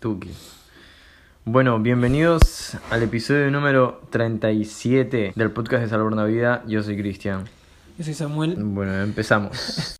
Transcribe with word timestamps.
Tuki. 0.00 0.30
Bueno, 1.44 1.78
bienvenidos 1.78 2.76
al 2.90 3.02
episodio 3.02 3.50
número 3.50 4.00
37 4.08 5.34
del 5.36 5.50
podcast 5.50 5.82
de 5.82 5.88
Salvar 5.90 6.10
una 6.10 6.24
Vida. 6.24 6.64
Yo 6.66 6.82
soy 6.82 6.96
Cristian. 6.96 7.44
Yo 7.98 8.04
soy 8.04 8.14
Samuel. 8.14 8.56
Bueno, 8.56 8.98
empezamos. 9.02 9.98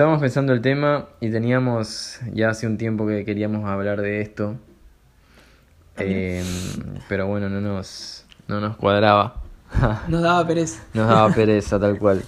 estábamos 0.00 0.22
pensando 0.22 0.54
el 0.54 0.62
tema 0.62 1.08
y 1.20 1.30
teníamos 1.30 2.20
ya 2.32 2.48
hace 2.48 2.66
un 2.66 2.78
tiempo 2.78 3.06
que 3.06 3.22
queríamos 3.26 3.68
hablar 3.68 4.00
de 4.00 4.22
esto. 4.22 4.56
Eh, 5.98 6.42
pero 7.06 7.26
bueno, 7.26 7.50
no 7.50 7.60
nos, 7.60 8.24
no 8.48 8.62
nos 8.62 8.78
cuadraba. 8.78 9.42
Nos 10.08 10.22
daba 10.22 10.46
pereza. 10.46 10.82
Nos 10.94 11.06
daba 11.06 11.30
pereza, 11.34 11.78
tal 11.78 11.98
cual. 11.98 12.22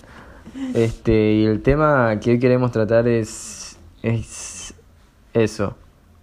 Este, 0.75 1.33
y 1.33 1.47
el 1.47 1.63
tema 1.63 2.21
que 2.21 2.33
hoy 2.33 2.39
queremos 2.39 2.73
tratar 2.73 3.09
es, 3.09 3.79
es 4.03 4.75
eso, 5.33 5.75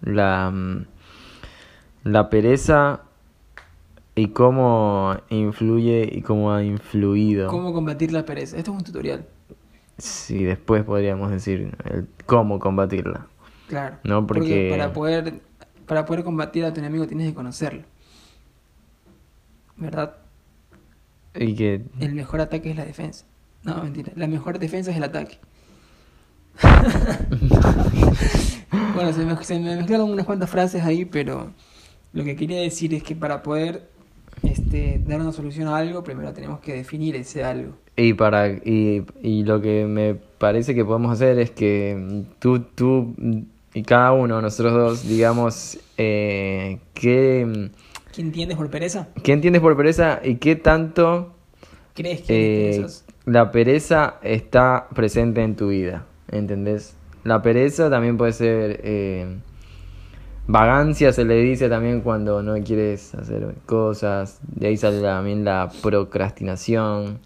la, 0.02 0.52
mm, 0.52 0.86
la 2.04 2.30
pereza 2.30 3.00
y 4.14 4.28
cómo 4.28 5.16
influye 5.30 6.08
y 6.12 6.22
cómo 6.22 6.52
ha 6.52 6.62
influido. 6.62 7.48
¿Cómo 7.48 7.72
combatir 7.72 8.12
la 8.12 8.24
pereza? 8.24 8.56
Esto 8.56 8.70
es 8.70 8.78
un 8.78 8.84
tutorial. 8.84 9.26
Sí, 10.00 10.44
después 10.44 10.84
podríamos 10.84 11.30
decir 11.30 11.76
el 11.84 12.08
cómo 12.26 12.58
combatirla. 12.58 13.26
Claro. 13.68 13.96
No, 14.04 14.26
porque- 14.26 14.68
para 14.70 14.92
poder 14.92 15.40
para 15.86 16.06
poder 16.06 16.22
combatir 16.22 16.64
a 16.64 16.72
tu 16.72 16.78
enemigo 16.80 17.06
tienes 17.06 17.28
que 17.28 17.34
conocerlo. 17.34 17.82
¿Verdad? 19.76 20.16
Y 21.34 21.54
que 21.54 21.82
El 21.98 22.14
mejor 22.14 22.40
ataque 22.40 22.70
es 22.70 22.76
la 22.76 22.84
defensa. 22.84 23.24
No, 23.64 23.82
mentira. 23.82 24.12
La 24.14 24.26
mejor 24.26 24.58
defensa 24.58 24.90
es 24.90 24.96
el 24.96 25.04
ataque. 25.04 25.38
bueno, 28.94 29.12
se 29.12 29.24
me, 29.24 29.44
se 29.44 29.58
me 29.58 29.76
mezclaron 29.76 30.10
unas 30.10 30.26
cuantas 30.26 30.50
frases 30.50 30.84
ahí, 30.84 31.04
pero 31.04 31.52
lo 32.12 32.24
que 32.24 32.36
quería 32.36 32.60
decir 32.60 32.94
es 32.94 33.02
que 33.02 33.16
para 33.16 33.42
poder 33.42 33.89
este, 34.42 35.00
dar 35.06 35.20
una 35.20 35.32
solución 35.32 35.68
a 35.68 35.76
algo, 35.76 36.02
primero 36.02 36.32
tenemos 36.32 36.60
que 36.60 36.74
definir 36.74 37.16
ese 37.16 37.44
algo. 37.44 37.74
Y 37.96 38.14
para 38.14 38.48
y, 38.48 39.04
y 39.22 39.44
lo 39.44 39.60
que 39.60 39.84
me 39.84 40.14
parece 40.14 40.74
que 40.74 40.84
podemos 40.84 41.12
hacer 41.12 41.38
es 41.38 41.50
que 41.50 42.24
tú, 42.38 42.60
tú 42.60 43.14
y 43.74 43.82
cada 43.82 44.12
uno, 44.12 44.40
nosotros 44.40 44.72
dos, 44.72 45.08
digamos, 45.08 45.78
eh, 45.96 46.78
qué, 46.94 47.70
¿Quién 48.12 48.28
entiendes 48.28 48.56
por 48.56 48.70
pereza? 48.70 49.08
qué 49.22 49.32
entiendes 49.32 49.62
por 49.62 49.76
pereza 49.76 50.20
y 50.24 50.36
qué 50.36 50.56
tanto 50.56 51.34
¿Crees 51.94 52.22
que 52.22 52.70
eh, 52.76 52.86
la 53.26 53.50
pereza 53.50 54.18
está 54.22 54.88
presente 54.94 55.42
en 55.42 55.54
tu 55.56 55.68
vida, 55.68 56.06
¿entendés? 56.30 56.96
La 57.22 57.42
pereza 57.42 57.90
también 57.90 58.16
puede 58.16 58.32
ser 58.32 58.80
eh, 58.82 59.36
vagancia, 60.50 61.12
se 61.12 61.24
le 61.24 61.36
dice 61.36 61.68
también 61.68 62.00
cuando 62.00 62.42
no 62.42 62.54
quieres 62.62 63.14
hacer 63.14 63.54
cosas, 63.66 64.40
de 64.42 64.68
ahí 64.68 64.76
sale 64.76 65.00
también 65.00 65.44
la 65.44 65.70
procrastinación. 65.82 67.20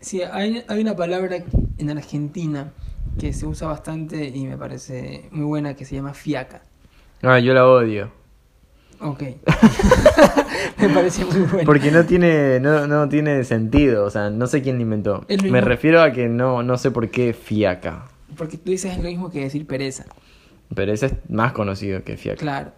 Sí, 0.00 0.22
hay, 0.22 0.64
hay 0.66 0.80
una 0.80 0.96
palabra 0.96 1.36
en 1.78 1.90
Argentina 1.90 2.72
que 3.18 3.32
se 3.32 3.46
usa 3.46 3.68
bastante 3.68 4.28
y 4.28 4.46
me 4.46 4.56
parece 4.56 5.28
muy 5.30 5.44
buena 5.44 5.74
que 5.74 5.84
se 5.84 5.96
llama 5.96 6.14
fiaca. 6.14 6.62
Ah, 7.22 7.38
yo 7.38 7.52
la 7.52 7.66
odio. 7.66 8.10
Ok. 9.00 9.22
me 10.78 10.88
parece 10.88 11.24
muy 11.24 11.40
buena. 11.40 11.64
Porque 11.64 11.90
no 11.90 12.04
tiene, 12.04 12.60
no, 12.60 12.86
no 12.86 13.08
tiene 13.08 13.44
sentido, 13.44 14.04
o 14.04 14.10
sea, 14.10 14.30
no 14.30 14.46
sé 14.46 14.62
quién 14.62 14.76
la 14.76 14.82
inventó. 14.82 15.24
Es 15.28 15.42
lo 15.42 15.50
Me 15.50 15.60
refiero 15.60 16.02
a 16.02 16.12
que 16.12 16.28
no, 16.28 16.62
no 16.62 16.78
sé 16.78 16.90
por 16.90 17.10
qué 17.10 17.32
fiaca. 17.32 18.06
Porque 18.36 18.56
tú 18.56 18.70
dices 18.70 18.96
lo 18.96 19.04
mismo 19.04 19.30
que 19.30 19.40
decir 19.40 19.66
pereza. 19.66 20.06
Pero 20.74 20.92
ese 20.92 21.06
es 21.06 21.14
más 21.28 21.52
conocido 21.52 22.04
que 22.04 22.16
fiaca. 22.16 22.38
Claro. 22.38 22.72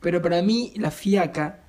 Pero 0.00 0.20
para 0.20 0.42
mí 0.42 0.72
la 0.76 0.90
fiaca 0.90 1.60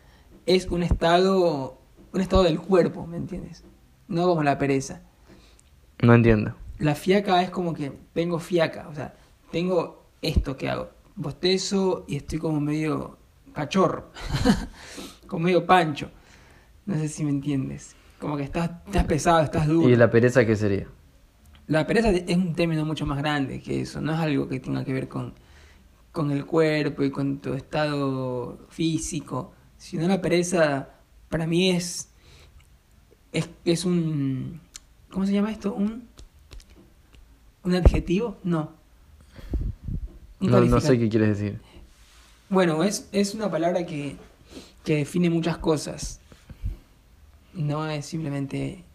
es 0.45 0.67
un 0.67 0.83
estado, 0.83 1.79
un 2.13 2.21
estado 2.21 2.43
del 2.43 2.59
cuerpo, 2.59 3.07
¿me 3.07 3.17
entiendes? 3.17 3.63
No 4.07 4.27
como 4.27 4.43
la 4.43 4.57
pereza. 4.57 5.01
No 6.01 6.13
entiendo. 6.13 6.53
La 6.79 6.95
fiaca 6.95 7.41
es 7.41 7.49
como 7.49 7.73
que 7.73 7.91
tengo 8.13 8.39
fiaca, 8.39 8.89
o 8.89 8.95
sea, 8.95 9.15
tengo 9.51 10.05
esto 10.21 10.57
que 10.57 10.69
hago. 10.69 10.89
Bostezo 11.15 12.03
y 12.07 12.17
estoy 12.17 12.39
como 12.39 12.59
medio 12.59 13.17
cachorro, 13.53 14.11
como 15.27 15.45
medio 15.45 15.65
pancho. 15.65 16.11
No 16.85 16.95
sé 16.95 17.07
si 17.07 17.23
me 17.23 17.29
entiendes. 17.29 17.95
Como 18.19 18.35
que 18.35 18.43
estás, 18.43 18.69
estás 18.85 19.05
pesado, 19.05 19.41
estás 19.41 19.67
duro. 19.67 19.89
¿Y 19.89 19.95
la 19.95 20.11
pereza 20.11 20.45
qué 20.45 20.55
sería? 20.55 20.87
La 21.67 21.87
pereza 21.87 22.11
es 22.11 22.35
un 22.35 22.53
término 22.53 22.85
mucho 22.85 23.05
más 23.05 23.17
grande 23.17 23.61
que 23.61 23.81
eso, 23.81 24.01
no 24.01 24.13
es 24.13 24.19
algo 24.19 24.47
que 24.47 24.59
tenga 24.59 24.83
que 24.85 24.93
ver 24.93 25.07
con, 25.07 25.33
con 26.15 26.31
el 26.31 26.45
cuerpo 26.45 27.03
y 27.03 27.11
con 27.11 27.39
tu 27.39 27.53
estado 27.53 28.57
físico, 28.69 29.51
sino 29.77 30.07
la 30.07 30.21
pereza 30.21 30.87
para 31.27 31.45
mí 31.45 31.71
es, 31.71 32.09
es, 33.33 33.49
es 33.65 33.83
un... 33.83 34.61
¿Cómo 35.11 35.25
se 35.25 35.33
llama 35.33 35.51
esto? 35.51 35.73
¿Un, 35.73 36.07
un 37.63 37.75
adjetivo? 37.75 38.37
No. 38.43 38.71
Un 40.39 40.51
No, 40.51 40.61
no 40.61 40.79
sé 40.79 40.97
qué 40.97 41.09
quieres 41.09 41.37
decir. 41.37 41.59
Bueno, 42.47 42.81
es, 42.85 43.09
es 43.11 43.35
una 43.35 43.51
palabra 43.51 43.85
que, 43.85 44.15
que 44.85 44.95
define 44.95 45.29
muchas 45.29 45.57
cosas. 45.57 46.21
No 47.53 47.85
es 47.89 48.05
simplemente 48.05 48.85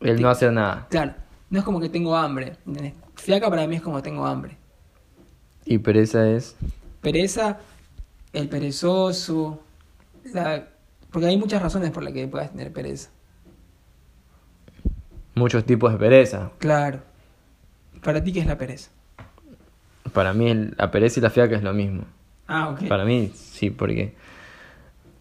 El 0.00 0.20
no 0.20 0.30
hacer 0.30 0.52
nada. 0.52 0.88
Claro, 0.90 1.14
no 1.50 1.60
es 1.60 1.64
como 1.64 1.78
que 1.78 1.88
tengo 1.88 2.16
hambre. 2.16 2.56
¿entendés? 2.66 2.94
Fiaca 3.14 3.48
para 3.48 3.68
mí 3.68 3.76
es 3.76 3.82
como 3.82 4.02
tengo 4.02 4.26
hambre. 4.26 4.63
Y 5.66 5.78
pereza 5.78 6.28
es. 6.28 6.56
Pereza, 7.00 7.58
el 8.32 8.48
perezoso, 8.48 9.62
la... 10.32 10.68
porque 11.10 11.26
hay 11.28 11.36
muchas 11.38 11.62
razones 11.62 11.90
por 11.90 12.02
las 12.02 12.12
que 12.12 12.26
puedas 12.28 12.50
tener 12.50 12.72
pereza. 12.72 13.10
Muchos 15.34 15.64
tipos 15.64 15.92
de 15.92 15.98
pereza. 15.98 16.50
Claro. 16.58 17.00
Para 18.02 18.22
ti, 18.22 18.32
¿qué 18.32 18.40
es 18.40 18.46
la 18.46 18.56
pereza? 18.58 18.90
Para 20.12 20.32
mí 20.32 20.52
la 20.76 20.90
pereza 20.90 21.18
y 21.18 21.22
la 21.22 21.30
fiaca 21.30 21.56
es 21.56 21.62
lo 21.62 21.72
mismo. 21.72 22.04
Ah, 22.46 22.68
ok. 22.70 22.86
Para 22.88 23.04
mí 23.04 23.32
sí, 23.34 23.70
porque 23.70 24.14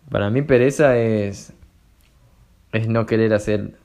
para 0.09 0.29
mí 0.29 0.41
pereza 0.41 0.97
es 0.97 1.53
es 2.73 2.87
no 2.87 3.05
querer 3.05 3.33
hacer 3.33 3.75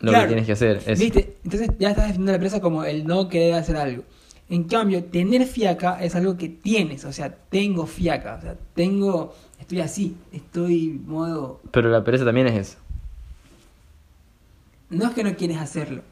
lo 0.00 0.10
Claro. 0.10 0.24
que 0.24 0.28
tienes 0.28 0.46
que 0.46 0.52
hacer. 0.52 0.82
Es, 0.86 0.98
¿Viste? 0.98 1.36
Entonces 1.44 1.70
ya 1.78 1.90
estás 1.90 2.06
definiendo 2.08 2.32
la 2.32 2.38
pereza 2.38 2.60
como 2.60 2.84
el 2.84 3.06
no 3.06 3.28
querer 3.28 3.54
hacer 3.54 3.76
algo. 3.76 4.04
En 4.50 4.64
cambio, 4.64 5.04
tener 5.04 5.46
fiaca 5.46 6.02
es 6.02 6.14
algo 6.14 6.36
que 6.36 6.48
tienes. 6.48 7.04
O 7.04 7.12
sea, 7.12 7.34
tengo 7.34 7.86
fiaca. 7.86 8.36
O 8.38 8.40
sea, 8.40 8.56
tengo... 8.74 9.34
Estoy 9.60 9.80
así. 9.80 10.16
Estoy 10.32 11.00
modo... 11.04 11.60
Pero 11.70 11.90
la 11.90 12.02
pereza 12.02 12.24
también 12.24 12.46
es 12.46 12.56
eso. 12.56 12.78
No 14.90 15.06
es 15.06 15.10
que 15.12 15.22
no 15.22 15.36
quieres 15.36 15.58
hacerlo. 15.58 16.02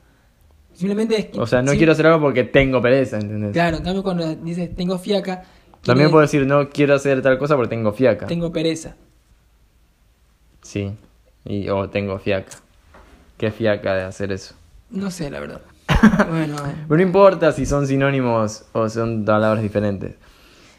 Simplemente 0.74 1.18
es 1.18 1.26
que... 1.26 1.40
O 1.40 1.46
sea, 1.46 1.62
no 1.62 1.72
quiero 1.72 1.92
hacer 1.92 2.06
algo 2.06 2.20
porque 2.20 2.44
tengo 2.44 2.82
pereza, 2.82 3.18
¿entendés? 3.18 3.52
Claro, 3.52 3.78
en 3.78 3.82
cambio 3.82 4.02
cuando 4.02 4.34
dices 4.36 4.74
tengo 4.76 4.98
fiaca, 4.98 5.44
También 5.82 6.10
puedo 6.10 6.20
decir 6.20 6.46
no 6.46 6.68
quiero 6.68 6.94
hacer 6.94 7.22
tal 7.22 7.38
cosa 7.38 7.56
porque 7.56 7.70
tengo 7.70 7.92
fiaca. 7.92 8.26
tengo 8.26 8.52
pereza. 8.52 8.96
Sí. 10.60 10.92
Y, 11.46 11.70
o 11.70 11.88
tengo 11.88 12.18
fiaca. 12.18 12.58
¿Qué 13.38 13.50
fiaca 13.50 13.94
de 13.94 14.02
hacer 14.02 14.32
eso? 14.32 14.54
No 14.90 15.10
sé, 15.10 15.30
la 15.30 15.40
verdad. 15.40 15.62
bueno, 16.28 16.56
Pero 16.88 16.96
no 16.96 17.02
importa 17.02 17.52
si 17.52 17.66
son 17.66 17.86
sinónimos 17.86 18.64
o 18.72 18.88
son 18.88 19.24
palabras 19.24 19.62
diferentes. 19.62 20.14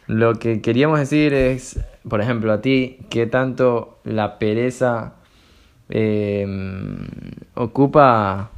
Lo 0.07 0.35
que 0.35 0.61
queríamos 0.61 0.99
decir 0.99 1.33
es, 1.33 1.79
por 2.07 2.21
ejemplo, 2.21 2.53
a 2.53 2.61
ti, 2.61 2.99
¿qué 3.09 3.27
tanto 3.27 3.99
la 4.05 4.39
pereza 4.39 5.13
eh, 5.89 6.45
ocupa 7.55 8.51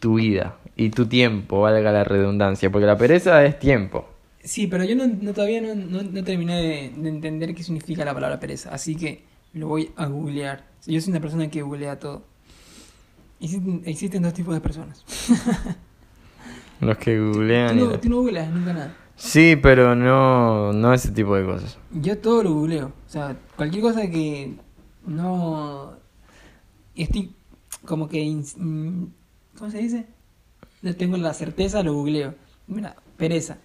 tu 0.00 0.14
vida 0.16 0.56
y 0.76 0.90
tu 0.90 1.06
tiempo, 1.06 1.60
valga 1.62 1.92
la 1.92 2.04
redundancia? 2.04 2.70
Porque 2.70 2.86
la 2.86 2.96
pereza 2.98 3.44
es 3.44 3.58
tiempo. 3.58 4.06
sí, 4.42 4.66
pero 4.66 4.84
yo 4.84 4.94
no, 4.96 5.06
no- 5.06 5.32
todavía 5.34 5.60
no, 5.60 5.74
no- 5.74 6.02
no 6.02 6.24
terminé 6.24 6.62
de, 6.62 6.92
de 6.96 7.08
entender 7.08 7.54
qué 7.54 7.62
significa 7.62 8.04
la 8.04 8.14
palabra 8.14 8.38
pereza, 8.40 8.70
así 8.72 8.96
que 8.96 9.24
lo 9.54 9.68
voy 9.68 9.90
a 9.96 10.06
googlear. 10.06 10.64
Yo 10.86 11.00
soy 11.00 11.10
una 11.10 11.20
persona 11.20 11.50
que 11.50 11.62
googlea 11.62 11.98
todo. 11.98 12.22
Existen, 13.40 13.82
existen 13.84 14.22
dos 14.22 14.32
tipos 14.32 14.54
de 14.54 14.60
personas. 14.60 15.04
Los 16.80 16.98
que 16.98 17.18
googlean. 17.18 17.76
Tú 17.76 17.84
y 17.84 17.88
no, 17.88 18.00
tú 18.00 18.08
no 18.08 18.16
googleas 18.16 18.50
nunca 18.50 18.72
nada. 18.72 18.96
Sí, 19.16 19.56
pero 19.56 19.94
no, 19.96 20.72
no 20.74 20.92
ese 20.92 21.10
tipo 21.10 21.34
de 21.36 21.44
cosas. 21.44 21.78
Yo 21.90 22.18
todo 22.18 22.42
lo 22.42 22.52
googleo. 22.52 22.92
O 23.06 23.10
sea, 23.10 23.36
cualquier 23.56 23.82
cosa 23.82 24.10
que 24.10 24.56
no... 25.06 25.94
Estoy 26.94 27.34
como 27.84 28.08
que 28.08 28.24
mm, 28.56 29.06
¿Cómo 29.58 29.70
se 29.70 29.78
dice? 29.78 30.06
No 30.82 30.94
tengo 30.94 31.16
la 31.16 31.32
certeza, 31.32 31.82
lo 31.82 31.94
googleo. 31.94 32.34
Mira, 32.66 32.96
pereza. 33.16 33.58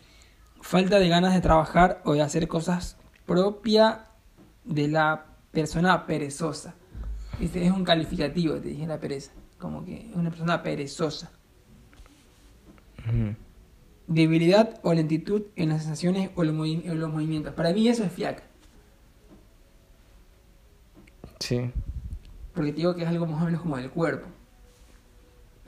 Falta 0.62 1.00
de 1.00 1.10
ganas 1.10 1.34
de 1.34 1.42
trabajar 1.42 2.02
o 2.06 2.14
de 2.14 2.22
hacer 2.22 2.48
cosas 2.48 2.98
propia 3.26 4.06
de 4.64 4.88
la 4.88 5.26
persona 5.52 6.06
perezosa. 6.06 6.76
Este 7.42 7.66
es 7.66 7.72
un 7.72 7.84
calificativo, 7.84 8.56
te 8.56 8.70
dije 8.70 8.88
la 8.88 9.00
pereza. 9.00 9.32
Como 9.62 9.86
que 9.86 10.10
es 10.10 10.16
una 10.16 10.30
persona 10.32 10.64
perezosa. 10.64 11.30
Debilidad 14.08 14.80
o 14.84 14.94
lentitud 14.94 15.44
en 15.56 15.70
las 15.70 15.82
sensaciones 15.84 16.32
o 16.36 16.44
los, 16.44 16.54
movi- 16.56 16.90
o 16.90 16.96
los 16.96 17.10
movimientos. 17.12 17.54
Para 17.54 17.72
mí 17.72 17.88
eso 17.88 18.04
es 18.04 18.12
fiaca. 18.12 18.44
Sí. 21.40 21.72
Porque 22.54 22.72
te 22.72 22.78
digo 22.78 22.96
que 22.96 23.04
es 23.04 23.08
algo 23.08 23.26
más 23.28 23.42
o 23.42 23.46
menos 23.46 23.62
como 23.62 23.78
del 23.78 23.90
cuerpo. 23.92 24.28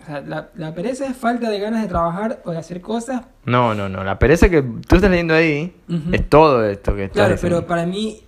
O 0.02 0.06
sea, 0.06 0.22
la, 0.22 0.50
la 0.56 0.74
pereza 0.76 1.06
es 1.08 1.16
falta 1.16 1.50
de 1.50 1.60
ganas 1.60 1.82
de 1.84 1.88
trabajar 1.88 2.42
o 2.46 2.52
de 2.52 2.58
hacer 2.58 2.82
cosas. 2.82 3.24
No, 3.46 3.74
no, 3.74 3.88
no. 3.88 4.04
La 4.04 4.20
pereza 4.20 4.50
que 4.50 4.62
tú 4.62 4.96
estás 4.96 5.10
leyendo 5.10 5.34
ahí 5.34 5.74
es 6.12 6.30
todo 6.30 6.66
esto 6.66 6.94
que 6.96 7.06
estás 7.06 7.16
Claro, 7.16 7.34
diciendo. 7.36 7.58
pero 7.60 7.68
para 7.68 7.86
mí, 7.86 8.22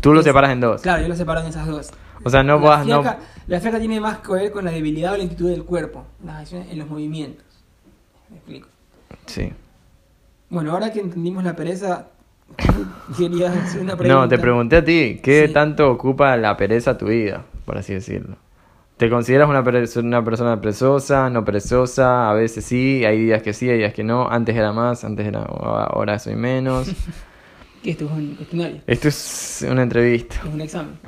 Tú 0.00 0.12
lo 0.12 0.20
es- 0.20 0.24
separas 0.26 0.50
en 0.50 0.60
dos. 0.60 0.82
claro, 0.82 1.02
yo 1.02 1.08
lo 1.08 1.14
separo 1.14 1.40
en 1.42 1.46
esas 1.46 1.66
dos. 1.66 1.90
O 2.24 2.30
sea, 2.30 2.42
no 2.42 2.58
la, 2.58 2.64
vas, 2.64 2.86
no... 2.86 3.02
la 3.46 3.60
fiaca 3.60 3.78
tiene 3.78 4.00
más 4.00 4.18
que 4.18 4.32
ver 4.32 4.52
con 4.52 4.64
la 4.64 4.70
debilidad 4.70 5.14
o 5.14 5.16
lentitud 5.16 5.50
del 5.50 5.64
cuerpo, 5.64 6.04
las 6.24 6.42
acciones 6.42 6.70
en 6.70 6.78
los 6.78 6.88
movimientos. 6.88 7.44
Me 8.30 8.36
explico. 8.36 8.68
Sí. 9.26 9.52
Bueno, 10.48 10.72
ahora 10.72 10.92
que 10.92 11.00
entendimos 11.00 11.44
la 11.44 11.54
pereza, 11.54 12.06
quería 13.16 13.52
hacer 13.52 13.82
una 13.82 13.96
pregunta. 13.96 14.22
No, 14.22 14.28
te 14.28 14.38
pregunté 14.38 14.76
a 14.76 14.84
ti, 14.84 15.20
¿qué 15.22 15.46
Sí. 15.46 15.52
tanto 15.52 15.90
ocupa 15.90 16.36
la 16.36 16.56
pereza 16.56 16.96
tu 16.98 17.06
vida, 17.06 17.44
por 17.64 17.78
así 17.78 17.94
decirlo? 17.94 18.36
¿Te 18.96 19.10
consideras 19.10 19.48
una, 19.48 19.60
una 19.60 20.24
persona 20.24 20.58
perezosa, 20.60 21.28
no 21.28 21.44
perezosa? 21.44 22.30
A 22.30 22.34
veces 22.34 22.64
sí, 22.64 23.04
hay 23.04 23.26
días 23.26 23.42
que 23.42 23.52
sí, 23.52 23.68
hay 23.68 23.76
días 23.78 23.92
que 23.92 24.02
no. 24.02 24.26
Antes 24.30 24.56
era 24.56 24.72
más, 24.72 25.04
antes 25.04 25.26
era 25.26 25.42
ahora 25.42 26.18
soy 26.18 26.34
menos. 26.36 26.90
Que 27.82 27.90
esto 27.92 28.06
es 28.06 28.10
un 28.10 28.34
cuestionario. 28.34 28.80
Esto 28.86 29.08
es 29.08 29.64
una 29.70 29.82
entrevista. 29.82 30.36
Es 30.44 30.54
un 30.54 30.60
examen. 30.60 30.98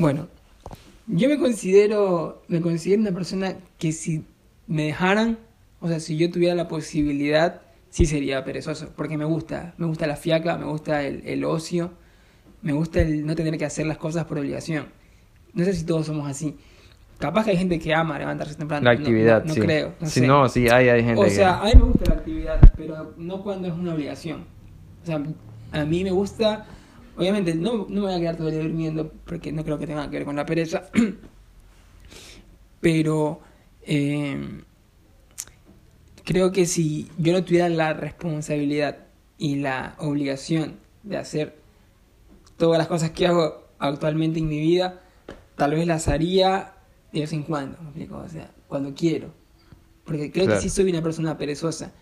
Bueno, 0.00 0.28
yo 1.06 1.28
me 1.28 1.38
considero, 1.38 2.42
me 2.48 2.60
considero 2.60 3.00
una 3.02 3.12
persona 3.12 3.56
que 3.78 3.92
si 3.92 4.24
me 4.66 4.84
dejaran, 4.84 5.38
o 5.80 5.88
sea, 5.88 6.00
si 6.00 6.16
yo 6.16 6.30
tuviera 6.30 6.54
la 6.54 6.68
posibilidad, 6.68 7.62
sí 7.90 8.06
sería 8.06 8.44
perezoso, 8.44 8.90
porque 8.96 9.16
me 9.18 9.24
gusta, 9.24 9.74
me 9.78 9.86
gusta 9.86 10.06
la 10.06 10.16
fiaca, 10.16 10.56
me 10.58 10.66
gusta 10.66 11.02
el, 11.02 11.22
el 11.26 11.44
ocio, 11.44 11.92
me 12.62 12.72
gusta 12.72 13.00
el 13.00 13.24
no 13.26 13.34
tener 13.34 13.58
que 13.58 13.64
hacer 13.64 13.86
las 13.86 13.98
cosas 13.98 14.24
por 14.26 14.38
obligación. 14.38 14.86
No 15.54 15.64
sé 15.64 15.72
si 15.72 15.84
todos 15.84 16.06
somos 16.06 16.28
así. 16.28 16.56
Capaz 17.18 17.44
que 17.44 17.50
hay 17.50 17.56
gente 17.58 17.78
que 17.78 17.92
ama 17.94 18.18
levantarse 18.18 18.54
temprano. 18.54 18.84
La 18.84 18.94
no- 18.94 18.98
actividad, 19.00 19.40
no, 19.42 19.48
no 19.48 19.54
sí. 19.54 19.60
creo. 19.60 19.94
No, 20.00 20.06
Sí, 20.06 20.20
sé. 20.20 20.26
no, 20.26 20.48
sí, 20.48 20.68
hay, 20.68 20.88
hay 20.88 21.02
gente 21.02 21.20
O 21.20 21.24
que... 21.24 21.30
sea, 21.30 21.60
a 21.60 21.64
mí 21.66 21.72
me 21.74 21.82
gusta 21.82 22.04
la 22.14 22.14
actividad, 22.20 22.72
pero 22.76 23.14
no 23.18 23.42
cuando 23.42 23.68
es 23.68 23.74
una 23.74 23.94
obligación. 23.94 24.44
O 25.02 25.06
sea, 25.06 25.22
a 25.72 25.84
mí 25.84 26.04
me 26.04 26.10
gusta, 26.12 26.66
obviamente 27.20 27.54
no, 27.54 27.86
no 27.88 27.88
me 27.88 28.00
voy 28.00 28.14
a 28.14 28.18
quedar 28.18 28.36
todo 28.36 28.48
el 28.48 28.54
día 28.54 28.62
durmiendo 28.62 29.12
porque 29.26 29.52
no 29.52 29.62
creo 29.64 29.78
que 29.78 29.86
tenga 29.86 30.08
que 30.10 30.16
ver 30.16 30.24
con 30.24 30.36
la 30.36 30.46
pereza, 30.46 30.90
pero 32.80 33.40
eh, 33.82 34.62
creo 36.24 36.50
que 36.52 36.66
si 36.66 37.10
yo 37.18 37.32
no 37.32 37.44
tuviera 37.44 37.68
la 37.68 37.92
responsabilidad 37.92 38.98
y 39.38 39.56
la 39.56 39.94
obligación 39.98 40.76
de 41.02 41.16
hacer 41.16 41.56
todas 42.56 42.78
las 42.78 42.88
cosas 42.88 43.10
que 43.10 43.26
hago 43.26 43.68
actualmente 43.78 44.38
en 44.38 44.48
mi 44.48 44.60
vida, 44.60 45.00
tal 45.56 45.72
vez 45.74 45.86
las 45.86 46.08
haría 46.08 46.74
de 47.12 47.20
vez 47.20 47.32
en 47.32 47.42
cuando, 47.42 47.78
¿me 47.82 47.88
explico? 47.88 48.18
O 48.18 48.28
sea, 48.28 48.50
cuando 48.68 48.94
quiero. 48.94 49.28
Porque 50.04 50.30
creo 50.30 50.46
Claro. 50.46 50.60
que 50.60 50.68
sí 50.68 50.74
soy 50.74 50.90
una 50.90 51.02
persona 51.02 51.36
perezosa. 51.36 51.92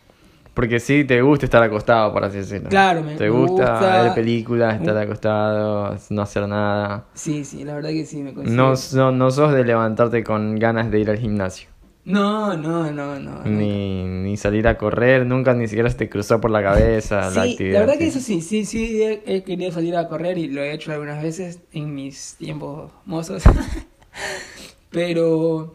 Porque 0.58 0.80
sí, 0.80 1.04
te 1.04 1.22
gusta 1.22 1.44
estar 1.46 1.62
acostado, 1.62 2.12
por 2.12 2.24
así 2.24 2.38
decirlo. 2.38 2.68
Claro, 2.68 3.04
me- 3.04 3.14
Te 3.14 3.28
gusta, 3.30 3.62
gusta. 3.62 4.02
ver 4.02 4.12
películas, 4.14 4.74
estar 4.80 4.96
acostado, 4.96 5.96
no 6.10 6.22
hacer 6.22 6.48
nada. 6.48 7.04
Sí, 7.14 7.44
sí, 7.44 7.62
la 7.62 7.76
verdad 7.76 7.90
que 7.90 8.04
sí 8.04 8.24
me 8.24 8.34
considero. 8.34 8.70
No, 8.70 8.74
so- 8.74 9.12
no 9.12 9.30
sos 9.30 9.52
de 9.52 9.62
levantarte 9.64 10.24
con 10.24 10.56
ganas 10.58 10.90
de 10.90 10.98
ir 10.98 11.10
al 11.10 11.18
gimnasio. 11.18 11.68
No, 12.04 12.56
no, 12.56 12.90
no, 12.90 13.20
no. 13.20 13.44
Ni, 13.44 14.02
ni 14.02 14.36
salir 14.36 14.66
a 14.66 14.76
correr, 14.76 15.24
nunca 15.26 15.54
ni 15.54 15.68
siquiera 15.68 15.90
se 15.90 15.96
te 15.96 16.08
cruzó 16.08 16.40
por 16.40 16.50
la 16.50 16.60
cabeza 16.60 17.20
la 17.20 17.30
Sí, 17.30 17.38
actividad. 17.52 17.74
la 17.74 17.80
verdad 17.86 17.98
que 17.98 18.06
eso 18.08 18.18
sí, 18.18 18.40
sí, 18.40 18.64
sí, 18.64 19.00
he, 19.00 19.22
he 19.26 19.44
querido 19.44 19.70
salir 19.70 19.94
a 19.94 20.08
correr 20.08 20.38
y 20.38 20.48
lo 20.48 20.60
he 20.60 20.72
hecho 20.72 20.90
algunas 20.90 21.22
veces 21.22 21.60
en 21.70 21.94
mis 21.94 22.34
tiempos 22.36 22.90
mozos. 23.04 23.44
Pero 24.90 25.72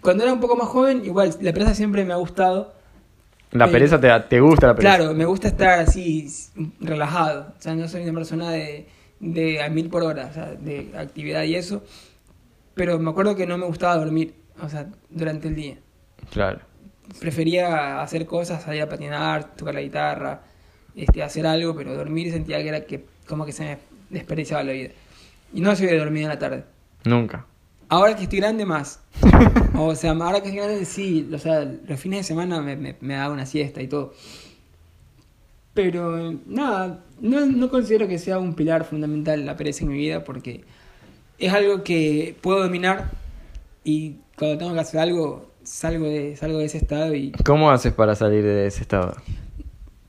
cuando 0.00 0.24
era 0.24 0.32
un 0.32 0.40
poco 0.40 0.56
más 0.56 0.66
joven, 0.66 1.02
igual, 1.04 1.32
la 1.40 1.52
pereza 1.52 1.74
siempre 1.76 2.04
me 2.04 2.12
ha 2.12 2.16
gustado. 2.16 2.74
La 3.58 3.70
pereza 3.70 4.00
te, 4.00 4.08
te 4.28 4.40
gusta 4.40 4.68
la 4.68 4.74
pereza. 4.74 4.96
Claro, 4.96 5.14
me 5.14 5.24
gusta 5.24 5.48
estar 5.48 5.80
así, 5.80 6.28
relajado. 6.80 7.54
O 7.58 7.62
sea, 7.62 7.74
no 7.74 7.88
soy 7.88 8.02
una 8.02 8.12
persona 8.14 8.50
de, 8.50 8.86
de 9.20 9.62
a 9.62 9.68
mil 9.68 9.88
por 9.88 10.02
hora, 10.02 10.28
o 10.30 10.32
sea, 10.32 10.54
de 10.54 10.90
actividad 10.96 11.42
y 11.44 11.54
eso. 11.54 11.82
Pero 12.74 12.98
me 12.98 13.10
acuerdo 13.10 13.34
que 13.36 13.46
no 13.46 13.56
me 13.58 13.66
gustaba 13.66 13.96
dormir, 13.96 14.34
o 14.60 14.68
sea, 14.68 14.86
durante 15.10 15.48
el 15.48 15.54
día. 15.54 15.78
Claro. 16.30 16.60
Prefería 17.20 18.02
hacer 18.02 18.26
cosas, 18.26 18.62
salir 18.62 18.82
a 18.82 18.88
patinar, 18.88 19.54
tocar 19.56 19.74
la 19.74 19.80
guitarra, 19.80 20.42
este, 20.94 21.22
hacer 21.22 21.46
algo, 21.46 21.74
pero 21.74 21.94
dormir 21.94 22.30
sentía 22.32 22.62
que 22.62 22.68
era 22.68 22.80
que 22.82 23.04
como 23.26 23.46
que 23.46 23.52
se 23.52 23.64
me 23.64 23.78
desperdiciaba 24.10 24.62
la 24.64 24.72
vida. 24.72 24.90
Y 25.54 25.60
no 25.60 25.74
soy 25.76 25.86
de 25.86 25.98
dormir 25.98 26.24
en 26.24 26.28
la 26.28 26.38
tarde. 26.38 26.64
Nunca. 27.04 27.46
Ahora 27.88 28.16
que 28.16 28.24
estoy 28.24 28.40
grande 28.40 28.64
más. 28.64 29.00
O 29.78 29.94
sea, 29.94 30.12
ahora 30.12 30.40
que 30.40 30.48
estoy 30.48 30.62
grande 30.64 30.84
sí, 30.86 31.28
o 31.30 31.38
sea, 31.38 31.62
los 31.64 32.00
fines 32.00 32.20
de 32.20 32.24
semana 32.24 32.62
me, 32.62 32.76
me, 32.76 32.96
me 33.00 33.14
hago 33.14 33.34
una 33.34 33.44
siesta 33.44 33.82
y 33.82 33.88
todo. 33.88 34.14
Pero 35.74 36.32
nada, 36.46 37.04
no, 37.20 37.44
no 37.44 37.68
considero 37.68 38.08
que 38.08 38.18
sea 38.18 38.38
un 38.38 38.54
pilar 38.54 38.84
fundamental 38.84 39.44
la 39.44 39.54
pereza 39.54 39.84
en 39.84 39.90
mi 39.90 39.98
vida 39.98 40.24
porque 40.24 40.64
es 41.38 41.52
algo 41.52 41.84
que 41.84 42.34
puedo 42.40 42.62
dominar 42.62 43.10
y 43.84 44.16
cuando 44.38 44.56
tengo 44.56 44.72
que 44.72 44.80
hacer 44.80 45.00
algo 45.00 45.50
salgo 45.62 46.06
de, 46.06 46.36
salgo 46.36 46.58
de 46.58 46.64
ese 46.64 46.78
estado 46.78 47.14
y 47.14 47.32
¿Cómo 47.44 47.70
haces 47.70 47.92
para 47.92 48.14
salir 48.14 48.42
de 48.42 48.66
ese 48.66 48.82
estado? 48.82 49.14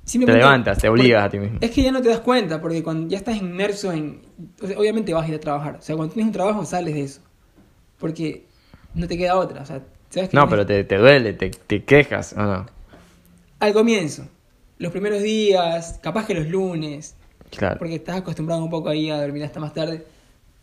Te 0.09 0.19
levantas, 0.19 0.77
te 0.77 0.87
obligas 0.87 1.25
a 1.25 1.29
ti 1.29 1.37
mismo. 1.37 1.57
Es 1.59 1.71
que 1.71 1.83
ya 1.83 1.91
no 1.91 2.01
te 2.01 2.07
das 2.07 2.21
cuenta, 2.21 2.61
porque 2.61 2.81
cuando 2.81 3.09
ya 3.09 3.17
estás 3.17 3.35
inmerso 3.35 3.91
en... 3.91 4.21
o 4.61 4.67
sea, 4.67 4.79
obviamente 4.79 5.13
vas 5.13 5.25
a 5.25 5.27
ir 5.27 5.35
a 5.35 5.39
trabajar. 5.39 5.75
O 5.79 5.81
sea, 5.81 5.97
cuando 5.97 6.13
tienes 6.13 6.27
un 6.27 6.33
trabajo 6.33 6.63
sales 6.63 6.93
de 6.93 7.03
eso. 7.03 7.21
Porque 7.99 8.45
no 8.93 9.07
te 9.07 9.17
queda 9.17 9.35
otra. 9.37 9.61
O 9.61 9.65
sea, 9.65 9.81
sabes 10.09 10.29
que 10.29 10.37
No, 10.37 10.47
pero 10.47 10.65
te, 10.65 10.83
te 10.83 10.97
duele, 10.97 11.33
te, 11.33 11.49
te 11.49 11.83
quejas, 11.83 12.33
¿o 12.33 12.41
no? 12.43 12.65
Al 13.59 13.73
comienzo, 13.73 14.27
los 14.77 14.91
primeros 14.91 15.21
días, 15.23 15.99
capaz 16.01 16.25
que 16.27 16.33
los 16.35 16.47
lunes, 16.47 17.15
Claro. 17.49 17.77
porque 17.79 17.95
estás 17.95 18.17
acostumbrado 18.17 18.63
un 18.63 18.69
poco 18.69 18.89
ahí 18.89 19.09
a 19.09 19.21
dormir 19.21 19.43
hasta 19.43 19.59
más 19.59 19.73
tarde. 19.73 20.03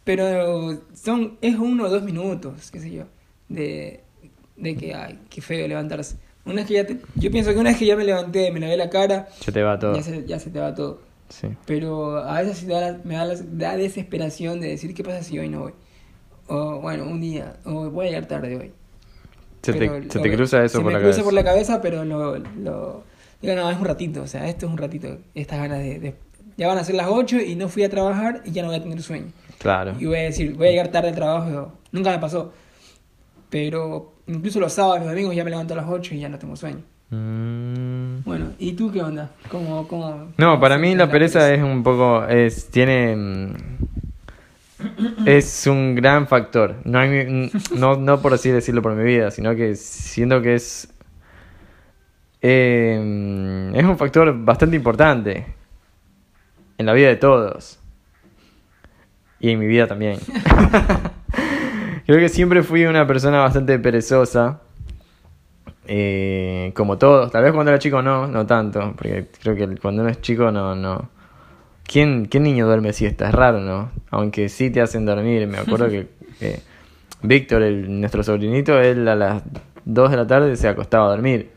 Pero 0.05 0.79
son 0.95 1.39
es 1.41 1.57
uno 1.57 1.85
o 1.85 1.89
dos 1.89 2.03
minutos, 2.03 2.71
qué 2.71 2.79
sé 2.79 2.91
yo, 2.91 3.05
de, 3.49 4.01
de 4.57 4.77
que, 4.77 4.95
ay, 4.95 5.19
qué 5.31 5.41
feo 5.41 5.67
levantarse. 5.67 6.17
Una 6.45 6.57
vez 6.57 6.67
que 6.67 6.75
ya 6.75 6.87
te- 6.87 6.99
yo 7.15 7.31
pienso 7.31 7.53
que 7.55 7.59
una 7.59 7.71
vez 7.71 7.79
que 7.79 7.87
ya 7.87 7.97
me 7.97 8.05
levanté, 8.05 8.53
me 8.53 8.61
lavé 8.61 8.77
la 8.77 8.91
cara, 8.91 9.29
Se 9.41 9.51
te 9.51 9.63
va 9.63 9.79
todo. 9.79 9.95
ya 9.97 10.03
se, 10.03 10.27
ya 10.27 10.39
se 10.39 10.51
te 10.51 10.61
va 10.61 10.75
todo. 10.75 11.01
Sí. 11.31 11.49
Pero 11.65 12.19
a 12.19 12.43
veces 12.43 12.59
sí 12.59 12.67
da 12.67 12.81
la- 12.83 12.99
me 13.03 13.15
da, 13.15 13.25
la- 13.25 13.41
da 13.43 13.77
desesperación 13.79 14.61
de 14.61 14.69
decir, 14.69 14.93
¿qué 14.95 15.03
pasa 15.03 15.23
si 15.23 15.39
hoy 15.39 15.49
no 15.49 15.61
voy? 15.61 15.73
O 16.49 16.81
bueno, 16.81 17.05
un 17.05 17.21
día, 17.21 17.55
o 17.65 17.91
voy 17.91 18.07
a 18.07 18.11
llegar 18.11 18.27
tarde 18.27 18.57
hoy. 18.57 18.73
Se 19.63 19.73
te, 19.73 19.79
Pero 19.79 19.95
se 20.11 20.19
lo- 20.19 20.23
te 20.25 20.37
cruza 20.37 20.65
eso 20.65 20.79
se 20.79 20.83
por 20.83 20.87
me 20.87 20.93
la 20.93 20.99
cruza 20.99 21.11
cabeza. 21.13 21.25
por 21.25 21.33
la 21.33 21.45
cabeza, 21.45 21.81
pero 21.83 22.05
lo, 22.05 22.37
lo... 22.39 23.03
Digo, 23.41 23.55
no, 23.55 23.71
es 23.71 23.79
un 23.79 23.85
ratito, 23.85 24.23
o 24.23 24.27
sea, 24.27 24.47
esto 24.49 24.67
es 24.67 24.73
un 24.73 24.79
ratito, 24.79 25.19
estas 25.35 25.59
ganas 25.59 25.79
de... 25.79 25.99
de- 26.01 26.15
Ya 26.57 26.69
van 26.69 26.79
a 26.79 26.85
ser 26.85 26.95
las 26.97 27.07
8 27.09 27.41
y 27.41 27.55
no 27.57 27.69
fui 27.69 27.83
a 27.83 27.89
trabajar 27.91 28.43
y 28.45 28.53
ya 28.53 28.63
no 28.63 28.69
voy 28.69 28.77
a 28.77 28.83
tener 28.83 29.01
sueño. 29.03 29.27
Claro. 29.59 29.95
Y 29.99 30.05
voy 30.07 30.19
a 30.19 30.23
decir, 30.23 30.55
voy 30.55 30.69
a 30.69 30.71
llegar 30.71 30.89
tarde 30.89 31.09
al 31.09 31.15
trabajo, 31.15 31.73
nunca 31.93 32.11
me 32.11 32.19
pasó. 32.19 32.53
Pero 33.51 34.13
incluso 34.27 34.61
los 34.61 34.73
sábados, 34.73 35.01
los 35.01 35.09
domingos 35.11 35.35
ya 35.35 35.45
me 35.45 35.51
levanto 35.51 35.75
a 35.75 35.77
las 35.79 35.87
8 35.89 36.15
y 36.15 36.21
ya 36.21 36.29
no 36.29 36.39
tengo 36.39 36.57
sueño. 36.57 36.83
Mm. 37.11 38.23
Bueno, 38.25 38.53
¿y 38.59 38.73
tú 38.73 38.91
qué 38.91 39.03
onda? 39.03 39.31
¿Cómo, 39.51 39.87
cómo, 39.87 40.29
No, 40.39 40.59
para 40.59 40.79
mí 40.79 40.95
la 40.95 41.07
te 41.07 41.13
pereza 41.13 41.53
es 41.53 41.63
un 41.63 41.83
poco, 41.83 42.25
es, 42.27 42.67
tiene, 42.71 43.15
mm, 43.15 43.55
es 45.27 45.67
un 45.67 45.95
gran 45.95 46.27
factor. 46.27 46.77
No, 46.85 47.01
no, 47.75 47.97
no 47.97 48.21
por 48.21 48.35
así 48.35 48.51
decirlo 48.51 48.83
por 48.83 48.95
mi 48.95 49.05
vida, 49.05 49.31
sino 49.31 49.55
que 49.55 49.75
siento 49.77 50.43
que 50.43 50.55
es, 50.55 50.93
eh, 52.43 53.73
es 53.75 53.85
un 53.85 53.99
factor 53.99 54.35
bastante 54.45 54.77
importante 54.77 55.47
en 56.79 56.87
la 56.87 56.93
vida 56.93 57.09
de 57.09 57.17
todos 57.17 57.79
y 59.41 59.51
en 59.51 59.59
mi 59.59 59.67
vida 59.67 59.87
también. 59.87 60.19
Creo 62.07 62.19
que 62.19 62.29
siempre 62.29 62.63
fui 62.63 62.85
una 62.87 63.07
persona 63.07 63.41
bastante 63.41 63.79
perezosa. 63.79 64.61
Eh, 65.87 66.73
como 66.75 66.97
todos, 66.97 67.31
tal 67.31 67.45
vez 67.45 67.53
cuando 67.53 67.71
era 67.71 67.79
chico 67.79 68.01
no, 68.01 68.27
no 68.27 68.47
tanto, 68.47 68.95
porque 68.97 69.27
creo 69.43 69.55
que 69.55 69.77
cuando 69.77 70.01
uno 70.01 70.11
es 70.11 70.21
chico 70.23 70.51
no, 70.51 70.75
no. 70.75 71.11
¿Quién, 71.87 72.27
qué 72.27 72.41
niño 72.41 72.67
duerme 72.67 72.93
siesta? 72.93 73.29
Es 73.29 73.35
raro, 73.35 73.61
¿no? 73.61 73.91
Aunque 74.11 74.49
sí 74.49 74.71
te 74.71 74.81
hacen 74.81 75.07
dormir, 75.07 75.47
me 75.47 75.59
acuerdo 75.59 75.89
que, 75.91 76.09
que 76.39 76.61
Víctor, 77.23 77.63
el, 77.63 78.01
nuestro 78.01 78.23
sobrinito, 78.23 78.79
él 78.81 79.09
a 79.09 79.17
las 79.17 79.43
2 79.85 80.11
de 80.11 80.17
la 80.17 80.27
tarde 80.27 80.57
se 80.57 80.69
acostaba 80.69 81.07
a 81.07 81.11
dormir. 81.11 81.51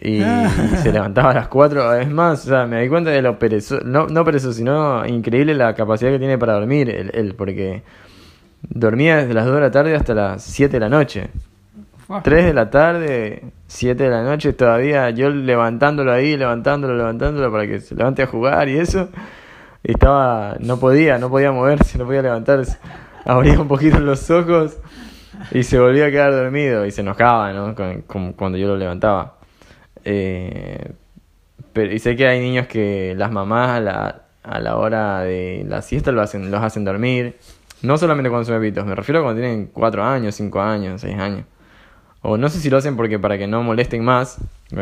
Y 0.00 0.20
se 0.82 0.92
levantaba 0.92 1.30
a 1.30 1.34
las 1.34 1.48
4. 1.48 1.94
Es 1.94 2.10
más, 2.10 2.44
o 2.44 2.48
sea, 2.48 2.66
me 2.66 2.82
di 2.82 2.88
cuenta 2.88 3.10
de 3.10 3.22
lo 3.22 3.38
perezoso, 3.38 3.82
no, 3.84 4.06
no 4.06 4.24
perezoso, 4.24 4.52
sino 4.52 5.04
increíble 5.06 5.54
la 5.54 5.74
capacidad 5.74 6.10
que 6.10 6.18
tiene 6.18 6.38
para 6.38 6.54
dormir 6.54 6.90
él, 6.90 7.10
él, 7.14 7.34
porque 7.34 7.82
dormía 8.62 9.16
desde 9.16 9.34
las 9.34 9.46
2 9.46 9.54
de 9.54 9.60
la 9.60 9.70
tarde 9.70 9.94
hasta 9.94 10.14
las 10.14 10.42
7 10.42 10.72
de 10.72 10.80
la 10.80 10.88
noche. 10.88 11.30
Fua. 12.08 12.22
3 12.22 12.46
de 12.46 12.54
la 12.54 12.70
tarde, 12.70 13.42
7 13.68 14.02
de 14.02 14.08
la 14.10 14.22
noche, 14.24 14.52
todavía 14.54 15.10
yo 15.10 15.28
levantándolo 15.30 16.10
ahí, 16.12 16.36
levantándolo, 16.36 16.96
levantándolo 16.96 17.52
para 17.52 17.66
que 17.66 17.78
se 17.80 17.94
levante 17.94 18.22
a 18.22 18.26
jugar 18.26 18.68
y 18.68 18.78
eso. 18.78 19.10
Estaba, 19.84 20.56
no 20.58 20.80
podía, 20.80 21.18
no 21.18 21.30
podía 21.30 21.52
moverse, 21.52 21.98
no 21.98 22.06
podía 22.06 22.22
levantarse. 22.22 22.78
Abría 23.24 23.60
un 23.60 23.68
poquito 23.68 24.00
los 24.00 24.30
ojos 24.30 24.78
y 25.52 25.62
se 25.62 25.78
volvía 25.78 26.06
a 26.06 26.10
quedar 26.10 26.32
dormido 26.32 26.84
y 26.86 26.90
se 26.90 27.02
enojaba, 27.02 27.52
¿no? 27.52 27.74
Con- 27.74 28.00
con- 28.02 28.32
cuando 28.32 28.56
yo 28.58 28.68
lo 28.68 28.76
levantaba. 28.76 29.36
Eh, 30.04 30.92
pero, 31.74 31.92
y 31.92 31.98
sé 31.98 32.16
que 32.16 32.26
hay 32.26 32.40
niños 32.40 32.66
que 32.68 33.14
las 33.18 33.30
mamás 33.30 33.68
a 33.70 33.80
la, 33.80 34.22
a 34.42 34.60
la 34.60 34.76
hora 34.78 35.20
de 35.20 35.64
la 35.68 35.82
siesta 35.82 36.10
lo 36.10 36.22
hacen, 36.22 36.50
los 36.50 36.62
hacen 36.62 36.84
dormir. 36.86 37.36
No 37.82 37.98
solamente 37.98 38.30
cuando 38.30 38.46
son 38.46 38.58
bebitos, 38.60 38.86
me 38.86 38.94
refiero 38.94 39.20
a 39.20 39.22
cuando 39.24 39.42
tienen 39.42 39.66
4 39.72 40.02
años, 40.02 40.34
5 40.34 40.60
años, 40.60 41.02
6 41.02 41.18
años. 41.18 41.44
O 42.22 42.36
no 42.36 42.48
sé 42.48 42.58
si 42.60 42.68
lo 42.70 42.78
hacen 42.78 42.96
porque 42.96 43.18
para 43.18 43.38
que 43.38 43.46
no 43.46 43.62
molesten 43.62 44.04
más, 44.04 44.38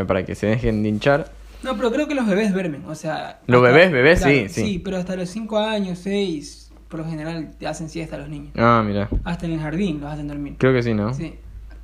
para 0.06 0.24
que 0.24 0.34
se 0.34 0.46
dejen 0.46 0.82
de 0.82 0.88
hinchar. 0.88 1.30
No, 1.62 1.76
pero 1.76 1.90
creo 1.92 2.06
que 2.08 2.14
los 2.14 2.26
bebés 2.26 2.52
duermen, 2.52 2.84
o 2.86 2.94
sea... 2.94 3.40
Los 3.46 3.62
hasta- 3.62 3.72
bebés, 3.76 3.92
bebés, 3.92 4.18
claro, 4.20 4.34
sí, 4.34 4.48
sí. 4.48 4.60
Sí, 4.64 4.78
pero 4.78 4.96
hasta 4.98 5.16
los 5.16 5.28
5 5.30 5.58
años, 5.58 5.98
6, 6.00 6.70
por 6.88 7.00
lo 7.00 7.06
general 7.06 7.50
te 7.58 7.66
hacen 7.66 7.88
siesta 7.88 8.16
los 8.18 8.28
niños. 8.28 8.52
Ah, 8.56 8.82
mira. 8.86 9.08
Hasta 9.24 9.46
en 9.46 9.52
el 9.52 9.60
jardín 9.60 10.00
los 10.00 10.10
hacen 10.12 10.28
dormir. 10.28 10.54
Creo 10.58 10.72
que 10.72 10.82
sí, 10.82 10.94
¿no? 10.94 11.12
Sí. 11.14 11.34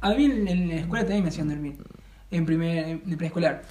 A 0.01 0.11
mí 0.15 0.25
en, 0.27 0.47
en 0.49 0.69
la 0.69 0.75
escuela 0.77 1.05
también 1.05 1.23
me 1.25 1.29
hacían 1.31 1.49
dormir. 1.49 1.77
En 2.31 2.47
primer, 2.47 2.87
en 3.07 3.17
preescolar. 3.17 3.63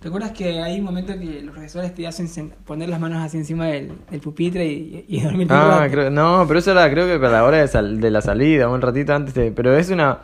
¿Te 0.00 0.08
acuerdas 0.08 0.30
que 0.30 0.62
hay 0.62 0.78
un 0.78 0.84
momento 0.84 1.18
que 1.18 1.42
los 1.42 1.52
profesores 1.52 1.92
te 1.92 2.06
hacen 2.06 2.52
poner 2.64 2.88
las 2.88 3.00
manos 3.00 3.20
así 3.22 3.36
encima 3.36 3.66
del, 3.66 3.92
del 4.10 4.20
pupitre 4.20 4.64
y, 4.64 5.04
y 5.08 5.20
dormir 5.22 5.48
Ah, 5.50 5.88
creo, 5.90 6.08
no, 6.08 6.44
pero 6.46 6.60
eso 6.60 6.70
era 6.70 6.88
creo 6.88 7.06
que 7.08 7.18
para 7.18 7.32
la 7.32 7.44
hora 7.44 7.56
de, 7.58 7.66
sal- 7.68 8.00
de 8.00 8.10
la 8.10 8.20
salida, 8.22 8.68
un 8.68 8.80
ratito 8.80 9.12
antes 9.14 9.34
de... 9.34 9.50
Pero 9.50 9.76
es 9.76 9.90
una... 9.90 10.18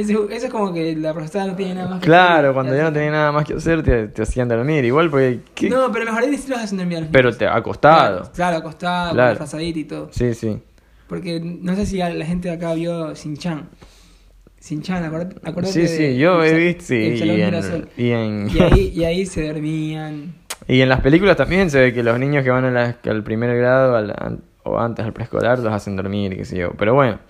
Eso, 0.00 0.28
eso 0.30 0.46
es 0.46 0.52
como 0.52 0.72
que 0.72 0.94
la 0.96 1.12
profesora 1.12 1.46
no 1.46 1.56
tiene 1.56 1.74
nada 1.74 1.88
más 1.90 2.00
que 2.00 2.06
Claro, 2.06 2.34
hacer. 2.48 2.52
cuando 2.54 2.76
ya 2.76 2.82
no 2.84 2.92
tenía 2.92 3.10
nada 3.10 3.32
más 3.32 3.44
que 3.44 3.54
hacer, 3.54 3.82
te, 3.82 4.08
te 4.08 4.22
hacían 4.22 4.48
dormir. 4.48 4.84
Igual 4.84 5.10
porque... 5.10 5.40
¿qué? 5.54 5.68
No, 5.68 5.90
pero 5.90 6.04
los 6.04 6.14
jardines 6.14 6.40
sí 6.42 6.50
los 6.50 6.58
hacen 6.60 6.78
dormir 6.78 6.98
a 6.98 7.00
los 7.00 7.10
Pero 7.10 7.24
niños. 7.30 7.38
te 7.38 7.46
acostado. 7.46 8.16
Claro, 8.18 8.32
claro, 8.34 8.56
acostado, 8.58 9.12
Claro. 9.12 9.30
con 9.30 9.36
frazadita 9.38 9.78
y 9.78 9.84
todo. 9.84 10.08
Sí, 10.12 10.34
sí. 10.34 10.58
Porque 11.08 11.40
no 11.40 11.74
sé 11.74 11.86
si 11.86 11.96
la 11.98 12.24
gente 12.24 12.48
de 12.48 12.54
acá 12.54 12.74
vio 12.74 13.16
Sin-Chan. 13.16 13.68
Sin-Chan, 14.60 15.04
acuérdate, 15.04 15.72
Sí, 15.72 15.80
de- 15.82 15.88
sí, 15.88 16.16
yo 16.18 16.42
he 16.42 16.52
visto, 16.54 16.84
sí, 16.86 16.94
y 16.96 17.30
en, 17.30 17.88
y 17.96 18.10
en, 18.10 18.48
Y 18.50 18.60
ahí, 18.60 18.92
y 18.96 19.04
ahí 19.04 19.26
se 19.26 19.46
dormían. 19.46 20.34
y 20.66 20.80
en 20.80 20.88
las 20.88 21.00
películas 21.00 21.36
también 21.36 21.70
se 21.70 21.80
ve 21.80 21.92
que 21.94 22.02
los 22.02 22.18
niños 22.18 22.42
que 22.44 22.50
van 22.50 22.64
a 22.64 22.70
la- 22.70 22.96
al 23.04 23.22
primer 23.22 23.56
grado 23.56 23.96
al- 23.96 24.14
an- 24.18 24.42
o 24.64 24.78
antes 24.78 25.04
al 25.04 25.12
preescolar 25.12 25.60
los 25.60 25.72
hacen 25.72 25.96
dormir, 25.96 26.36
qué 26.36 26.44
sé 26.44 26.58
yo. 26.58 26.70
Pero 26.76 26.92
bueno, 26.94 27.20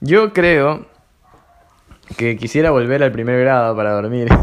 yo 0.00 0.32
creo 0.32 0.86
que 2.16 2.36
quisiera 2.36 2.70
volver 2.70 3.02
al 3.02 3.12
primer 3.12 3.40
grado 3.40 3.74
para 3.76 3.92
dormir. 3.92 4.28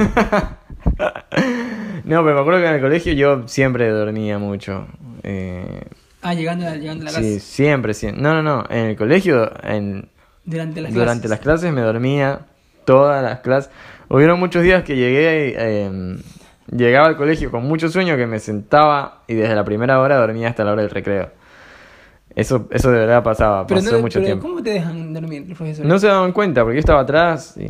no, 2.04 2.24
pero 2.24 2.36
me 2.36 2.40
acuerdo 2.42 2.60
que 2.62 2.68
en 2.68 2.76
el 2.76 2.82
colegio 2.82 3.14
yo 3.14 3.48
siempre 3.48 3.90
dormía 3.90 4.38
mucho. 4.40 4.88
Eh, 5.24 5.84
Ah, 6.24 6.36
llegando 6.36 6.68
a, 6.68 6.76
llegando 6.76 7.02
a 7.04 7.06
la 7.06 7.12
sí, 7.12 7.34
casa. 7.36 7.40
siempre, 7.46 7.94
siempre. 7.96 8.22
No, 8.22 8.36
no, 8.36 8.44
no. 8.44 8.64
En 8.70 8.86
el 8.88 8.96
colegio, 8.96 9.52
en, 9.64 10.08
Durante 10.46 10.82
las 10.82 10.94
durante 10.94 11.22
clases. 11.28 11.30
las 11.32 11.40
clases 11.40 11.74
me 11.74 11.82
dormía 11.82 12.42
todas 12.86 13.24
las 13.24 13.40
clases. 13.40 13.72
Hubieron 14.08 14.40
muchos 14.40 14.62
días 14.62 14.84
que 14.84 14.96
llegué, 14.96 15.56
eh, 15.58 16.18
llegaba 16.72 17.08
al 17.08 17.18
colegio 17.18 17.50
con 17.50 17.64
mucho 17.64 17.90
sueño 17.90 18.18
que 18.18 18.28
me 18.28 18.38
sentaba 18.40 19.24
y 19.28 19.34
desde 19.34 19.56
la 19.56 19.64
primera 19.64 20.00
hora 20.00 20.18
dormía 20.18 20.50
hasta 20.50 20.64
la 20.64 20.74
hora 20.74 20.82
del 20.84 20.92
recreo. 20.92 21.32
Eso, 22.36 22.68
eso 22.72 22.92
de 22.92 23.00
verdad 23.00 23.24
pasaba, 23.24 23.68
Pero, 23.68 23.82
pasó 23.82 23.96
no, 23.96 24.02
mucho 24.02 24.20
pero 24.20 24.26
tiempo. 24.26 24.48
¿cómo 24.48 24.64
te 24.64 24.72
dejan 24.72 25.14
dormir 25.14 25.46
los 25.48 25.58
profesores? 25.58 25.88
No 25.90 26.00
se 26.00 26.08
daban 26.08 26.32
cuenta 26.32 26.62
porque 26.64 26.76
yo 26.76 26.80
estaba 26.80 27.02
atrás 27.02 27.58
y, 27.58 27.70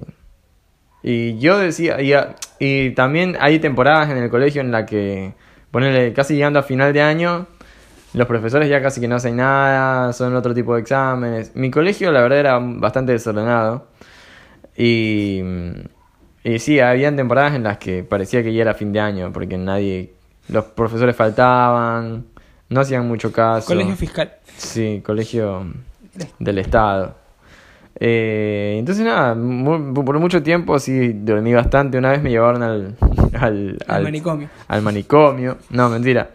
y 1.04 1.40
yo 1.40 1.58
decía, 1.58 2.00
y, 2.02 2.14
y 2.60 2.92
también 2.92 3.38
hay 3.40 3.60
temporadas 3.60 4.10
en 4.12 4.18
el 4.18 4.30
colegio 4.30 4.62
en 4.62 4.72
la 4.72 4.86
que, 4.86 5.34
ponele, 5.72 6.14
casi 6.14 6.36
llegando 6.36 6.60
a 6.60 6.64
final 6.64 6.94
de 6.94 7.02
año, 7.02 7.48
los 8.14 8.28
profesores 8.28 8.70
ya 8.70 8.82
casi 8.82 9.02
que 9.02 9.08
no 9.08 9.16
hacen 9.16 9.38
nada, 9.38 10.14
son 10.14 10.36
otro 10.36 10.54
tipo 10.54 10.76
de 10.76 10.82
exámenes. 10.82 11.56
Mi 11.56 11.72
colegio 11.72 12.12
la 12.12 12.22
verdad 12.22 12.40
era 12.40 12.60
bastante 12.62 13.14
desordenado 13.14 13.88
y, 14.78 15.42
y 16.44 16.60
sí, 16.60 16.80
habían 16.80 17.16
temporadas 17.16 17.56
en 17.56 17.64
las 17.64 17.78
que 17.78 18.04
parecía 18.04 18.44
que 18.44 18.54
ya 18.54 18.62
era 18.62 18.74
fin 18.74 18.94
de 18.94 19.00
año 19.00 19.32
porque 19.34 19.58
nadie, 19.58 20.14
los 20.50 20.66
profesores 20.66 21.16
faltaban, 21.16 22.26
no 22.72 22.82
hacían 22.82 23.08
mucho 23.08 23.32
caso. 23.32 23.68
Colegio 23.68 23.96
fiscal. 23.96 24.34
Sí, 24.58 25.02
colegio 25.06 25.66
del 26.40 26.58
Estado. 26.58 27.16
Eh, 28.04 28.78
entonces 28.80 29.06
nada, 29.06 29.36
por 29.36 30.20
mucho 30.20 30.42
tiempo 30.42 30.80
sí 30.80 31.14
dormí 31.14 31.54
bastante. 31.54 31.98
Una 32.00 32.10
vez 32.12 32.24
me 32.24 32.32
llevaron 32.32 32.64
al, 32.64 32.96
al, 33.40 33.78
Al 33.88 34.04
manicomio. 34.04 34.50
al 34.68 34.82
manicomio. 34.82 35.58
No, 35.70 35.90
mentira. 35.90 36.32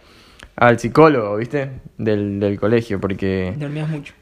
Al 0.56 0.78
psicólogo, 0.78 1.36
¿viste? 1.36 1.70
Del, 1.98 2.38
del 2.40 2.58
colegio, 2.58 2.98
porque, 3.00 3.52
Dormías 3.58 3.88
mucho. 3.90 4.14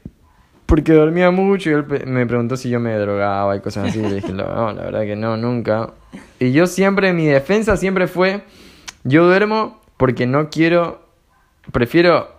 porque 0.65 0.91
dormía 0.91 1.31
mucho 1.31 1.69
y 1.69 1.73
él 1.73 1.85
me 2.07 2.25
preguntó 2.25 2.57
si 2.57 2.69
yo 2.69 2.79
me 2.79 2.93
drogaba 2.97 3.55
y 3.55 3.61
cosas 3.61 3.89
así. 3.89 3.99
Y 3.99 4.03
le 4.03 4.15
dije, 4.15 4.33
no, 4.33 4.73
la 4.73 4.81
verdad 4.83 5.01
que 5.03 5.15
no, 5.15 5.37
nunca. 5.37 5.91
Y 6.39 6.51
yo 6.51 6.67
siempre, 6.67 7.13
mi 7.13 7.25
defensa 7.27 7.77
siempre 7.77 8.07
fue, 8.07 8.41
yo 9.05 9.25
duermo 9.25 9.79
porque 9.95 10.27
no 10.27 10.49
quiero, 10.49 11.04
prefiero 11.71 12.29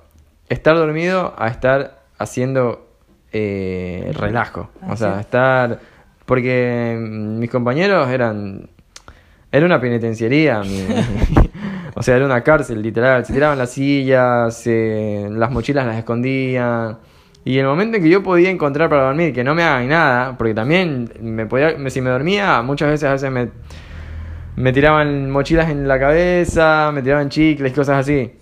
estar 0.49 0.76
dormido 0.76 1.35
a 1.38 1.49
estar 1.49 2.00
haciendo 2.18 2.87
eh, 3.33 4.12
relajo. 4.16 4.71
Ah, 4.83 4.92
O 4.92 4.97
sea, 4.97 5.14
sí. 5.14 5.21
estar, 5.21 5.80
porque 6.25 6.97
mm, 6.99 7.38
mis 7.38 7.50
compañeros 7.50 8.09
eran, 8.09 8.68
era 9.52 9.66
una 9.66 9.80
penitenciaría. 9.80 10.61
mi- 10.61 10.87
o 11.95 12.02
sea, 12.02 12.16
era 12.16 12.25
una 12.25 12.42
cárcel, 12.42 12.80
literal. 12.83 13.25
Se 13.26 13.33
tiraban 13.33 13.59
las 13.59 13.71
sillas, 13.73 14.56
se- 14.56 15.28
las 15.30 15.50
mochilas 15.50 15.87
las 15.87 15.97
escondían. 15.99 16.99
Y 17.45 17.59
el 17.59 17.66
momento 17.66 17.97
en 17.99 18.02
que 18.02 18.09
yo 18.09 18.23
podía 18.25 18.50
encontrar 18.50 18.88
para 18.88 19.02
dormir, 19.04 19.33
que 19.33 19.45
no 19.45 19.54
me 19.54 19.62
hagan 19.62 19.88
nada, 19.88 20.37
porque 20.37 20.52
también 20.54 21.11
me 21.21 21.47
podía, 21.47 21.76
me- 21.78 21.90
si 21.90 22.00
me 22.00 22.11
dormía, 22.11 22.62
muchas 22.62 22.88
veces 22.90 23.09
a 23.09 23.12
veces 23.12 23.30
me, 23.30 23.50
me 24.56 24.73
tiraban 24.73 25.30
mochilas 25.30 25.68
en 25.71 25.87
la 25.87 25.99
cabeza, 25.99 26.90
me 26.92 27.02
tiraban 27.02 27.28
chicles, 27.28 27.73
cosas 27.73 27.99
así. 28.00 28.33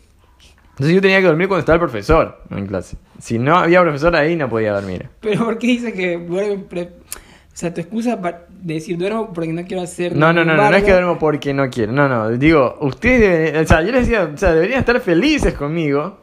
Entonces 0.75 0.95
yo 0.95 1.00
tenía 1.00 1.21
que 1.21 1.26
dormir 1.26 1.47
cuando 1.49 1.61
estaba 1.61 1.75
el 1.76 1.81
profesor 1.81 2.40
en 2.50 2.66
clase. 2.66 2.97
Si 3.21 3.38
no 3.38 3.57
había 3.57 3.81
profesor 3.83 4.14
ahí, 4.16 4.35
no 4.37 4.49
podía 4.49 4.73
dormir. 4.73 5.09
Pero 5.21 5.45
¿por 5.45 5.59
qué 5.59 5.66
dices 5.69 5.93
que 5.95 6.19
duerme? 6.19 6.64
pre- 6.64 6.90
O 7.12 7.57
sea, 7.57 7.73
tu 7.73 7.81
excusa 7.81 8.21
para 8.21 8.47
decir 8.61 8.99
duermo 8.99 9.33
porque 9.33 9.52
no 9.52 9.64
quiero 9.64 9.83
hacer. 9.85 10.16
No, 10.16 10.33
no, 10.33 10.45
no, 10.45 10.57
no, 10.57 10.69
no 10.71 10.76
es 10.76 10.83
que 10.83 10.90
duermo 10.90 11.16
porque 11.19 11.54
no 11.54 11.71
quiero. 11.71 11.93
No, 11.93 12.09
no, 12.09 12.28
digo, 12.31 12.76
ustedes 12.81 13.21
deben, 13.21 13.62
o 13.62 13.66
sea, 13.69 13.83
yo 13.83 13.93
les 13.93 14.09
decía, 14.09 14.28
o 14.35 14.37
sea, 14.37 14.52
deberían 14.52 14.81
estar 14.81 14.99
felices 15.00 15.54
conmigo 15.54 16.19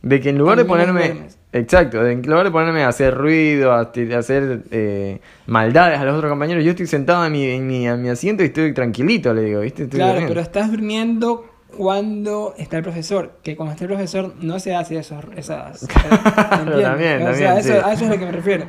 de 0.00 0.18
que 0.18 0.30
en 0.30 0.38
lugar 0.38 0.56
de 0.56 0.64
ponerme, 0.64 1.24
exacto, 1.52 2.02
de 2.02 2.12
en 2.12 2.22
lugar 2.22 2.44
de 2.44 2.50
ponerme 2.50 2.84
a 2.84 2.88
hacer 2.88 3.14
ruido, 3.14 3.72
a, 3.72 3.90
hacer 4.16 4.62
eh, 4.70 5.20
maldades 5.46 5.98
a 5.98 6.04
los 6.06 6.14
otros 6.16 6.30
compañeros, 6.30 6.64
yo 6.64 6.70
estoy 6.70 6.86
sentado 6.86 7.26
en 7.26 7.32
mi, 7.32 7.44
en 7.44 7.66
mi, 7.66 7.86
en 7.86 8.00
mi 8.00 8.08
asiento 8.08 8.42
y 8.42 8.46
estoy 8.46 8.72
tranquilito, 8.72 9.34
le 9.34 9.42
digo, 9.42 9.60
¿viste? 9.60 9.82
Estoy 9.82 9.98
Claro, 9.98 10.12
durmiendo. 10.14 10.32
pero 10.34 10.40
estás 10.40 10.70
durmiendo 10.70 11.44
cuando 11.76 12.54
está 12.58 12.76
el 12.78 12.82
profesor. 12.82 13.38
Que 13.42 13.56
cuando 13.56 13.72
está 13.72 13.84
el 13.84 13.90
profesor 13.90 14.34
no 14.40 14.58
se 14.60 14.74
hace 14.74 14.98
esos, 14.98 15.24
esas. 15.36 15.82
¿entiendes? 15.82 16.82
También, 16.82 17.22
o 17.22 17.34
sea, 17.34 17.54
también, 17.54 17.56
eso, 17.58 17.62
sí. 17.62 17.72
a 17.72 17.92
eso 17.92 18.04
es 18.04 18.10
a 18.10 18.14
lo 18.14 18.18
que 18.18 18.26
me 18.26 18.32
refiero. 18.32 18.64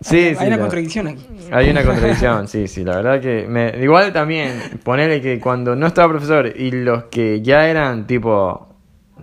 Sí, 0.00 0.16
hay, 0.16 0.34
sí, 0.34 0.40
hay 0.40 0.46
una 0.48 0.56
la- 0.56 0.62
contradicción 0.62 1.06
aquí. 1.08 1.26
Hay 1.50 1.70
una 1.70 1.82
contradicción, 1.84 2.46
sí, 2.46 2.68
sí, 2.68 2.84
la 2.84 2.96
verdad 2.96 3.20
que 3.20 3.46
me, 3.48 3.74
igual 3.82 4.12
también 4.12 4.78
ponerle 4.84 5.20
que 5.20 5.40
cuando 5.40 5.74
no 5.74 5.88
estaba 5.88 6.08
profesor 6.08 6.52
y 6.54 6.70
los 6.70 7.04
que 7.04 7.42
ya 7.42 7.68
eran 7.68 8.06
tipo 8.06 8.68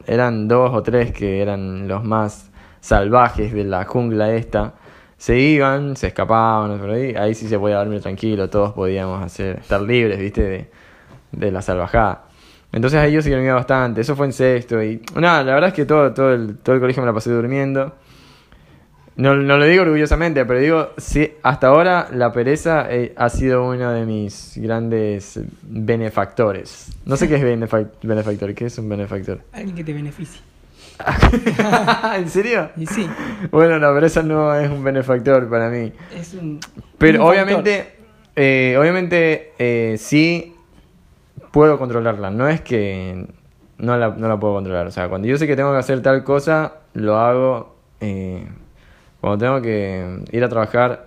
eran 0.05 0.49
dos 0.49 0.71
o 0.73 0.83
tres 0.83 1.13
que 1.13 1.41
eran 1.41 1.87
los 1.87 2.03
más 2.03 2.51
salvajes 2.81 3.53
de 3.53 3.63
la 3.63 3.85
jungla 3.85 4.33
esta, 4.33 4.73
se 5.17 5.39
iban, 5.39 5.95
se 5.95 6.07
escapaban 6.07 6.77
por 6.77 6.89
ahí, 6.89 7.15
ahí 7.15 7.33
sí 7.33 7.47
se 7.47 7.57
podía 7.57 7.77
dormir 7.77 8.01
tranquilo, 8.01 8.49
todos 8.49 8.73
podíamos 8.73 9.23
hacer 9.23 9.59
estar 9.59 9.81
libres, 9.81 10.19
¿viste? 10.19 10.41
de, 10.43 10.69
de 11.31 11.51
la 11.53 11.61
salvajada. 11.61 12.24
Entonces 12.75 12.99
ahí 12.99 13.13
yo 13.13 13.21
sí 13.23 13.31
dormía 13.31 13.53
bastante, 13.55 14.01
eso 14.01 14.15
fue 14.15 14.27
en 14.27 14.33
sexto 14.33 14.83
y 14.83 15.01
nada, 15.15 15.43
la 15.43 15.53
verdad 15.55 15.69
es 15.69 15.73
que 15.73 15.85
todo 15.85 16.13
todo 16.13 16.31
el 16.33 16.57
todo 16.57 16.75
el 16.75 16.81
colegio 16.81 17.01
me 17.01 17.07
la 17.07 17.13
pasé 17.13 17.31
durmiendo. 17.31 17.95
No, 19.17 19.33
no 19.33 19.57
lo 19.57 19.63
digo 19.65 19.83
orgullosamente, 19.83 20.43
pero 20.45 20.59
digo, 20.59 20.89
sí, 20.97 21.31
hasta 21.41 21.67
ahora 21.67 22.09
la 22.11 22.33
pereza 22.33 22.87
eh, 22.93 23.13
ha 23.15 23.29
sido 23.29 23.65
uno 23.65 23.91
de 23.93 24.05
mis 24.05 24.51
grandes 24.57 25.39
benefactores. 25.63 26.87
No 27.05 27.15
sé 27.15 27.29
qué 27.29 27.35
es 27.35 27.41
benefac- 27.41 27.91
benefactor, 28.03 28.53
¿qué 28.53 28.65
es 28.65 28.77
un 28.77 28.89
benefactor? 28.89 29.39
Alguien 29.53 29.73
que 29.73 29.85
te 29.85 29.93
beneficie. 29.93 30.41
¿En 32.15 32.29
serio? 32.29 32.71
Y 32.75 32.85
sí, 32.87 33.07
Bueno, 33.51 33.79
no, 33.79 33.93
pero 33.93 34.05
eso 34.05 34.21
no 34.23 34.53
es 34.55 34.69
un 34.69 34.83
benefactor 34.83 35.49
para 35.49 35.69
mí. 35.69 35.93
es 36.13 36.33
un. 36.33 36.59
Pero 36.97 37.23
un 37.23 37.29
obviamente, 37.29 37.95
eh, 38.35 38.75
obviamente 38.77 39.53
eh, 39.59 39.95
sí 39.97 40.54
puedo 41.55 41.79
controlarla. 41.79 42.31
No 42.31 42.49
es 42.49 42.59
que 42.59 43.27
no 43.77 43.97
la, 43.97 44.09
no 44.09 44.27
la 44.27 44.37
puedo 44.37 44.55
controlar. 44.55 44.87
O 44.87 44.91
sea, 44.91 45.07
cuando 45.07 45.25
yo 45.29 45.37
sé 45.37 45.47
que 45.47 45.55
tengo 45.55 45.71
que 45.71 45.77
hacer 45.77 46.01
tal 46.01 46.25
cosa, 46.25 46.81
lo 46.93 47.17
hago. 47.17 47.75
eh, 48.01 48.45
cuando 49.21 49.37
tengo 49.45 49.61
que 49.61 50.19
ir 50.33 50.43
a 50.43 50.49
trabajar, 50.49 51.05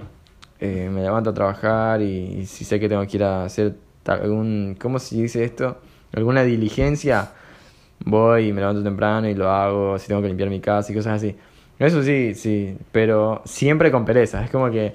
eh, 0.59 0.89
me 0.91 1.03
levanto 1.03 1.31
a 1.31 1.35
trabajar 1.35 2.01
y, 2.01 2.39
y 2.41 2.47
si 2.47 2.65
sé 2.65 2.81
que 2.81 2.89
tengo 2.89 3.07
que 3.07 3.19
ir 3.19 3.25
a 3.25 3.45
hacer 3.45 3.77
algún... 4.07 4.75
¿Cómo 4.81 4.99
se 4.99 5.17
dice 5.17 5.45
esto? 5.45 5.77
Alguna 6.15 6.43
diligencia, 6.45 7.31
voy 8.07 8.49
y 8.49 8.53
me 8.55 8.61
levanto 8.63 8.83
temprano 8.83 9.29
y 9.29 9.35
lo 9.35 9.51
hago. 9.51 9.99
Si 9.99 10.09
tengo 10.09 10.23
que 10.23 10.29
limpiar 10.29 10.49
mi 10.49 10.61
casa 10.61 10.91
y 10.93 10.95
cosas 10.95 11.17
así. 11.17 11.37
Eso 11.79 12.03
sí, 12.03 12.35
sí, 12.35 12.79
pero 12.91 13.43
siempre 13.45 13.91
con 13.91 14.07
pereza. 14.07 14.43
Es 14.45 14.51
como 14.51 14.71
que 14.71 14.95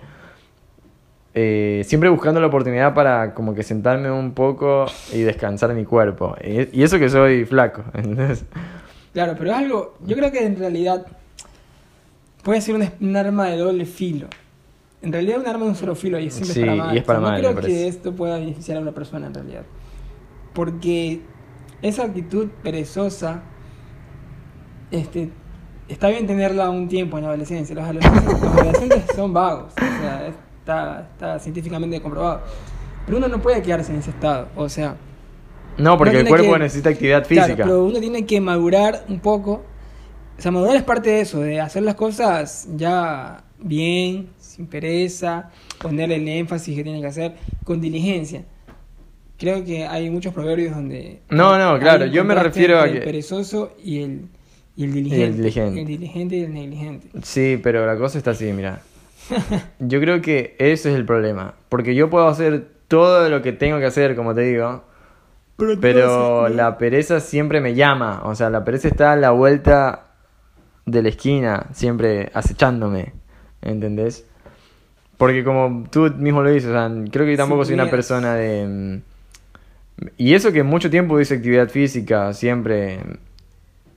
eh, 1.36 1.82
siempre 1.86 2.10
buscando 2.10 2.40
la 2.40 2.48
oportunidad 2.48 2.94
para 2.94 3.34
como 3.34 3.56
que 3.56 3.64
sentarme 3.64 4.12
un 4.12 4.34
poco 4.34 4.86
y 5.12 5.22
descansar 5.22 5.74
mi 5.74 5.86
cuerpo. 5.86 6.36
Y, 6.44 6.80
y 6.80 6.84
eso 6.84 7.00
que 7.00 7.10
soy 7.10 7.46
flaco, 7.46 7.84
¿entendés? 7.94 8.46
Claro, 9.14 9.36
pero 9.38 9.52
es 9.52 9.58
algo. 9.58 9.96
Yo 10.06 10.16
creo 10.16 10.32
que 10.32 10.46
en 10.46 10.58
realidad 10.58 11.06
puede 12.44 12.62
ser 12.62 12.76
un, 12.76 12.90
un 13.02 13.16
arma 13.16 13.48
de 13.48 13.58
doble 13.58 13.86
filo. 13.86 14.28
En 15.02 15.12
realidad, 15.12 15.40
un 15.42 15.48
arma 15.48 15.66
de 15.66 15.70
un 15.72 15.76
solo 15.76 15.96
filo 15.96 16.18
y 16.18 16.30
siempre 16.30 16.54
Sí, 16.54 16.62
es 16.62 16.66
para 16.66 16.76
mal. 16.78 16.96
y 16.96 16.98
es 16.98 17.04
para 17.04 17.20
O 17.20 17.22
sea, 17.22 17.32
mal, 17.32 17.42
No 17.42 17.50
creo 17.52 17.62
que 17.66 17.88
esto 17.88 18.16
pueda 18.16 18.38
beneficiar 18.38 18.78
a 18.78 18.82
una 18.82 18.92
persona 18.94 19.28
en 19.28 19.34
realidad. 19.34 19.64
Porque 20.54 21.22
esa 21.82 22.04
actitud 22.06 22.48
perezosa. 22.64 23.42
Este. 24.92 25.30
Está 25.90 26.08
bien 26.08 26.26
tenerla 26.26 26.70
un 26.70 26.88
tiempo 26.88 27.18
en 27.18 27.24
la 27.24 27.30
adolescencia. 27.32 27.76
Los 27.76 27.84
adolescentes, 27.84 28.24
los 28.42 28.44
adolescentes 28.54 29.04
son 29.16 29.34
vagos. 29.34 29.74
O 29.74 29.80
sea, 30.02 30.28
está, 30.64 31.10
está 31.14 31.40
científicamente 31.40 32.02
comprobado. 32.02 32.42
Pero 33.06 33.18
uno 33.18 33.28
no 33.28 33.42
puede 33.42 33.62
quedarse 33.62 33.92
en 33.92 34.00
ese 34.00 34.12
estado. 34.12 34.48
O 34.56 34.70
sea, 34.70 34.96
No, 35.78 35.98
porque 35.98 36.20
el 36.22 36.28
cuerpo 36.28 36.54
que- 36.54 36.60
necesita 36.60 36.90
actividad 36.90 37.28
Claro, 37.28 37.46
física. 37.48 37.64
pero 37.66 37.84
uno 37.84 38.00
tiene 38.00 38.26
que 38.26 38.40
madurar 38.40 39.04
un 39.10 39.20
poco. 39.20 39.64
O 40.38 40.42
sea, 40.42 40.52
madurar 40.52 40.76
es 40.78 40.84
parte 40.84 41.10
de 41.10 41.22
eso, 41.22 41.42
de 41.42 41.60
hacer 41.60 41.84
las 41.84 41.96
cosas 41.96 42.68
ya 42.76 43.44
bien, 43.60 44.30
sin 44.40 44.68
pereza, 44.68 45.50
ponerle 45.80 46.16
el 46.16 46.28
énfasis 46.28 46.76
que 46.76 46.84
tiene 46.84 47.02
que 47.02 47.08
hacer, 47.08 47.36
con 47.66 47.82
diligencia. 47.82 48.44
Creo 49.38 49.64
que 49.66 49.86
hay 49.86 50.10
muchos 50.10 50.34
proverbios 50.34 50.74
donde... 50.76 51.20
No, 51.30 51.58
no, 51.60 51.78
claro, 51.80 52.06
yo 52.06 52.24
me 52.24 52.36
refiero 52.36 52.80
a 52.80 52.86
que- 52.86 52.98
El 52.98 53.04
perezoso 53.04 53.74
y 53.84 54.02
el, 54.02 54.22
y 54.78 54.86
el 54.86 54.94
diligente. 54.94 55.38
diligente. 55.38 55.82
El 55.82 55.88
diligente 55.88 56.36
y 56.38 56.44
el 56.44 56.54
negligente. 56.54 57.10
Sí, 57.24 57.60
pero 57.62 57.86
la 57.86 57.98
cosa 57.98 58.18
está 58.18 58.32
así, 58.32 58.46
mira. 58.54 58.82
Yo 59.80 60.00
creo 60.00 60.22
que 60.22 60.56
ese 60.60 60.92
es 60.92 60.96
el 60.96 61.06
problema. 61.06 61.56
Porque 61.70 61.96
yo 61.96 62.10
puedo 62.10 62.28
hacer 62.28 62.68
todo 62.88 63.30
lo 63.30 63.42
que 63.42 63.54
tengo 63.54 63.80
que 63.80 63.86
hacer, 63.86 64.16
como 64.16 64.34
te 64.34 64.42
digo. 64.42 64.84
Pero, 65.58 65.80
Pero 65.80 66.50
la 66.50 66.78
pereza 66.78 67.20
siempre 67.20 67.62
me 67.62 67.76
llama. 67.76 68.22
O 68.26 68.36
sea, 68.36 68.50
la 68.50 68.64
pereza 68.64 68.88
está 68.88 69.14
a 69.14 69.16
la 69.16 69.32
vuelta 69.32 70.08
de 70.86 71.02
la 71.02 71.10
esquina, 71.10 71.68
siempre 71.74 72.32
acechándome. 72.34 73.14
¿Entendés? 73.62 74.26
Porque 75.18 75.44
como 75.44 75.88
tú 75.90 76.12
mismo 76.18 76.42
lo 76.42 76.50
dices, 76.50 76.70
o 76.70 76.74
sea, 76.74 76.92
creo 77.12 77.26
que 77.26 77.32
yo 77.32 77.38
tampoco 77.38 77.66
soy 77.66 77.76
una 77.76 77.90
persona 77.90 78.36
de... 78.36 79.02
Y 80.18 80.34
eso 80.34 80.52
que 80.52 80.64
mucho 80.64 80.90
tiempo 80.90 81.20
hice 81.20 81.36
actividad 81.36 81.70
física, 81.70 82.34
siempre... 82.34 83.00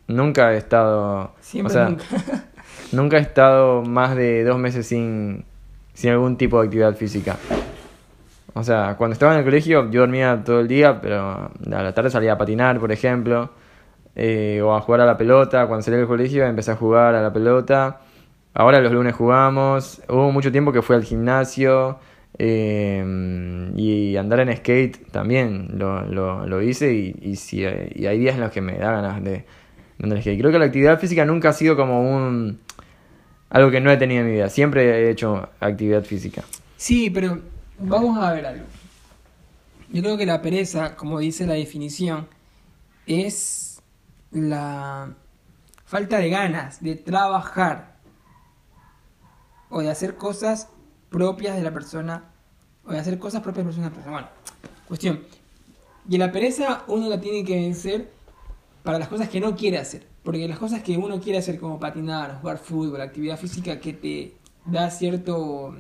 Nunca 0.07 0.53
he 0.53 0.59
estado... 0.59 1.35
Siempre 1.41 1.73
o 1.73 1.75
sea, 1.75 1.89
nunca. 1.89 2.05
Nunca 2.93 3.19
he 3.19 3.21
estado 3.21 3.83
más 3.83 4.17
de 4.17 4.45
dos 4.45 4.59
meses 4.59 4.87
sin, 4.87 5.45
sin 5.95 6.11
algún 6.11 6.37
tipo 6.37 6.61
de 6.61 6.67
actividad 6.67 6.95
física. 6.97 7.37
O 8.55 8.63
sea, 8.63 8.95
cuando 8.97 9.13
estaba 9.13 9.33
en 9.33 9.41
el 9.41 9.45
colegio 9.45 9.91
yo 9.91 10.01
dormía 10.01 10.43
todo 10.45 10.61
el 10.61 10.69
día, 10.69 11.01
pero 11.01 11.21
a 11.21 11.83
la 11.83 11.93
tarde 11.93 12.11
salía 12.11 12.33
a 12.35 12.39
patinar, 12.39 12.79
por 12.81 12.91
ejemplo, 12.91 13.51
eh, 14.15 14.63
o 14.65 14.75
a 14.75 14.81
jugar 14.81 15.03
a 15.03 15.07
la 15.07 15.19
pelota. 15.19 15.67
Cuando 15.67 15.83
salí 15.83 15.97
del 15.99 16.07
colegio 16.07 16.47
empecé 16.47 16.71
a 16.71 16.77
jugar 16.77 17.15
a 17.15 17.23
la 17.23 17.33
pelota. 17.33 18.01
Ahora 18.55 18.81
los 18.81 18.93
lunes 18.93 19.15
jugamos. 19.15 20.01
Hubo 20.09 20.33
mucho 20.33 20.51
tiempo 20.51 20.73
que 20.73 20.81
fui 20.81 20.97
al 20.97 21.05
gimnasio 21.05 21.99
eh, 22.39 23.73
y 23.77 24.17
andar 24.17 24.41
en 24.41 24.57
skate 24.57 25.11
también 25.11 25.71
lo, 25.75 26.03
lo, 26.07 26.47
lo 26.47 26.63
hice 26.63 26.95
y, 26.95 27.15
y, 27.21 27.37
si- 27.37 27.61
y 27.95 28.07
hay 28.07 28.19
días 28.19 28.37
en 28.37 28.41
los 28.41 28.53
que 28.53 28.63
me 28.63 28.79
da 28.79 28.93
ganas 28.93 29.23
de. 29.23 29.45
Creo 29.99 30.51
que 30.53 30.59
la 30.59 30.67
actividad 30.67 30.99
física 30.99 31.25
nunca 31.25 31.49
ha 31.51 31.53
sido 31.55 31.75
como 31.77 32.03
un... 32.03 32.59
Algo 33.51 33.71
que 33.71 33.81
no 33.81 33.91
he 33.91 33.97
tenido 33.97 34.23
en 34.23 34.27
mi 34.27 34.33
vida. 34.33 34.49
Siempre 34.49 34.85
he 34.85 35.11
hecho 35.11 35.49
actividad 35.61 36.03
física. 36.03 36.43
Sí, 36.77 37.11
pero 37.11 37.41
vamos 37.79 38.19
a 38.19 38.33
ver 38.33 38.47
algo. 38.47 38.65
Yo 39.91 40.03
creo 40.03 40.17
que 40.17 40.27
la 40.27 40.43
pereza, 40.43 40.97
como 40.97 41.21
dice 41.21 41.47
la 41.47 41.55
definición, 41.55 42.29
es 43.07 43.81
la 44.33 45.15
falta 45.85 46.19
de 46.19 46.29
ganas 46.29 46.83
de 46.83 46.97
trabajar 46.97 47.97
o 49.71 49.81
de 49.81 49.91
hacer 49.91 50.17
cosas 50.17 50.69
propias 51.09 51.57
de 51.57 51.63
la 51.63 51.73
persona 51.73 52.25
o 52.85 52.93
de 52.93 52.99
hacer 52.99 53.19
cosas 53.19 53.43
propias 53.43 53.65
de 53.77 53.83
la 53.83 53.91
persona. 53.91 54.11
Bueno, 54.11 54.29
cuestión. 54.89 55.21
Y 56.09 56.19
la 56.19 56.31
pereza 56.33 56.85
uno 56.89 57.09
la 57.09 57.21
tiene 57.21 57.45
que 57.45 57.55
vencer 57.55 58.11
para 58.83 58.99
las 58.99 59.09
cosas 59.09 59.29
que 59.29 59.41
no 59.41 59.57
quiere 59.57 59.79
hacer. 59.79 60.07
Porque 60.27 60.47
las 60.47 60.59
cosas 60.59 60.83
que 60.83 60.99
uno 60.99 61.21
quiere 61.21 61.39
hacer 61.39 61.59
como 61.59 61.81
patinar, 61.81 62.39
jugar 62.43 62.59
fútbol, 62.59 63.01
actividad 63.01 63.39
física 63.39 63.81
que 63.81 63.93
te 63.95 64.35
da 64.67 64.91
cierto 64.91 65.75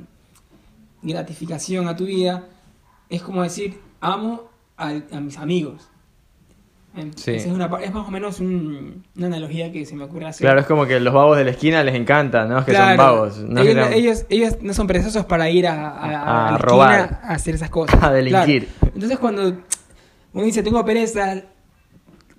gratificación 1.03 1.89
a 1.89 1.97
tu 1.97 2.05
vida, 2.07 2.45
es 3.09 3.23
como 3.23 3.43
decir, 3.43 3.79
amo 4.01 4.43
al- 4.77 5.05
a, 5.13 5.21
mis 5.21 5.37
amigos. 5.39 5.89
Em, 6.97 7.13
Sí. 7.15 7.33
Es, 7.33 7.47
una 7.47 7.67
es 7.83 7.93
más 7.93 8.09
o 8.09 8.11
menos 8.11 8.41
un- 8.41 9.05
una 9.17 9.27
analogía 9.27 9.71
que 9.71 9.85
se 9.85 9.95
me 9.95 10.05
ocurre 10.05 10.27
hacer. 10.27 10.45
Claro, 10.47 10.61
es 10.61 10.67
como 10.67 10.87
que 10.87 10.99
los 10.99 11.13
vagos 11.13 11.37
de 11.37 11.45
la 11.45 11.51
esquina 11.51 11.83
les 11.85 11.95
encanta, 11.95 12.47
¿no? 12.47 12.61
Es 12.61 12.65
que 12.65 12.71
Claro, 12.73 12.89
son 12.89 12.97
vagos. 12.97 13.39
No 13.41 13.61
ellos, 13.61 13.89
ellos, 13.93 14.27
ellos 14.31 14.57
no 14.63 14.73
son 14.73 14.87
perezosos 14.87 15.27
para 15.27 15.51
ir 15.51 15.67
a, 15.67 15.91
a- 15.91 15.99
a 15.99 16.49
A 16.49 16.53
la 16.53 16.59
robar. 16.59 17.01
esquina 17.01 17.21
a 17.25 17.35
hacer 17.35 17.55
esas 17.57 17.69
cosas. 17.71 18.01
A 18.03 18.13
delinquir. 18.13 18.67
Claro. 18.69 18.93
Entonces 18.95 19.19
cuando 19.19 19.43
uno 20.33 20.45
dice 20.45 20.63
tengo 20.63 20.83
pereza, 20.85 21.43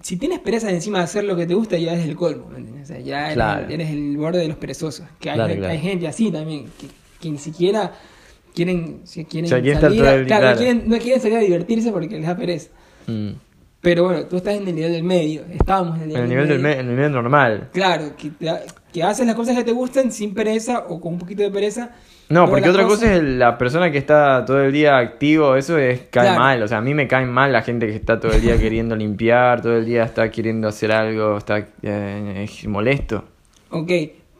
si 0.07 0.15
tienes 0.15 0.39
pereza 0.39 0.67
de 0.67 0.75
encima 0.75 0.99
de 0.99 1.03
hacer 1.03 1.25
lo 1.25 1.35
que 1.35 1.45
te 1.45 1.53
gusta, 1.53 1.77
ya 1.77 1.93
es 1.93 2.05
el 2.07 2.15
colmo, 2.15 2.47
¿me 2.49 2.59
entiendes? 2.59 2.89
O 2.89 2.93
sea, 2.93 2.99
ya 3.01 3.23
eres, 3.25 3.33
Claro. 3.33 3.67
eres 3.69 3.89
el 3.89 4.15
borde 4.15 4.39
de 4.39 4.47
los 4.47 4.55
perezosos. 4.57 5.05
Que 5.19 5.31
hay, 5.31 5.35
Claro, 5.35 5.53
claro. 5.55 5.73
hay 5.73 5.79
gente 5.79 6.07
así 6.07 6.31
también, 6.31 6.65
que, 6.79 6.87
que 7.19 7.29
ni 7.29 7.37
siquiera 7.37 7.91
quieren, 8.55 9.01
quieren, 9.29 9.45
O 9.45 9.47
sea, 9.49 9.61
quieren 9.61 9.75
estar 9.75 9.81
salir 9.91 10.01
a- 10.01 10.05
claro, 10.05 10.25
claro. 10.27 10.49
No, 10.51 10.57
quieren, 10.57 10.83
no 10.87 10.97
quieren 10.99 11.21
salir 11.21 11.37
a 11.37 11.41
divertirse 11.41 11.91
porque 11.91 12.15
les 12.15 12.25
da 12.25 12.37
pereza. 12.37 12.69
Mm. 13.07 13.31
Pero 13.81 14.05
bueno, 14.05 14.23
tú 14.25 14.37
estás 14.37 14.55
en 14.55 14.67
el 14.67 14.75
nivel 14.75 14.91
del 14.91 15.03
medio, 15.03 15.43
estábamos 15.53 15.97
en 15.97 16.09
el 16.09 16.15
En 16.17 16.23
nivel, 16.23 16.23
el 16.23 16.29
nivel 16.29 16.47
del 16.49 16.59
medio. 16.59 16.75
me- 16.75 16.81
en 16.81 16.89
el 16.89 16.95
nivel 16.95 17.11
normal. 17.11 17.69
Claro, 17.73 18.13
que, 18.17 18.31
que 18.91 19.03
haces 19.03 19.25
las 19.27 19.35
cosas 19.35 19.55
que 19.55 19.63
te 19.63 19.71
gustan 19.71 20.11
sin 20.11 20.33
pereza 20.33 20.85
o 20.89 20.99
con 20.99 21.13
un 21.13 21.19
poquito 21.19 21.43
de 21.43 21.51
pereza. 21.51 21.91
No, 22.29 22.49
porque 22.49 22.69
otra 22.69 22.83
cosa 22.83 23.05
cosa- 23.05 23.13
es 23.15 23.23
la 23.23 23.57
persona 23.57 23.89
que 23.91 23.99
está 23.99 24.43
todo 24.45 24.61
el 24.63 24.73
día 24.73 24.97
activo, 24.97 25.55
eso 25.55 25.77
es 25.77 26.01
cae 26.09 26.23
Claro. 26.23 26.39
mal. 26.39 26.63
O 26.63 26.67
sea, 26.67 26.79
a 26.79 26.81
mí 26.81 26.93
me 26.93 27.07
cae 27.07 27.25
mal 27.25 27.53
la 27.53 27.61
gente 27.61 27.85
que 27.87 27.95
está 27.95 28.19
todo 28.19 28.33
el 28.33 28.41
día 28.41 28.57
queriendo 28.59 28.95
limpiar, 28.95 29.61
todo 29.61 29.77
el 29.77 29.85
día 29.85 30.03
está 30.03 30.29
queriendo 30.31 30.67
hacer 30.67 30.91
algo, 30.91 31.37
está 31.37 31.59
eh, 31.83 32.43
es 32.45 32.67
molesto. 32.67 33.23
Ok, 33.69 33.91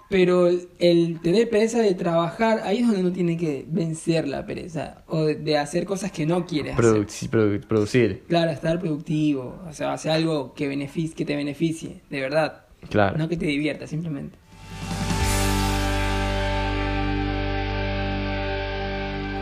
pero 0.09 0.47
el 0.79 1.19
tener 1.21 1.49
pereza 1.49 1.79
de 1.79 1.93
trabajar, 1.93 2.61
ahí 2.63 2.77
es 2.77 2.85
donde 2.87 3.01
uno 3.01 3.11
tiene 3.11 3.35
que 3.35 3.65
vencer 3.67 4.27
la 4.27 4.45
pereza 4.45 5.03
o 5.07 5.25
de, 5.25 5.57
hacer 5.57 5.85
cosas 5.85 6.11
que 6.11 6.25
no 6.25 6.45
quieres 6.45 6.73
hacer. 6.77 6.85
Produc- 6.85 7.29
produ- 7.29 7.67
producir, 7.67 8.23
Claro, 8.27 8.51
estar 8.51 8.79
productivo, 8.79 9.61
o 9.67 9.73
sea, 9.73 9.91
hacer 9.93 10.11
algo 10.11 10.53
que, 10.53 10.67
beneficie, 10.67 11.15
que 11.15 11.25
te 11.25 11.35
beneficie, 11.35 12.01
de 12.09 12.21
verdad. 12.21 12.61
claro. 12.89 13.17
No 13.17 13.27
que 13.27 13.35
te 13.37 13.45
divierta, 13.47 13.85
simplemente. 13.87 14.37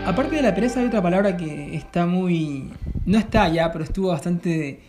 Aparte 0.06 0.36
de 0.36 0.44
la 0.44 0.54
pereza 0.54 0.80
hay 0.82 0.86
otra 0.88 1.02
palabra 1.02 1.36
que 1.36 1.76
está 1.76 2.06
muy... 2.06 2.70
No 3.06 3.18
está 3.18 3.50
ya, 3.50 3.72
pero 3.72 3.84
estuvo 3.84 4.10
bastante 4.10 4.50
de, 4.50 4.80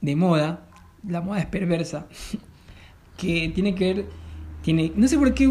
de 0.00 0.16
moda. 0.16 0.66
La 1.06 1.20
moda 1.20 1.40
es 1.40 1.46
perversa. 1.46 2.06
Que 3.16 3.48
tiene 3.54 3.74
que 3.76 3.94
ver... 3.94 4.04
Tiene, 4.64 4.90
no 4.96 5.06
sé 5.06 5.18
por 5.18 5.32
qué... 5.34 5.48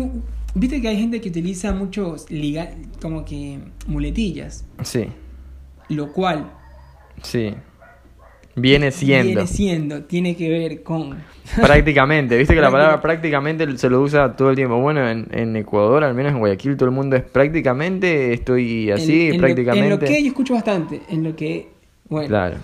Viste 0.55 0.81
que 0.81 0.87
hay 0.87 0.97
gente 0.97 1.21
que 1.21 1.29
utiliza 1.29 1.71
muchos 1.73 2.29
liga, 2.29 2.69
como 3.01 3.23
que 3.25 3.59
muletillas. 3.87 4.65
Sí, 4.83 5.05
Lo 5.89 6.11
cual 6.11 6.51
sí. 7.21 7.53
Viene 8.55 8.91
siendo. 8.91 9.25
viene 9.25 9.47
siendo, 9.47 10.03
tiene 10.03 10.35
que 10.35 10.47
ver 10.47 10.83
con... 10.83 11.17
Prácticamente, 11.55 12.37
viste 12.37 12.53
que 12.53 12.61
la 12.61 12.69
palabra 12.69 13.01
Práctica- 13.01 13.31
prácticamente 13.41 13.77
se 13.79 13.89
lo 13.89 13.99
usa 14.01 14.35
todo 14.35 14.51
el 14.51 14.55
tiempo. 14.55 14.79
Bueno, 14.79 15.09
en, 15.09 15.27
en 15.31 15.55
Ecuador, 15.55 16.03
al 16.03 16.13
menos 16.13 16.33
en 16.33 16.39
Guayaquil, 16.39 16.77
todo 16.77 16.87
el 16.89 16.93
mundo 16.93 17.15
es 17.15 17.23
prácticamente, 17.23 18.31
estoy 18.33 18.91
así, 18.91 19.29
en, 19.29 19.33
en 19.35 19.39
prácticamente. 19.41 19.89
Lo, 19.89 19.95
en 19.95 20.01
lo 20.01 20.07
que 20.07 20.21
yo 20.21 20.27
escucho 20.27 20.53
bastante, 20.53 21.01
en 21.09 21.23
lo 21.23 21.35
que... 21.35 21.69
Bueno, 22.09 22.27
Claro. 22.27 22.57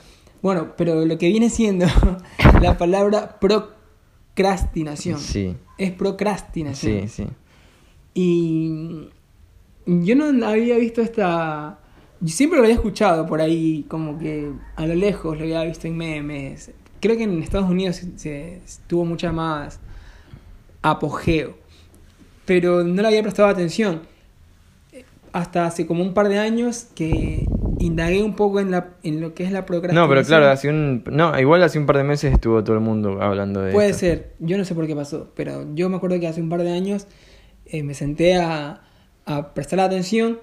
Bueno, 0.43 0.73
pero 0.77 1.05
lo 1.05 1.17
que 1.17 1.27
viene 1.27 1.49
siendo 1.49 1.87
la 2.61 2.77
palabra 2.77 3.39
procrastinación. 3.39 5.17
Sí, 5.19 5.55
Es 5.79 5.91
procrastinación. 5.91 7.07
sí, 7.07 7.23
sí. 7.23 7.27
Y 8.13 9.09
yo 9.85 10.15
no 10.15 10.45
había 10.45 10.77
visto 10.77 11.01
esta... 11.01 11.79
Yo 12.21 12.27
siempre 12.27 12.57
lo 12.57 12.65
había 12.65 12.75
escuchado 12.75 13.25
por 13.25 13.39
ahí, 13.39 13.85
como 13.87 14.19
que 14.19 14.51
a 14.75 14.85
lo 14.85 14.93
lejos 14.93 15.37
lo 15.37 15.43
había 15.43 15.63
visto 15.63 15.87
en 15.87 15.95
memes. 15.95 16.71
Creo 16.99 17.15
que 17.15 17.23
en 17.23 17.41
Estados 17.41 17.69
Unidos 17.69 17.95
se, 17.95 18.19
se 18.19 18.61
tuvo 18.87 19.05
mucha 19.05 19.31
más 19.31 19.79
apogeo, 20.81 21.55
pero 22.45 22.83
no 22.83 23.01
le 23.01 23.07
había 23.07 23.21
prestado 23.21 23.47
atención. 23.47 24.01
Hasta 25.31 25.65
hace 25.65 25.87
como 25.87 26.03
un 26.03 26.13
par 26.13 26.27
de 26.27 26.39
años 26.39 26.87
que 26.93 27.47
indagué 27.79 28.21
un 28.21 28.35
poco 28.35 28.59
en, 28.59 28.71
la, 28.71 28.91
en 29.03 29.19
lo 29.21 29.33
que 29.33 29.43
es 29.43 29.51
la 29.51 29.65
procrastinación. 29.65 30.07
No, 30.09 30.13
pero 30.13 30.25
claro, 30.27 30.47
hace 30.49 30.69
un... 30.69 31.03
No, 31.11 31.37
igual 31.39 31.63
hace 31.63 31.79
un 31.79 31.85
par 31.85 31.97
de 31.97 32.03
meses 32.03 32.31
estuvo 32.33 32.63
todo 32.63 32.75
el 32.75 32.81
mundo 32.81 33.21
hablando 33.21 33.61
de 33.61 33.71
Puede 33.71 33.89
esto. 33.89 34.01
ser, 34.01 34.33
yo 34.39 34.57
no 34.57 34.65
sé 34.65 34.75
por 34.75 34.85
qué 34.85 34.95
pasó, 34.95 35.31
pero 35.35 35.65
yo 35.75 35.89
me 35.89 35.95
acuerdo 35.97 36.19
que 36.19 36.27
hace 36.27 36.41
un 36.41 36.49
par 36.49 36.61
de 36.63 36.71
años 36.71 37.07
eh, 37.65 37.81
me 37.83 37.93
senté 37.93 38.35
a, 38.35 38.81
a 39.25 39.53
prestar 39.53 39.79
atención. 39.79 40.39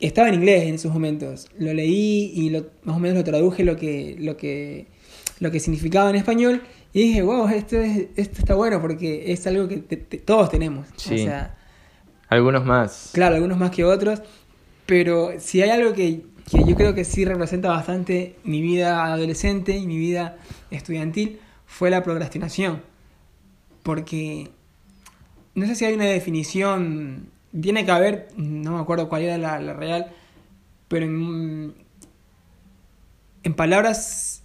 Estaba 0.00 0.28
en 0.28 0.34
inglés 0.34 0.62
en 0.68 0.74
esos 0.76 0.92
momentos. 0.92 1.48
Lo 1.58 1.72
leí 1.74 2.30
y 2.34 2.50
lo, 2.50 2.66
más 2.84 2.96
o 2.96 3.00
menos 3.00 3.18
lo 3.18 3.24
traduje 3.24 3.64
lo 3.64 3.76
que, 3.76 4.16
lo 4.20 4.36
que, 4.36 4.86
lo 5.40 5.50
que 5.50 5.58
significaba 5.60 6.08
en 6.10 6.16
español. 6.16 6.62
Y 6.92 7.00
dije, 7.08 7.22
wow, 7.22 7.48
esto, 7.48 7.76
es, 7.76 8.06
esto 8.16 8.38
está 8.38 8.54
bueno 8.54 8.80
porque 8.80 9.32
es 9.32 9.44
algo 9.46 9.66
que 9.66 9.78
te- 9.78 9.96
te- 9.96 10.18
todos 10.18 10.50
tenemos. 10.50 10.86
Sí. 10.96 11.14
O 11.14 11.18
sea, 11.18 11.56
Algunos 12.28 12.64
más. 12.64 13.10
Claro, 13.12 13.34
algunos 13.34 13.58
más 13.58 13.70
que 13.72 13.84
otros, 13.84 14.22
pero 14.88 15.38
si 15.38 15.60
hay 15.60 15.68
algo 15.68 15.92
que, 15.92 16.22
que 16.50 16.64
yo 16.64 16.74
creo 16.74 16.94
que 16.94 17.04
sí 17.04 17.26
representa 17.26 17.68
bastante 17.68 18.36
mi 18.42 18.62
vida 18.62 19.04
adolescente 19.04 19.76
y 19.76 19.86
mi 19.86 19.98
vida 19.98 20.38
estudiantil, 20.70 21.40
fue 21.66 21.90
la 21.90 22.02
procrastinación. 22.02 22.82
Porque 23.82 24.48
no 25.54 25.66
sé 25.66 25.74
si 25.74 25.84
hay 25.84 25.92
una 25.92 26.06
definición, 26.06 27.28
tiene 27.60 27.84
que 27.84 27.90
haber, 27.90 28.28
no 28.38 28.72
me 28.72 28.80
acuerdo 28.80 29.10
cuál 29.10 29.24
era 29.24 29.36
la, 29.36 29.60
la 29.60 29.74
real, 29.74 30.10
pero 30.88 31.04
en, 31.04 31.74
en 33.42 33.52
palabras 33.52 34.42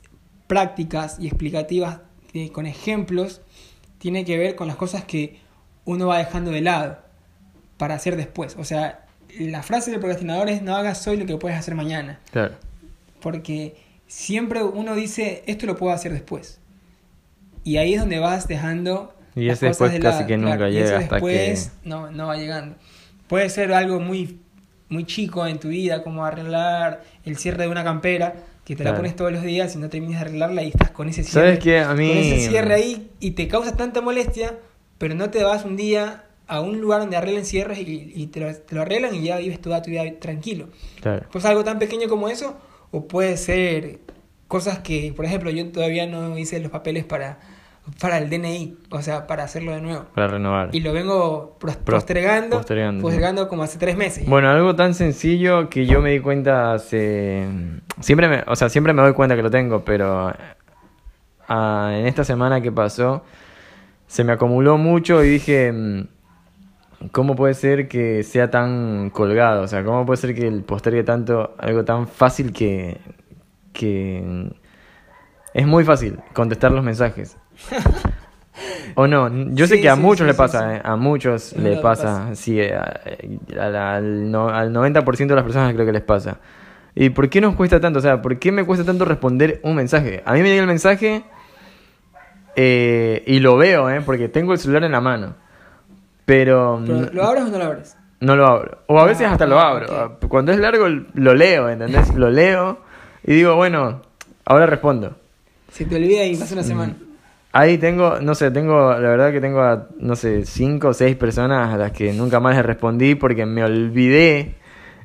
prácticas 0.48 1.20
y 1.22 1.28
explicativas, 1.28 2.02
eh, 2.34 2.52
con 2.52 2.66
ejemplos, 2.66 3.40
tiene 3.98 4.26
que 4.26 4.38
ver 4.38 4.58
con 4.58 4.68
las 4.68 4.76
cosas 4.76 5.06
que 5.06 5.40
uno 5.86 6.08
va 6.08 6.18
dejando 6.18 6.52
de 6.52 6.60
lado 6.60 6.98
para 7.78 7.96
hacer 7.96 8.18
después. 8.18 8.58
O 8.60 8.66
sea, 8.66 9.03
la 9.40 9.64
frase 9.64 9.92
del 9.92 10.00
procrastinador 10.00 10.50
es 10.50 10.62
no 10.62 10.76
hagas 10.76 11.06
hoy 11.08 11.18
lo 11.18 11.26
que 11.26 11.38
puedes 11.38 11.58
hacer 11.58 11.76
mañana. 11.76 12.20
Claro. 12.32 12.56
Porque 13.22 13.76
siempre 14.08 14.64
uno 14.64 14.96
dice, 14.96 15.44
esto 15.48 15.66
lo 15.66 15.76
puedo 15.76 15.94
hacer 15.94 16.12
después. 16.14 16.60
Y 17.64 17.78
ahí 17.78 17.94
es 17.94 18.00
donde 18.02 18.20
vas 18.20 18.48
dejando... 18.48 19.16
Y 19.36 19.46
las 19.46 19.58
ese 19.58 19.68
cosas 19.70 19.92
después 19.92 19.92
de 19.94 20.00
casi 20.00 20.16
lado, 20.18 20.28
que 20.28 20.38
nunca 20.38 20.58
claro, 20.58 20.70
y 20.72 20.74
llega 20.74 20.86
ese 20.86 20.96
hasta 20.96 21.16
después 21.16 21.72
no, 21.86 22.12
no 22.12 22.28
va 22.28 22.38
llegando. 22.38 22.76
Puede 23.28 23.50
ser 23.50 23.74
algo 23.74 24.00
muy, 24.00 24.40
muy 24.90 25.06
chico 25.06 25.48
en 25.48 25.60
tu 25.60 25.70
vida, 25.70 26.04
como 26.04 26.24
arreglar 26.24 27.04
el 27.26 27.38
cierre 27.38 27.64
de 27.64 27.70
una 27.70 27.84
campera, 27.84 28.36
que 28.64 28.76
te 28.76 28.84
la 28.84 28.92
Claro. 28.92 28.98
pones 29.02 29.16
todos 29.16 29.32
los 29.32 29.42
días 29.42 29.74
y 29.76 29.80
no 29.80 29.90
terminas 29.90 30.20
de 30.20 30.28
arreglarla 30.28 30.62
y 30.64 30.68
estás 30.70 30.92
con 30.92 31.10
ese 31.10 31.24
cierre. 31.24 31.48
¿Sabes 31.48 31.60
qué? 31.60 31.80
A 31.80 31.94
mí- 31.96 32.08
Con 32.10 32.18
ese 32.18 32.48
cierre 32.50 32.74
ahí 32.76 33.10
y 33.20 33.32
te 33.32 33.48
causa 33.48 33.76
tanta 33.76 34.02
molestia, 34.02 34.56
pero 35.00 35.16
no 35.16 35.30
te 35.32 35.44
vas 35.44 35.66
un 35.66 35.78
día 35.78 36.26
a 36.54 36.62
un 36.62 36.80
lugar 36.80 37.00
donde 37.00 37.18
arreglen 37.18 37.46
cierres 37.46 37.80
y, 37.80 38.12
y 38.14 38.28
te, 38.28 38.40
lo, 38.40 38.56
te 38.56 38.76
lo 38.76 38.84
arreglan 38.84 39.16
y 39.16 39.24
ya 39.24 39.38
vives 39.38 39.60
toda 39.60 39.82
tu 39.82 39.90
vida 39.90 40.04
tranquilo. 40.20 40.68
Claro. 41.02 41.26
Pues 41.32 41.46
algo 41.46 41.64
tan 41.64 41.80
pequeño 41.80 42.08
como 42.08 42.30
eso, 42.30 42.56
o 42.92 43.08
puede 43.08 43.38
ser 43.38 44.02
cosas 44.48 44.78
que, 44.80 45.12
por 45.16 45.26
ejemplo, 45.26 45.50
yo 45.50 45.72
todavía 45.72 46.06
no 46.06 46.38
hice 46.38 46.60
los 46.60 46.72
papeles 46.72 47.06
para, 47.06 47.40
para 48.00 48.20
el 48.20 48.30
DNI, 48.30 48.78
o 48.92 49.02
sea, 49.02 49.26
para 49.26 49.46
hacerlo 49.46 49.74
de 49.74 49.82
nuevo. 49.82 50.06
Para 50.14 50.28
renovar. 50.28 50.70
Y 50.74 50.82
lo 50.82 50.94
vengo 50.94 51.58
postergando, 51.60 52.58
postergando, 52.58 53.02
postergando 53.02 53.48
como 53.48 53.64
hace 53.64 53.80
tres 53.80 53.98
meses. 53.98 54.28
Bueno, 54.28 54.52
algo 54.52 54.76
tan 54.76 54.94
sencillo 54.94 55.72
que 55.72 55.88
yo 55.88 56.02
me 56.02 56.12
di 56.12 56.20
cuenta 56.20 56.74
hace... 56.74 57.48
Siempre 58.00 58.28
me, 58.30 58.44
o 58.46 58.56
sea, 58.56 58.70
siempre 58.70 58.94
me 58.94 59.02
doy 59.02 59.14
cuenta 59.14 59.36
que 59.36 59.42
lo 59.42 59.50
tengo, 59.50 59.84
pero 59.84 60.32
ah, 61.48 61.92
en 61.96 62.06
esta 62.06 62.24
semana 62.24 62.62
que 62.62 62.72
pasó 62.72 63.24
se 64.06 64.24
me 64.24 64.34
acumuló 64.34 64.78
mucho 64.78 65.24
y 65.24 65.30
dije, 65.30 65.72
mm, 65.72 66.13
¿cómo 67.12 67.36
puede 67.36 67.54
ser 67.54 67.88
que 67.88 68.24
sea 68.24 68.50
tan 68.52 69.10
colgado? 69.10 69.64
O 69.64 69.68
sea, 69.68 69.84
¿cómo 69.84 70.06
puede 70.06 70.18
ser 70.18 70.34
que 70.36 70.48
el 70.48 70.64
postergue 70.64 71.04
tanto 71.04 71.56
algo 71.58 71.84
tan 71.86 72.08
fácil 72.08 72.52
que... 72.54 72.98
que 73.74 74.52
es 75.54 75.68
muy 75.68 75.84
fácil 75.84 76.20
contestar 76.34 76.72
los 76.72 76.84
mensajes. 76.84 77.38
O 78.96 79.08
no, 79.08 79.28
yo 79.56 79.66
sé 79.66 79.76
Sí, 79.78 79.82
que 79.82 79.90
a 79.90 79.96
sí, 79.96 80.02
muchos 80.02 80.20
sí, 80.20 80.26
le 80.28 80.34
pasa, 80.36 80.76
eh, 80.76 80.82
a 80.84 80.96
muchos 80.96 81.54
le 81.58 81.76
pasa, 81.78 82.28
pasa. 82.28 82.36
sí, 82.36 82.62
a- 82.62 83.02
al, 83.60 83.76
al 83.76 84.32
no- 84.32 84.50
al 84.50 84.72
90% 84.72 85.34
de 85.34 85.36
las 85.36 85.44
personas 85.44 85.74
creo 85.74 85.86
que 85.88 85.92
les 85.92 86.04
pasa. 86.04 86.38
¿Y 86.94 87.10
por 87.10 87.28
qué 87.30 87.42
nos 87.42 87.56
cuesta 87.56 87.80
tanto? 87.80 87.98
O 87.98 88.02
sea, 88.04 88.22
¿por 88.22 88.38
qué 88.38 88.52
me 88.52 88.64
cuesta 88.64 88.86
tanto 88.86 89.06
responder 89.06 89.60
un 89.64 89.74
mensaje? 89.76 90.22
A 90.26 90.34
mí 90.34 90.42
me 90.44 90.50
llega 90.50 90.62
el 90.62 90.68
mensaje 90.68 91.24
eh, 92.56 93.24
y 93.26 93.40
lo 93.40 93.58
veo, 93.58 93.90
¿eh? 93.90 94.02
Porque 94.06 94.30
tengo 94.30 94.54
el 94.54 94.60
celular 94.60 94.84
en 94.84 94.92
la 94.92 95.02
mano. 95.02 95.36
Pero, 96.26 96.82
Pero, 96.86 97.00
no, 97.02 97.10
¿Lo 97.12 97.24
abres 97.24 97.44
o 97.44 97.48
no 97.50 97.58
lo 97.58 97.64
abres? 97.66 97.98
no 98.20 98.36
lo 98.36 98.46
abro. 98.48 98.78
O 98.88 99.00
a 99.00 99.06
veces 99.06 99.28
Ah, 99.28 99.34
hasta 99.34 99.46
lo 99.46 99.60
abro. 99.60 100.18
Cuando 100.30 100.52
es 100.52 100.60
largo 100.60 100.88
lo 100.88 101.34
leo, 101.34 101.70
¿entendés? 101.70 102.14
Lo 102.16 102.30
leo 102.30 102.80
y 103.26 103.34
digo, 103.34 103.56
bueno, 103.56 104.02
ahora 104.46 104.66
respondo. 104.66 105.16
Se 105.72 105.86
te 105.86 105.96
olvida 105.96 106.24
y 106.26 106.36
pasa 106.38 106.54
una 106.54 106.64
semana. 106.64 106.94
Ahí 107.52 107.78
tengo, 107.78 108.20
no 108.20 108.34
sé, 108.34 108.50
tengo, 108.52 108.92
la 108.94 109.10
verdad 109.10 109.32
que 109.32 109.40
tengo 109.42 109.62
a, 109.62 109.88
no 110.00 110.16
sé, 110.16 110.46
cinco 110.46 110.88
o 110.90 110.94
seis 110.94 111.16
personas 111.16 111.72
a 111.74 111.78
las 111.78 111.92
que 111.92 112.12
nunca 112.14 112.40
más 112.40 112.56
les 112.56 112.66
respondí 112.66 113.14
porque 113.16 113.46
me 113.46 113.64
olvidé 113.64 114.56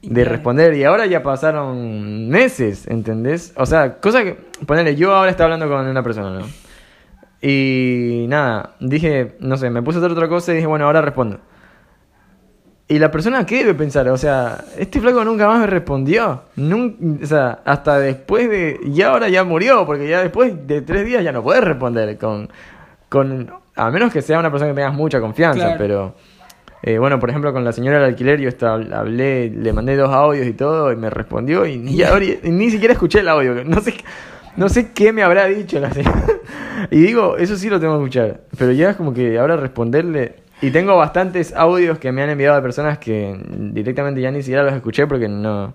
de 0.02 0.14
claro. 0.22 0.30
responder 0.30 0.74
y 0.74 0.84
ahora 0.84 1.04
ya 1.06 1.22
pasaron 1.22 2.28
meses, 2.28 2.86
¿entendés? 2.86 3.52
O 3.56 3.66
sea, 3.66 3.96
cosa 3.96 4.22
que, 4.24 4.38
ponele, 4.66 4.94
yo 4.96 5.14
ahora 5.14 5.30
estaba 5.30 5.52
hablando 5.52 5.68
con 5.74 5.86
una 5.86 6.02
persona, 6.02 6.38
¿no? 6.38 6.46
Y 7.40 8.26
nada, 8.28 8.74
dije, 8.80 9.36
no 9.40 9.56
sé, 9.56 9.70
me 9.70 9.82
puse 9.82 9.98
a 9.98 10.00
hacer 10.00 10.12
otra 10.12 10.28
cosa 10.28 10.52
y 10.52 10.56
dije, 10.56 10.66
bueno, 10.66 10.86
ahora 10.86 11.00
respondo. 11.02 11.38
Y 12.90 12.98
la 12.98 13.10
persona, 13.10 13.44
¿qué 13.44 13.58
debe 13.58 13.74
pensar? 13.74 14.08
O 14.08 14.16
sea, 14.16 14.64
este 14.78 14.98
flaco 15.00 15.22
nunca 15.22 15.46
más 15.46 15.60
me 15.60 15.66
respondió. 15.66 16.44
Nun- 16.56 17.20
o 17.22 17.26
sea, 17.26 17.60
hasta 17.66 17.98
después 17.98 18.48
de... 18.48 18.80
Y 18.82 19.02
ahora 19.02 19.28
ya 19.28 19.44
murió, 19.44 19.84
porque 19.84 20.08
ya 20.08 20.22
después 20.22 20.66
de 20.66 20.80
tres 20.80 21.04
días 21.04 21.22
ya 21.22 21.30
no 21.32 21.42
puedes 21.42 21.62
responder 21.62 22.16
con... 22.16 22.48
con 23.10 23.52
a 23.76 23.90
menos 23.90 24.10
que 24.12 24.22
sea 24.22 24.38
una 24.40 24.50
persona 24.50 24.72
que 24.72 24.76
tengas 24.76 24.94
mucha 24.94 25.20
confianza, 25.20 25.60
Claro. 25.76 25.76
pero... 25.78 26.14
eh, 26.82 26.98
bueno, 26.98 27.20
por 27.20 27.28
ejemplo, 27.28 27.52
con 27.52 27.62
la 27.62 27.72
señora 27.72 27.98
del 27.98 28.06
alquiler 28.08 28.40
yo 28.40 28.48
estaba, 28.48 28.82
hablé, 28.98 29.50
le 29.50 29.72
mandé 29.74 29.94
dos 29.94 30.10
audios 30.10 30.46
y 30.46 30.54
todo 30.54 30.90
y 30.90 30.96
me 30.96 31.10
respondió 31.10 31.66
y, 31.66 31.76
ni- 31.76 32.02
ahora- 32.02 32.24
y 32.24 32.40
ni 32.50 32.70
siquiera 32.70 32.94
escuché 32.94 33.20
el 33.20 33.28
audio. 33.28 33.62
No 33.66 33.80
sé, 33.82 33.94
no 34.56 34.70
sé 34.70 34.92
qué 34.92 35.12
me 35.12 35.22
habrá 35.22 35.44
dicho 35.44 35.78
la 35.78 35.92
señora. 35.92 36.24
Y 36.90 36.98
digo, 36.98 37.36
eso 37.36 37.56
sí 37.56 37.68
lo 37.68 37.80
tengo 37.80 37.98
que 37.98 38.04
escuchar. 38.04 38.40
Pero 38.56 38.72
ya 38.72 38.90
es 38.90 38.96
como 38.96 39.12
que 39.12 39.38
ahora 39.38 39.56
responderle... 39.56 40.36
Y 40.60 40.72
tengo 40.72 40.96
bastantes 40.96 41.54
audios 41.54 41.98
que 41.98 42.10
me 42.10 42.20
han 42.22 42.30
enviado 42.30 42.56
de 42.56 42.62
personas 42.62 42.98
que 42.98 43.38
directamente 43.72 44.20
ya 44.20 44.32
ni 44.32 44.42
siquiera 44.42 44.64
los 44.64 44.74
escuché 44.74 45.06
porque 45.06 45.28
no... 45.28 45.74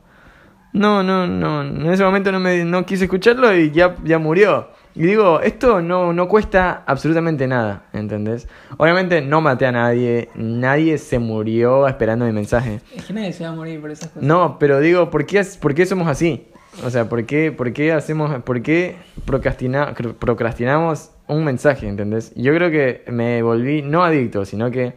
No, 0.73 1.03
no, 1.03 1.27
no. 1.27 1.61
En 1.61 1.85
ese 1.85 2.03
momento 2.03 2.31
no, 2.31 2.39
me, 2.39 2.65
no 2.65 2.85
quise 2.85 3.05
escucharlo 3.05 3.55
y 3.55 3.71
ya, 3.71 3.95
ya 4.03 4.17
murió. 4.17 4.69
Y 4.95 5.03
digo, 5.03 5.39
esto 5.39 5.81
no, 5.81 6.13
no 6.13 6.27
cuesta 6.27 6.83
absolutamente 6.85 7.47
nada, 7.47 7.85
¿entendés? 7.93 8.47
Obviamente 8.77 9.21
no 9.21 9.41
maté 9.41 9.65
a 9.65 9.71
nadie, 9.71 10.29
nadie 10.35 10.99
se 10.99 11.17
murió 11.17 11.87
esperando 11.87 12.25
mi 12.25 12.31
mensaje. 12.31 12.79
Es 12.95 13.05
que 13.05 13.13
nadie 13.13 13.33
se 13.33 13.43
va 13.43 13.51
a 13.51 13.53
morir 13.53 13.81
por 13.81 13.89
esas 13.89 14.09
cosas. 14.09 14.23
No, 14.23 14.57
pero 14.59 14.79
digo, 14.79 15.09
¿por 15.09 15.25
qué, 15.25 15.43
por 15.59 15.73
qué 15.73 15.85
somos 15.85 16.07
así? 16.07 16.45
O 16.83 16.89
sea, 16.89 17.07
¿por 17.07 17.25
qué, 17.25 17.51
por 17.51 17.71
qué 17.71 17.91
hacemos, 17.93 18.41
por 18.43 18.61
qué 18.61 18.95
procrastina- 19.25 19.93
cr- 19.93 20.13
procrastinamos 20.15 21.11
un 21.27 21.43
mensaje, 21.45 21.87
¿entendés? 21.87 22.33
Yo 22.35 22.53
creo 22.53 22.71
que 22.71 23.03
me 23.11 23.43
volví 23.43 23.81
no 23.83 24.03
adicto, 24.03 24.43
sino 24.45 24.71
que 24.71 24.93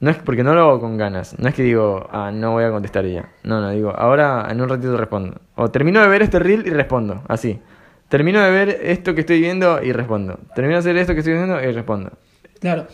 no 0.00 0.10
es 0.10 0.16
porque 0.16 0.42
no 0.42 0.54
lo 0.54 0.62
hago 0.62 0.80
con 0.80 0.96
ganas. 0.98 1.38
No 1.38 1.48
es 1.48 1.54
que 1.54 1.62
digo, 1.62 2.08
ah, 2.10 2.32
no 2.34 2.52
voy 2.52 2.64
a 2.64 2.70
contestar 2.70 3.06
ya. 3.06 3.30
No, 3.44 3.60
no, 3.60 3.70
digo, 3.70 3.90
ahora 3.96 4.48
en 4.50 4.60
un 4.60 4.68
ratito 4.68 4.96
respondo. 4.96 5.40
O 5.54 5.70
termino 5.70 6.00
de 6.00 6.08
ver 6.08 6.22
este 6.22 6.40
reel 6.40 6.66
y 6.66 6.70
respondo, 6.70 7.22
así. 7.28 7.60
Termino 8.08 8.40
de 8.42 8.50
ver 8.50 8.80
esto 8.82 9.14
que 9.14 9.20
estoy 9.20 9.40
viendo 9.40 9.80
y 9.82 9.92
respondo. 9.92 10.40
Termino 10.56 10.74
de 10.74 10.80
hacer 10.80 10.96
esto 10.96 11.14
que 11.14 11.20
estoy 11.20 11.34
viendo 11.34 11.62
y 11.62 11.70
respondo. 11.72 12.10
Claro. 12.60 12.86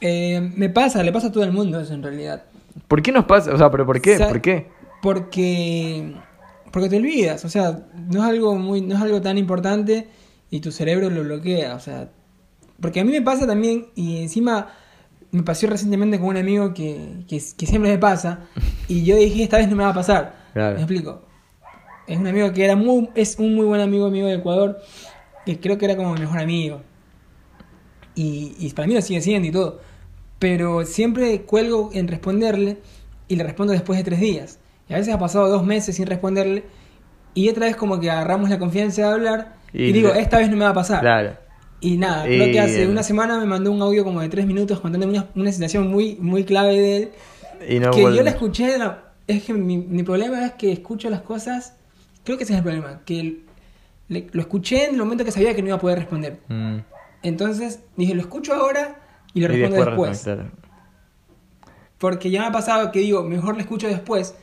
Eh, 0.00 0.52
me 0.56 0.68
pasa, 0.70 1.02
le 1.02 1.12
pasa 1.12 1.26
a 1.28 1.32
todo 1.32 1.44
el 1.44 1.52
mundo 1.52 1.78
eso 1.78 1.92
en 1.92 2.02
realidad. 2.02 2.44
¿Por 2.88 3.02
qué 3.02 3.12
nos 3.12 3.26
pasa? 3.26 3.52
O 3.52 3.58
sea, 3.58 3.70
¿pero 3.70 3.84
por 3.84 4.00
qué? 4.00 4.16
¿Por 4.18 4.40
qué? 4.40 4.68
Porque 5.02 6.14
porque 6.72 6.88
te 6.88 6.96
olvidas, 6.96 7.44
o 7.44 7.48
sea, 7.48 7.86
no 7.94 8.22
es 8.22 8.28
algo 8.28 8.54
muy 8.56 8.80
no 8.80 8.96
es 8.96 9.00
algo 9.00 9.20
tan 9.20 9.38
importante 9.38 10.08
y 10.50 10.60
tu 10.60 10.72
cerebro 10.72 11.10
lo 11.10 11.22
bloquea, 11.22 11.74
o 11.74 11.80
sea, 11.80 12.10
porque 12.80 13.00
a 13.00 13.04
mí 13.04 13.12
me 13.12 13.22
pasa 13.22 13.46
también 13.46 13.88
y 13.94 14.18
encima 14.22 14.68
me 15.30 15.42
pasó 15.42 15.66
recientemente 15.66 16.18
con 16.18 16.28
un 16.28 16.36
amigo 16.36 16.72
que, 16.72 17.24
que, 17.28 17.40
que 17.56 17.66
siempre 17.66 17.90
me 17.90 17.98
pasa 17.98 18.40
y 18.86 19.04
yo 19.04 19.16
dije 19.16 19.42
esta 19.42 19.58
vez 19.58 19.68
no 19.68 19.76
me 19.76 19.84
va 19.84 19.90
a 19.90 19.94
pasar. 19.94 20.36
Claro. 20.52 20.76
Me 20.76 20.82
explico. 20.82 21.22
Es 22.06 22.18
un 22.18 22.26
amigo 22.26 22.52
que 22.52 22.64
era 22.64 22.76
muy 22.76 23.10
es 23.14 23.38
un 23.38 23.54
muy 23.54 23.66
buen 23.66 23.80
amigo 23.80 24.10
mío 24.10 24.26
de 24.26 24.34
Ecuador 24.34 24.80
que 25.44 25.60
creo 25.60 25.78
que 25.78 25.84
era 25.84 25.96
como 25.96 26.14
mi 26.14 26.20
mejor 26.20 26.38
amigo. 26.38 26.82
Y, 28.14 28.54
y 28.58 28.70
para 28.72 28.88
mí 28.88 28.94
lo 28.94 29.02
sigue 29.02 29.20
siendo 29.20 29.48
y 29.48 29.52
todo. 29.52 29.80
Pero 30.38 30.84
siempre 30.84 31.42
cuelgo 31.42 31.90
en 31.92 32.08
responderle 32.08 32.78
y 33.28 33.36
le 33.36 33.44
respondo 33.44 33.72
después 33.72 33.98
de 33.98 34.04
tres 34.04 34.20
días. 34.20 34.58
Y 34.88 34.94
a 34.94 34.96
veces 34.96 35.12
ha 35.14 35.18
pasado 35.18 35.48
dos 35.48 35.64
meses 35.64 35.96
sin 35.96 36.06
responderle 36.06 36.64
y 37.34 37.48
otra 37.48 37.66
vez 37.66 37.76
como 37.76 38.00
que 38.00 38.10
agarramos 38.10 38.48
la 38.50 38.58
confianza 38.58 39.02
de 39.02 39.08
hablar 39.08 39.54
y, 39.72 39.84
Y 39.84 39.92
digo, 39.92 40.12
esta 40.14 40.38
vez 40.38 40.48
no 40.50 40.56
me 40.56 40.64
va 40.64 40.70
a 40.70 40.74
pasar. 40.74 41.00
Claro. 41.00 41.36
Y 41.80 41.96
nada, 41.96 42.24
creo 42.24 42.48
Y 42.48 42.52
que 42.52 42.60
hace 42.60 42.88
una 42.88 43.02
semana 43.02 43.38
me 43.38 43.46
mandó 43.46 43.70
un 43.70 43.80
audio 43.82 44.02
como 44.02 44.20
de 44.20 44.28
tres 44.28 44.46
minutos 44.46 44.80
contándome 44.80 45.12
una, 45.12 45.28
una 45.36 45.52
situación 45.52 45.88
muy, 45.88 46.16
muy 46.16 46.44
clave 46.44 46.74
de 46.80 46.96
él. 46.96 47.10
Y 47.68 47.78
no 47.78 47.90
que 47.90 48.02
yo 48.02 48.22
la 48.22 48.30
escuché, 48.30 48.76
es 49.26 49.44
que 49.44 49.52
mi, 49.52 49.76
mi 49.76 50.02
problema 50.02 50.44
es 50.46 50.52
que 50.52 50.72
escucho 50.72 51.10
las 51.10 51.20
cosas, 51.20 51.74
creo 52.24 52.38
que 52.38 52.44
ese 52.44 52.54
es 52.54 52.58
el 52.58 52.62
problema, 52.64 53.02
que 53.04 53.42
le- 54.08 54.26
lo 54.32 54.40
escuché 54.40 54.86
en 54.86 54.92
el 54.94 54.98
momento 54.98 55.24
que 55.24 55.30
sabía 55.30 55.54
que 55.54 55.60
no 55.62 55.68
iba 55.68 55.76
a 55.76 55.80
poder 55.80 55.98
responder. 55.98 56.38
Mm. 56.48 56.78
Entonces 57.22 57.80
dije, 57.96 58.14
lo 58.14 58.22
escucho 58.22 58.54
ahora 58.54 58.96
y 59.34 59.40
lo 59.42 59.48
respondo 59.48 59.84
después. 59.84 60.22
claro. 60.24 60.50
Porque 61.98 62.30
ya 62.30 62.40
me 62.40 62.46
ha 62.46 62.52
pasado 62.52 62.92
que 62.92 63.00
digo, 63.00 63.22
mejor 63.24 63.54
lo 63.54 63.60
escucho 63.60 63.88
después. 63.88 64.34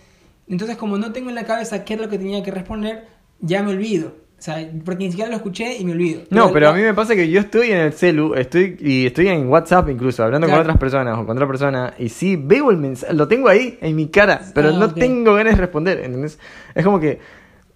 Entonces, 0.47 0.77
como 0.77 0.97
no 0.97 1.11
tengo 1.11 1.29
en 1.29 1.35
la 1.35 1.45
cabeza 1.45 1.83
qué 1.83 1.95
es 1.95 2.01
lo 2.01 2.07
que 2.09 2.17
tenía 2.17 2.43
que 2.43 2.51
responder, 2.51 3.05
ya 3.39 3.63
me 3.63 3.71
olvido. 3.71 4.13
O 4.37 4.41
sea, 4.45 4.57
porque 4.83 5.05
ni 5.05 5.11
siquiera 5.11 5.29
lo 5.31 5.37
escuché 5.37 5.77
y 5.77 5.85
me 5.85 5.93
olvido. 5.93 6.23
No, 6.29 6.51
pero 6.51 6.69
a 6.69 6.73
mí 6.73 6.81
me 6.81 6.93
pasa 6.93 7.15
que 7.15 7.29
yo 7.29 7.39
estoy 7.39 7.71
en 7.71 7.77
el 7.77 7.93
celu, 7.93 8.35
estoy 8.35 8.77
y 8.81 9.05
estoy 9.07 9.29
en 9.29 9.47
WhatsApp 9.47 9.89
incluso, 9.89 10.23
hablando 10.23 10.45
Claro. 10.45 10.61
con 10.61 10.69
otras 10.69 10.79
personas 10.79 11.17
o 11.17 11.25
con 11.25 11.37
otra 11.37 11.47
persona, 11.47 11.93
y 11.97 12.09
sí 12.09 12.35
veo 12.35 12.69
el 12.69 12.77
mensaje, 12.77 13.13
lo 13.13 13.27
tengo 13.27 13.47
ahí 13.47 13.79
en 13.81 13.95
mi 13.95 14.07
cara, 14.09 14.41
pero 14.53 14.69
Ah, 14.69 14.73
no 14.73 14.85
ok. 14.87 14.93
tengo 14.95 15.33
ganas 15.33 15.55
de 15.55 15.61
responder, 15.61 15.99
¿entendés? 16.03 16.37
Es 16.75 16.83
como 16.83 16.99
que 16.99 17.17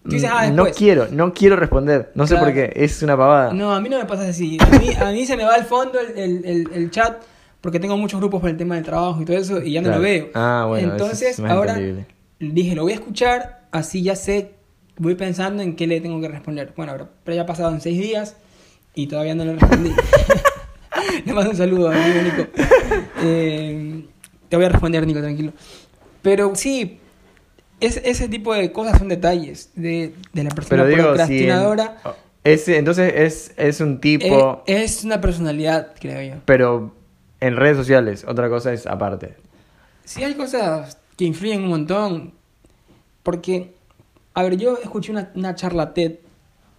dices, 0.03 0.29
ah, 0.31 0.51
no 0.51 0.65
quiero, 0.65 1.07
no 1.11 1.33
quiero 1.33 1.55
responder, 1.55 2.11
no 2.13 2.27
sé 2.27 2.33
Claro. 2.35 2.47
por 2.47 2.53
qué, 2.53 2.71
es 2.75 3.01
una 3.01 3.15
pavada. 3.17 3.53
No, 3.53 3.73
a 3.73 3.79
mí 3.79 3.87
no 3.89 3.97
me 3.97 4.05
pasa 4.05 4.27
así. 4.27 4.57
A 4.59 4.77
mí, 4.77 4.89
a 4.99 5.11
mí 5.11 5.25
se 5.25 5.37
me 5.37 5.45
va 5.45 5.55
al 5.55 5.63
fondo 5.63 5.97
el, 5.99 6.19
el- 6.19 6.45
el- 6.45 6.69
el 6.73 6.91
chat 6.91 7.23
porque 7.61 7.79
tengo 7.79 7.97
muchos 7.97 8.19
grupos 8.19 8.41
por 8.41 8.49
el 8.49 8.57
tema 8.57 8.75
del 8.75 8.83
trabajo 8.83 9.21
y 9.21 9.25
todo 9.25 9.37
eso 9.37 9.61
y 9.61 9.71
ya 9.71 9.81
no 9.81 9.87
Claro. 9.87 10.01
lo 10.01 10.07
veo. 10.07 10.27
Ah, 10.35 10.65
bueno, 10.67 10.91
Entonces, 10.91 11.39
es 11.39 11.45
ahora 11.49 11.71
entendible. 11.71 12.05
Dije, 12.39 12.75
lo 12.75 12.83
voy 12.83 12.93
a 12.93 12.95
escuchar, 12.95 13.67
así 13.71 14.01
ya 14.03 14.15
sé, 14.15 14.51
voy 14.97 15.15
pensando 15.15 15.61
en 15.63 15.75
qué 15.75 15.87
le 15.87 16.01
tengo 16.01 16.19
que 16.21 16.27
responder. 16.27 16.73
Bueno, 16.75 16.93
pero, 16.93 17.09
pero 17.23 17.35
ya 17.35 17.41
ha 17.43 17.45
pasado 17.45 17.71
en 17.71 17.81
seis 17.81 17.99
días 17.99 18.35
y 18.95 19.07
todavía 19.07 19.35
no 19.35 19.45
le 19.45 19.53
respondí. 19.55 19.91
le 21.25 21.33
mando 21.33 21.51
un 21.51 21.57
saludo 21.57 21.89
amigo 21.89 22.21
Nico. 22.21 22.47
Eh, 23.23 24.05
te 24.49 24.55
voy 24.55 24.65
a 24.65 24.69
responder, 24.69 25.05
Nico, 25.05 25.19
tranquilo. 25.21 25.53
Pero 26.21 26.55
sí, 26.55 26.99
es- 27.79 28.01
ese 28.03 28.27
tipo 28.29 28.53
de 28.53 28.71
cosas 28.71 28.97
son 28.97 29.07
detalles 29.09 29.71
de, 29.75 30.13
de 30.33 30.43
la 30.43 30.49
persona 30.49 30.85
digo, 30.85 30.97
si 30.97 31.01
en- 31.01 31.07
procrastinadora. 31.07 31.97
ese, 32.43 32.77
entonces 32.77 33.13
es, 33.15 33.53
es 33.57 33.79
un 33.81 33.99
tipo, 34.01 34.63
Eh, 34.65 34.83
es 34.83 35.03
una 35.03 35.21
personalidad, 35.21 35.93
creo 35.99 36.21
yo. 36.35 36.41
pero 36.45 36.93
en 37.39 37.55
redes 37.55 37.77
sociales, 37.77 38.25
otra 38.27 38.49
cosa 38.49 38.73
es 38.73 38.85
aparte. 38.85 39.35
Sí 40.03 40.23
hay 40.23 40.33
cosas 40.33 40.97
que 41.19 41.25
influyen 41.25 41.63
un 41.63 41.69
montón. 41.69 42.33
Porque, 43.23 43.73
a 44.33 44.41
ver, 44.41 44.55
yo 44.55 44.77
escuché 44.77 45.11
una, 45.11 45.33
una 45.35 45.53
charla 45.53 45.93
TED 45.93 46.19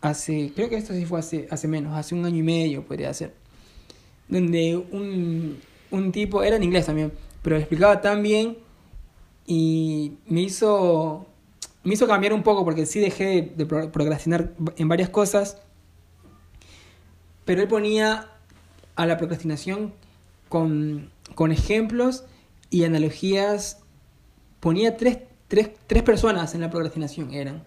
hace, 0.00 0.50
creo 0.54 0.70
que 0.70 0.76
esto 0.76 0.94
sí 0.94 1.04
fue 1.04 1.18
hace, 1.18 1.46
hace 1.50 1.68
menos, 1.68 1.94
hace 1.94 2.14
un 2.14 2.24
año 2.24 2.38
y 2.38 2.42
medio 2.42 2.82
podría 2.82 3.12
ser. 3.12 3.34
Donde 4.28 4.76
un, 4.76 5.58
un 5.90 6.10
tipo, 6.10 6.42
era 6.42 6.56
en 6.56 6.62
inglés 6.62 6.86
también, 6.86 7.12
pero 7.42 7.58
explicaba 7.58 8.00
tan 8.00 8.22
bien 8.22 8.56
y 9.46 10.12
me 10.26 10.40
hizo, 10.40 11.26
me 11.84 11.92
hizo 11.92 12.06
cambiar 12.06 12.32
un 12.32 12.42
poco 12.42 12.64
porque 12.64 12.86
sí 12.86 12.98
dejé 12.98 13.24
de, 13.26 13.42
de 13.42 13.66
pro- 13.66 13.92
procrastinar 13.92 14.54
en 14.78 14.88
varias 14.88 15.10
cosas. 15.10 15.58
Pero 17.44 17.60
él 17.60 17.68
ponía 17.68 18.30
a 18.96 19.04
la 19.04 19.18
procrastinación 19.18 19.92
con, 20.48 21.10
con 21.34 21.52
ejemplos 21.52 22.24
y 22.70 22.84
analogías. 22.84 23.79
Ponía 24.60 24.96
tres, 24.96 25.18
tres, 25.48 25.70
tres 25.86 26.02
personas 26.02 26.54
en 26.54 26.60
la 26.60 26.70
procrastinación, 26.70 27.32
eran. 27.32 27.62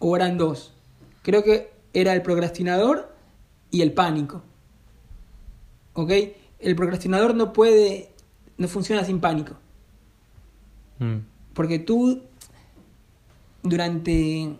O 0.00 0.16
eran 0.16 0.36
dos. 0.36 0.74
Creo 1.22 1.42
que 1.44 1.72
era 1.92 2.12
el 2.12 2.22
procrastinador 2.22 3.14
y 3.70 3.80
el 3.82 3.92
pánico. 3.92 4.42
¿Ok? 5.94 6.10
El 6.58 6.76
procrastinador 6.76 7.34
no 7.34 7.52
puede, 7.52 8.10
no 8.58 8.66
funciona 8.68 9.04
sin 9.04 9.20
pánico. 9.20 9.54
Mm. 10.98 11.18
Porque 11.54 11.78
tú, 11.78 12.22
durante. 13.62 14.56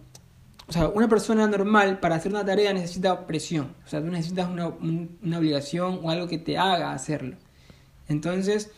O 0.66 0.73
sea, 0.73 0.88
una 0.88 1.09
persona 1.09 1.47
normal 1.47 2.01
para 2.01 2.14
hacer 2.14 2.33
una 2.33 2.44
tarea 2.44 2.73
necesita 2.73 3.27
presión. 3.27 3.75
O 3.85 3.88
sea, 3.88 4.01
tú 4.01 4.07
necesitas 4.07 4.49
una, 4.49 4.68
un- 4.68 5.18
una 5.23 5.38
obligación 5.38 6.01
o 6.03 6.11
algo 6.11 6.27
que 6.27 6.38
te 6.38 6.57
haga 6.57 6.92
hacerlo. 6.92 7.37
Entonces, 8.09 8.70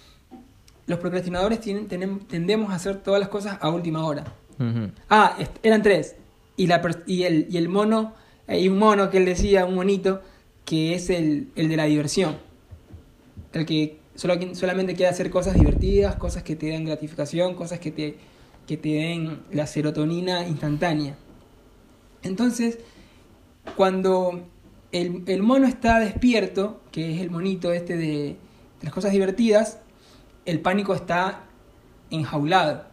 los 0.87 0.99
procrastinadores 0.99 1.61
tienen, 1.61 1.89
tenem- 1.89 2.27
tendemos 2.27 2.71
a 2.71 2.77
hacer 2.77 2.97
todas 3.03 3.21
las 3.21 3.29
cosas 3.29 3.59
a 3.61 3.71
última 3.71 4.05
hora. 4.05 4.25
Ah, 5.11 5.37
eran 5.63 5.83
tres. 5.83 6.17
Y, 6.57 6.67
la, 6.67 6.81
y, 7.07 7.25
el, 7.25 7.47
y 7.51 7.57
el 7.59 7.69
mono, 7.69 8.15
hay 8.47 8.69
un 8.69 8.79
mono 8.79 9.11
que 9.11 9.19
él 9.19 9.25
decía, 9.25 9.67
un 9.67 9.75
monito, 9.75 10.23
que 10.65 10.95
es 10.95 11.11
el, 11.11 11.49
el 11.57 11.69
de 11.69 11.77
la 11.77 11.85
diversión. 11.85 12.37
El 13.53 13.67
que 13.67 13.99
solo, 14.15 14.35
solamente 14.55 14.95
quiere 14.95 15.11
hacer 15.11 15.31
cosas 15.31 15.55
divertidas, 15.55 16.17
cosas 16.17 16.43
que 16.43 16.57
te 16.57 16.67
den 16.67 16.85
gratificación, 16.85 17.55
cosas 17.55 17.79
que 17.79 17.91
te, 17.91 18.17
que 18.67 18.77
te 18.77 18.89
den 18.91 19.41
la 19.53 19.67
serotonina 19.67 20.47
instantánea. 20.47 21.17
Entonces, 22.23 22.79
cuando 23.77 24.45
el, 24.93 25.25
el 25.27 25.43
mono 25.43 25.67
está 25.67 26.01
despierto, 26.01 26.81
que 26.91 27.15
es 27.15 27.21
el 27.21 27.31
monito 27.31 27.73
este 27.73 27.97
de, 27.97 28.07
de 28.07 28.37
las 28.83 28.93
cosas 28.93 29.13
divertidas, 29.13 29.81
el 30.47 30.61
pánico 30.61 30.95
está 30.95 31.41
enjaulado. 32.11 32.85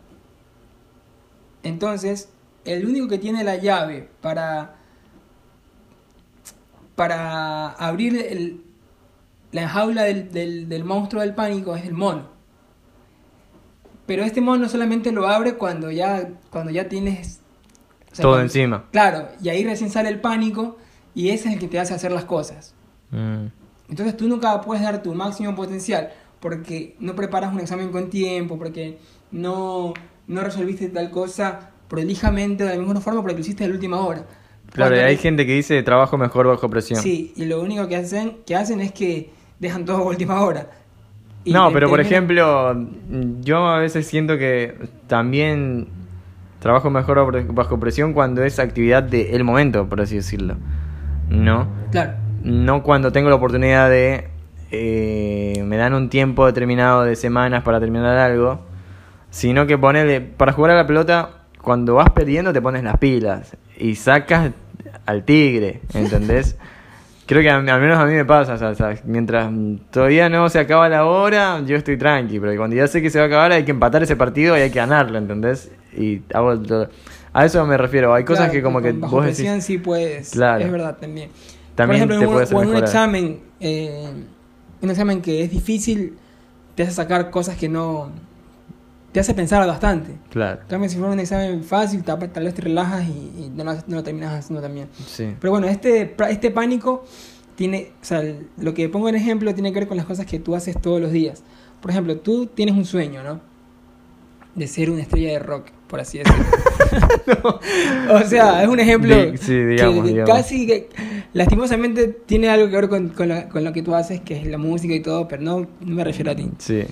Entonces, 1.63 2.29
el 2.65 2.85
único 2.85 3.07
que 3.07 3.17
tiene 3.19 3.43
la 3.43 3.55
llave 3.55 4.09
para, 4.21 4.75
para 6.95 7.69
abrir 7.71 8.15
el- 8.17 8.63
la 9.51 9.67
jaula 9.69 10.03
del, 10.03 10.31
del- 10.31 10.67
del 10.69 10.83
monstruo 10.83 11.21
del 11.21 11.33
pánico 11.35 11.75
es 11.75 11.85
el 11.85 11.93
mono. 11.93 12.27
Pero 14.05 14.23
este 14.23 14.41
mono 14.41 14.67
solamente 14.67 15.11
lo 15.11 15.27
abre 15.27 15.55
cuando 15.55 15.89
ya, 15.91 16.29
cuando 16.49 16.71
ya 16.71 16.89
tienes... 16.89 17.39
o 18.11 18.15
sea, 18.15 18.23
Todo 18.23 18.31
cuando- 18.33 18.45
encima. 18.45 18.85
Claro, 18.91 19.29
y 19.41 19.49
ahí 19.49 19.63
recién 19.63 19.89
sale 19.89 20.09
el 20.09 20.19
pánico 20.19 20.77
y 21.15 21.29
ese 21.29 21.47
es 21.49 21.53
el 21.53 21.59
que 21.59 21.67
te 21.67 21.79
hace 21.79 21.93
hacer 21.93 22.11
las 22.11 22.25
cosas. 22.25 22.73
Mm. 23.11 23.45
Entonces 23.89 24.17
tú 24.17 24.27
nunca 24.27 24.59
puedes 24.61 24.83
dar 24.83 25.01
tu 25.03 25.13
máximo 25.13 25.55
potencial 25.55 26.11
porque 26.43 26.95
no 26.99 27.15
preparas 27.15 27.53
un 27.53 27.62
examen 27.62 27.89
con 27.89 28.10
tiempo, 28.10 28.58
porque 28.60 28.97
no, 29.32 29.93
no 30.27 30.41
resolviste 30.41 30.89
tal 30.89 31.10
cosa 31.10 31.71
prolijamente 31.88 32.65
o 32.65 32.67
de 32.67 32.75
la 32.75 32.82
misma 32.84 32.99
forma 32.99 33.21
porque 33.21 33.36
lo 33.36 33.39
hiciste 33.39 33.63
a 33.63 33.67
la 33.67 33.73
última 33.73 33.99
hora. 34.06 34.25
Claro, 34.73 34.95
hay 34.95 35.15
gente 35.17 35.45
que 35.45 35.53
dice 35.53 35.82
trabajo 35.84 36.17
mejor 36.17 36.47
bajo 36.47 36.69
presión. 36.69 36.99
Sí, 37.01 37.32
y 37.38 37.45
lo 37.45 37.62
único 37.62 37.88
que 37.88 37.95
hacen, 37.95 38.38
que 38.45 38.56
hacen 38.56 38.82
es 38.82 38.91
que 38.91 39.29
dejan 39.60 39.86
todo 39.86 39.97
a 39.97 40.01
última 40.03 40.41
hora. 40.41 40.67
Y 41.45 41.53
No, 41.53 41.71
pero 41.71 41.88
por 41.89 41.99
ejemplo, 42.01 42.75
yo 43.41 43.65
a 43.67 43.79
veces 43.79 44.06
siento 44.06 44.38
que 44.38 44.75
también 45.08 45.88
trabajo 46.60 46.89
mejor 46.89 47.17
bajo- 47.32 47.53
bajo 47.53 47.79
presión 47.79 48.13
cuando 48.13 48.43
es 48.43 48.60
actividad 48.60 49.03
del 49.03 49.43
momento, 49.45 49.88
por 49.88 50.01
así 50.01 50.15
decirlo. 50.15 50.56
¿No? 51.29 51.67
Claro, 51.91 52.13
No 52.43 52.84
cuando 52.84 53.12
tengo 53.13 53.29
la 53.29 53.36
oportunidad 53.36 53.89
de... 53.89 54.29
eh, 54.75 55.63
me 55.67 55.77
dan 55.77 55.93
un 55.93 56.09
tiempo 56.09 56.47
determinado 56.47 57.03
de 57.03 57.15
semanas 57.15 57.62
para 57.63 57.79
terminar 57.79 58.17
algo, 58.17 58.59
sino 59.29 59.67
que 59.67 59.77
ponele, 59.77 60.19
para 60.19 60.51
jugar 60.51 60.71
a 60.71 60.75
la 60.75 60.88
pelota, 60.88 61.29
cuando 61.62 61.93
vas 61.95 62.09
perdiendo 62.09 62.51
te 62.51 62.62
pones 62.62 62.83
las 62.83 62.97
pilas 62.97 63.55
y 63.77 63.93
sacas 63.95 64.51
al 65.05 65.23
tigre, 65.25 65.81
¿entendés? 65.93 66.57
Creo 67.27 67.41
que 67.41 67.49
a- 67.51 67.55
al 67.57 67.81
menos 67.81 67.99
a 67.99 68.05
mí 68.05 68.13
me 68.15 68.25
pasa, 68.25 68.55
o 68.55 68.75
sea, 68.75 68.95
mientras 69.05 69.49
todavía 69.91 70.27
no 70.27 70.49
se 70.49 70.59
acaba 70.59 70.89
la 70.89 71.05
hora, 71.05 71.62
yo 71.65 71.75
estoy 71.77 71.95
tranqui, 71.97 72.39
pero 72.39 72.55
cuando 72.57 72.75
ya 72.75 72.88
sé 72.88 73.01
que 73.01 73.09
se 73.12 73.19
va 73.19 73.25
a 73.25 73.27
acabar 73.27 73.51
hay 73.51 73.63
que 73.63 73.71
empatar 73.71 74.01
ese 74.03 74.15
partido 74.15 74.57
y 74.57 74.62
hay 74.62 74.71
que 74.71 74.79
ganarlo, 74.79 75.19
¿entendés? 75.19 75.71
Y 75.95 76.21
hago 76.33 76.59
todo- 76.59 76.89
a 77.31 77.45
eso 77.45 77.63
me 77.65 77.77
refiero, 77.77 78.13
hay 78.13 78.23
cosas 78.25 78.45
claro, 78.45 78.53
que 78.53 78.62
como 78.63 78.81
que 78.81 78.91
bajo 78.91 79.15
vos 79.17 79.25
presión 79.25 79.53
decís... 79.53 79.65
sí 79.65 79.77
puedes, 79.77 80.31
Claro. 80.31 80.65
es 80.65 80.71
verdad 80.71 80.97
también. 80.99 81.29
También 81.75 82.07
por 82.07 82.12
ejemplo, 82.12 82.17
te 82.17 82.23
en 82.23 82.27
un, 82.27 82.33
puede 82.33 82.43
hacer 82.43 82.57
en 82.57 82.67
un 82.69 82.75
examen, 82.83 83.39
eh, 83.59 84.13
un 84.84 84.91
examen 84.91 85.22
que 85.22 85.43
es 85.43 85.52
difícil, 85.52 86.13
te 86.76 86.84
hace 86.84 86.91
sacar 86.91 87.30
cosas 87.32 87.56
que 87.58 87.69
no... 87.69 88.10
te 89.12 89.19
hace 89.19 89.34
pensar 89.34 89.65
bastante. 89.67 90.13
Claro, 90.30 90.62
cambio, 90.67 90.89
si 90.89 90.98
fuera 90.98 91.13
un 91.13 91.19
examen 91.19 91.63
fácil, 91.63 92.04
tal 92.04 92.32
tal 92.32 92.43
vez 92.46 92.54
te 92.54 92.62
relajas 92.62 93.04
y, 93.08 93.43
y 93.46 93.52
no, 93.56 93.63
lo- 93.63 93.74
no 93.74 93.96
lo 93.98 94.04
terminas 94.04 94.34
haciendo 94.34 94.62
también. 94.62 94.88
sí. 95.08 95.36
Pero 95.39 95.52
bueno, 95.52 95.67
este, 95.67 96.15
este 96.30 96.52
pánico 96.52 97.06
tiene, 97.56 97.91
o 98.02 98.06
sea, 98.06 98.24
lo 98.58 98.74
que 98.74 98.89
pongo 98.89 99.08
en 99.10 99.15
ejemplo 99.15 99.54
tiene 99.54 99.72
que 99.72 99.80
ver 99.80 99.88
con 99.88 99.98
las 99.98 100.06
cosas 100.08 100.26
que 100.26 100.39
tú 100.39 100.56
haces 100.56 100.80
todos 100.82 101.00
los 101.00 101.12
días. 101.12 101.43
Por 101.82 101.91
ejemplo, 101.91 102.17
tú 102.17 102.48
tienes 102.48 102.76
un 102.76 102.86
sueño, 102.86 103.22
¿no? 103.24 103.39
De 104.55 104.67
ser 104.67 104.89
una 104.91 105.01
estrella 105.01 105.31
de 105.31 105.39
rock, 105.39 105.67
por 105.87 105.99
así 105.99 106.19
decirlo. 106.19 106.45
O 108.11 108.19
sea, 108.27 108.61
es 108.63 108.69
un 108.69 108.79
ejemplo 108.79 109.15
sí, 109.37 109.55
digamos, 109.65 110.03
que 110.05 110.09
digamos. 110.11 110.29
casi 110.29 110.67
que 110.67 110.89
lastimosamente 111.33 112.07
tiene 112.25 112.49
algo 112.49 112.69
que 112.69 112.75
ver 112.75 112.89
con, 112.89 113.09
con, 113.09 113.29
la- 113.29 113.49
con 113.49 113.63
lo 113.63 113.73
que 113.73 113.81
tú 113.81 113.95
haces, 113.95 114.21
que 114.21 114.37
es 114.39 114.45
la 114.47 114.57
música 114.57 114.93
y 114.93 114.99
todo, 115.01 115.27
pero 115.27 115.41
no, 115.41 115.61
no 115.81 115.95
me 115.95 116.03
refiero 116.03 116.31
a 116.31 116.35
ti. 116.35 116.47
Sí, 116.59 116.83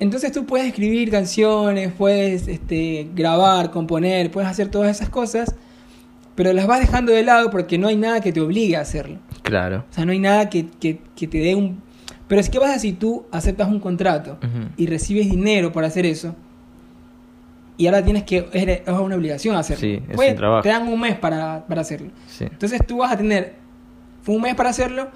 Entonces 0.00 0.32
tú 0.32 0.44
puedes 0.44 0.66
escribir 0.66 1.10
canciones, 1.10 1.92
puedes 1.96 2.48
este, 2.48 3.08
grabar, 3.14 3.70
componer, 3.70 4.30
puedes 4.30 4.50
hacer 4.50 4.68
todas 4.68 4.94
esas 4.96 5.08
cosas, 5.08 5.54
pero 6.34 6.52
las 6.52 6.66
vas 6.66 6.80
dejando 6.80 7.12
de 7.12 7.22
lado 7.22 7.50
porque 7.50 7.78
no 7.78 7.88
hay 7.88 7.96
nada 7.96 8.20
que 8.20 8.32
te 8.32 8.40
obligue 8.40 8.76
a 8.76 8.80
hacerlo. 8.80 9.18
claro. 9.42 9.84
O 9.90 9.94
sea, 9.94 10.04
no 10.04 10.12
hay 10.12 10.18
nada 10.18 10.50
que, 10.50 10.66
que- 10.80 10.98
que 11.16 11.26
te 11.26 11.38
dé 11.38 11.54
un... 11.54 11.82
Pero 12.28 12.40
es 12.40 12.48
que 12.50 12.58
pasa 12.58 12.78
si 12.78 12.92
tú 12.92 13.24
aceptas 13.30 13.68
un 13.68 13.80
contrato 13.80 14.38
Ujú. 14.42 14.68
y 14.76 14.86
recibes 14.86 15.30
dinero 15.30 15.72
por 15.72 15.84
hacer 15.84 16.06
eso, 16.06 16.34
y 17.76 17.86
ahora 17.86 18.04
tienes 18.04 18.22
que... 18.24 18.48
Es 18.52 18.68
es 18.86 18.88
una 18.88 19.16
obligación 19.16 19.56
hacerlo. 19.56 19.80
Sí, 19.80 20.02
es 20.08 20.16
Puede- 20.16 20.30
un 20.30 20.36
trabajo. 20.36 20.62
Te 20.62 20.68
dan 20.68 20.86
un 20.88 21.00
mes 21.00 21.16
para, 21.16 21.64
para 21.66 21.80
hacerlo. 21.80 22.10
Sí. 22.26 22.44
Entonces 22.44 22.84
tú 22.86 22.98
vas 22.98 23.12
a 23.12 23.16
tener 23.16 23.54
un 24.26 24.40
mes 24.42 24.54
para 24.54 24.70
hacerlo. 24.70 25.08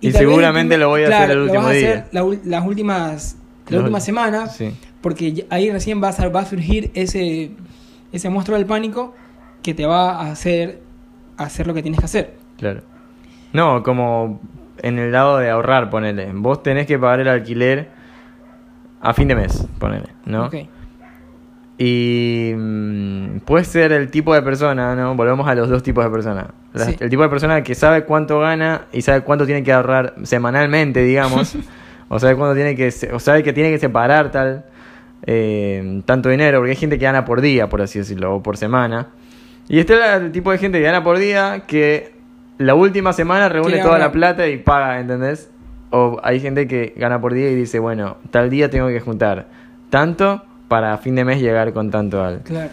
Y 0.00 0.10
seguramente 0.12 0.76
lo 0.78 0.88
voy 0.88 1.04
a 1.04 1.08
hacer 1.08 1.30
el 1.30 1.36
lo 1.38 1.42
último 1.44 1.62
vas 1.62 1.70
a 1.70 1.74
día. 1.74 1.88
hacer 1.90 2.04
la 2.12 2.24
ul- 2.24 2.40
las 2.44 2.66
últimas, 2.66 3.36
la 3.68 3.72
Los- 3.76 3.80
última 3.84 4.00
semana, 4.00 4.46
Sí, 4.48 4.74
porque 5.00 5.46
ahí 5.50 5.70
recién 5.70 6.02
va 6.02 6.08
a, 6.10 6.28
va 6.28 6.40
a 6.40 6.44
surgir 6.44 6.90
ese, 6.94 7.52
ese 8.12 8.28
monstruo 8.28 8.58
del 8.58 8.66
pánico 8.66 9.14
que 9.62 9.74
te 9.74 9.86
va 9.86 10.20
a 10.20 10.30
hacer 10.32 10.80
hacer 11.36 11.66
lo 11.66 11.74
que 11.74 11.82
tienes 11.82 11.98
que 12.00 12.06
hacer. 12.06 12.34
claro. 12.58 12.82
No, 13.52 13.82
como 13.82 14.40
en 14.78 14.98
el 14.98 15.12
lado 15.12 15.38
de 15.38 15.50
ahorrar, 15.50 15.90
ponele. 15.90 16.30
Vos 16.34 16.62
tenés 16.62 16.86
que 16.86 16.98
pagar 16.98 17.20
el 17.20 17.28
alquiler 17.28 17.90
a 19.00 19.12
fin 19.14 19.28
de 19.28 19.34
mes, 19.34 19.66
ponele, 19.78 20.08
¿no? 20.24 20.48
Y 21.84 22.54
mm, 22.56 23.38
puedes 23.44 23.66
ser 23.66 23.90
el 23.90 24.08
tipo 24.08 24.32
de 24.32 24.42
persona, 24.42 24.94
¿no? 24.94 25.16
Volvemos 25.16 25.48
a 25.48 25.54
los 25.56 25.68
dos 25.68 25.82
tipos 25.82 26.04
de 26.04 26.10
personas. 26.12 26.46
Sí. 26.76 26.96
El 27.00 27.10
tipo 27.10 27.24
de 27.24 27.28
persona 27.28 27.64
que 27.64 27.74
sabe 27.74 28.04
cuánto 28.04 28.38
gana 28.38 28.82
y 28.92 29.02
sabe 29.02 29.22
cuánto 29.22 29.46
tiene 29.46 29.64
que 29.64 29.72
ahorrar 29.72 30.14
semanalmente, 30.22 31.02
digamos. 31.02 31.56
o 32.08 32.20
sabe 32.20 32.36
cuánto 32.36 32.54
tiene 32.54 32.76
que 32.76 32.92
o 33.12 33.18
sabe 33.18 33.42
que 33.42 33.52
tiene 33.52 33.72
que 33.72 33.80
separar 33.80 34.30
tal 34.30 34.64
eh, 35.26 36.02
tanto 36.04 36.28
dinero, 36.28 36.58
porque 36.58 36.70
hay 36.70 36.76
gente 36.76 37.00
que 37.00 37.04
gana 37.04 37.24
por 37.24 37.40
día, 37.40 37.68
por 37.68 37.82
así 37.82 37.98
decirlo, 37.98 38.36
o 38.36 38.42
por 38.44 38.56
semana. 38.56 39.08
Y 39.68 39.80
está 39.80 40.18
el 40.18 40.30
tipo 40.30 40.52
de 40.52 40.58
gente 40.58 40.78
que 40.78 40.84
gana 40.84 41.02
por 41.02 41.18
día 41.18 41.64
que 41.66 42.14
la 42.58 42.76
última 42.76 43.12
semana 43.12 43.48
reúne 43.48 43.78
toda 43.78 43.98
la 43.98 44.12
plata 44.12 44.46
y 44.46 44.58
paga, 44.58 45.00
¿entendés? 45.00 45.50
O 45.90 46.20
hay 46.22 46.38
gente 46.38 46.68
que 46.68 46.94
gana 46.96 47.20
por 47.20 47.34
día 47.34 47.50
y 47.50 47.56
dice, 47.56 47.80
bueno, 47.80 48.18
tal 48.30 48.50
día 48.50 48.70
tengo 48.70 48.86
que 48.86 49.00
juntar 49.00 49.48
tanto 49.90 50.44
para 50.72 50.98
fin 50.98 51.14
de 51.14 51.24
mes 51.24 51.40
llegar 51.40 51.72
con 51.72 51.90
tanto 51.90 52.22
al... 52.22 52.40
Claro. 52.42 52.70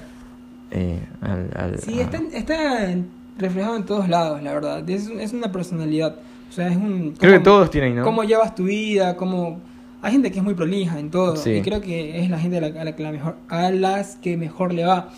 eh, 0.71 0.99
al, 1.21 1.49
al- 1.55 1.79
Sí, 1.79 1.99
a- 1.99 2.03
está, 2.03 2.17
está 2.33 2.95
reflejado 3.38 3.75
en 3.75 3.83
todos 3.85 4.07
lados, 4.09 4.41
la 4.43 4.53
verdad. 4.53 4.89
Es, 4.89 5.07
es 5.07 5.33
una 5.33 5.51
personalidad. 5.51 6.15
O 6.49 6.51
sea, 6.51 6.67
es 6.69 6.77
un... 6.77 7.13
Creo 7.17 7.33
que 7.33 7.39
todos 7.43 7.69
tienen, 7.69 7.95
¿no? 7.95 8.03
cómo 8.03 8.23
llevas 8.23 8.55
tu 8.55 8.63
vida, 8.65 9.15
cómo... 9.15 9.59
Hay 10.01 10.13
gente 10.13 10.31
que 10.31 10.38
es 10.39 10.43
muy 10.43 10.53
prolija 10.53 10.97
en 10.97 11.12
todo. 11.12 11.35
Sí. 11.35 11.51
Y 11.51 11.62
creo 11.62 11.81
que 11.81 12.21
es 12.21 12.29
la 12.29 12.39
gente 12.39 12.57
a, 12.57 12.62
la, 12.62 12.67
a 12.81 12.85
la 12.85 13.12
mejor, 13.12 13.35
a 13.49 13.69
las 13.69 14.15
que 14.15 14.38
mejor 14.38 14.73
le 14.73 14.85
va. 14.85 15.09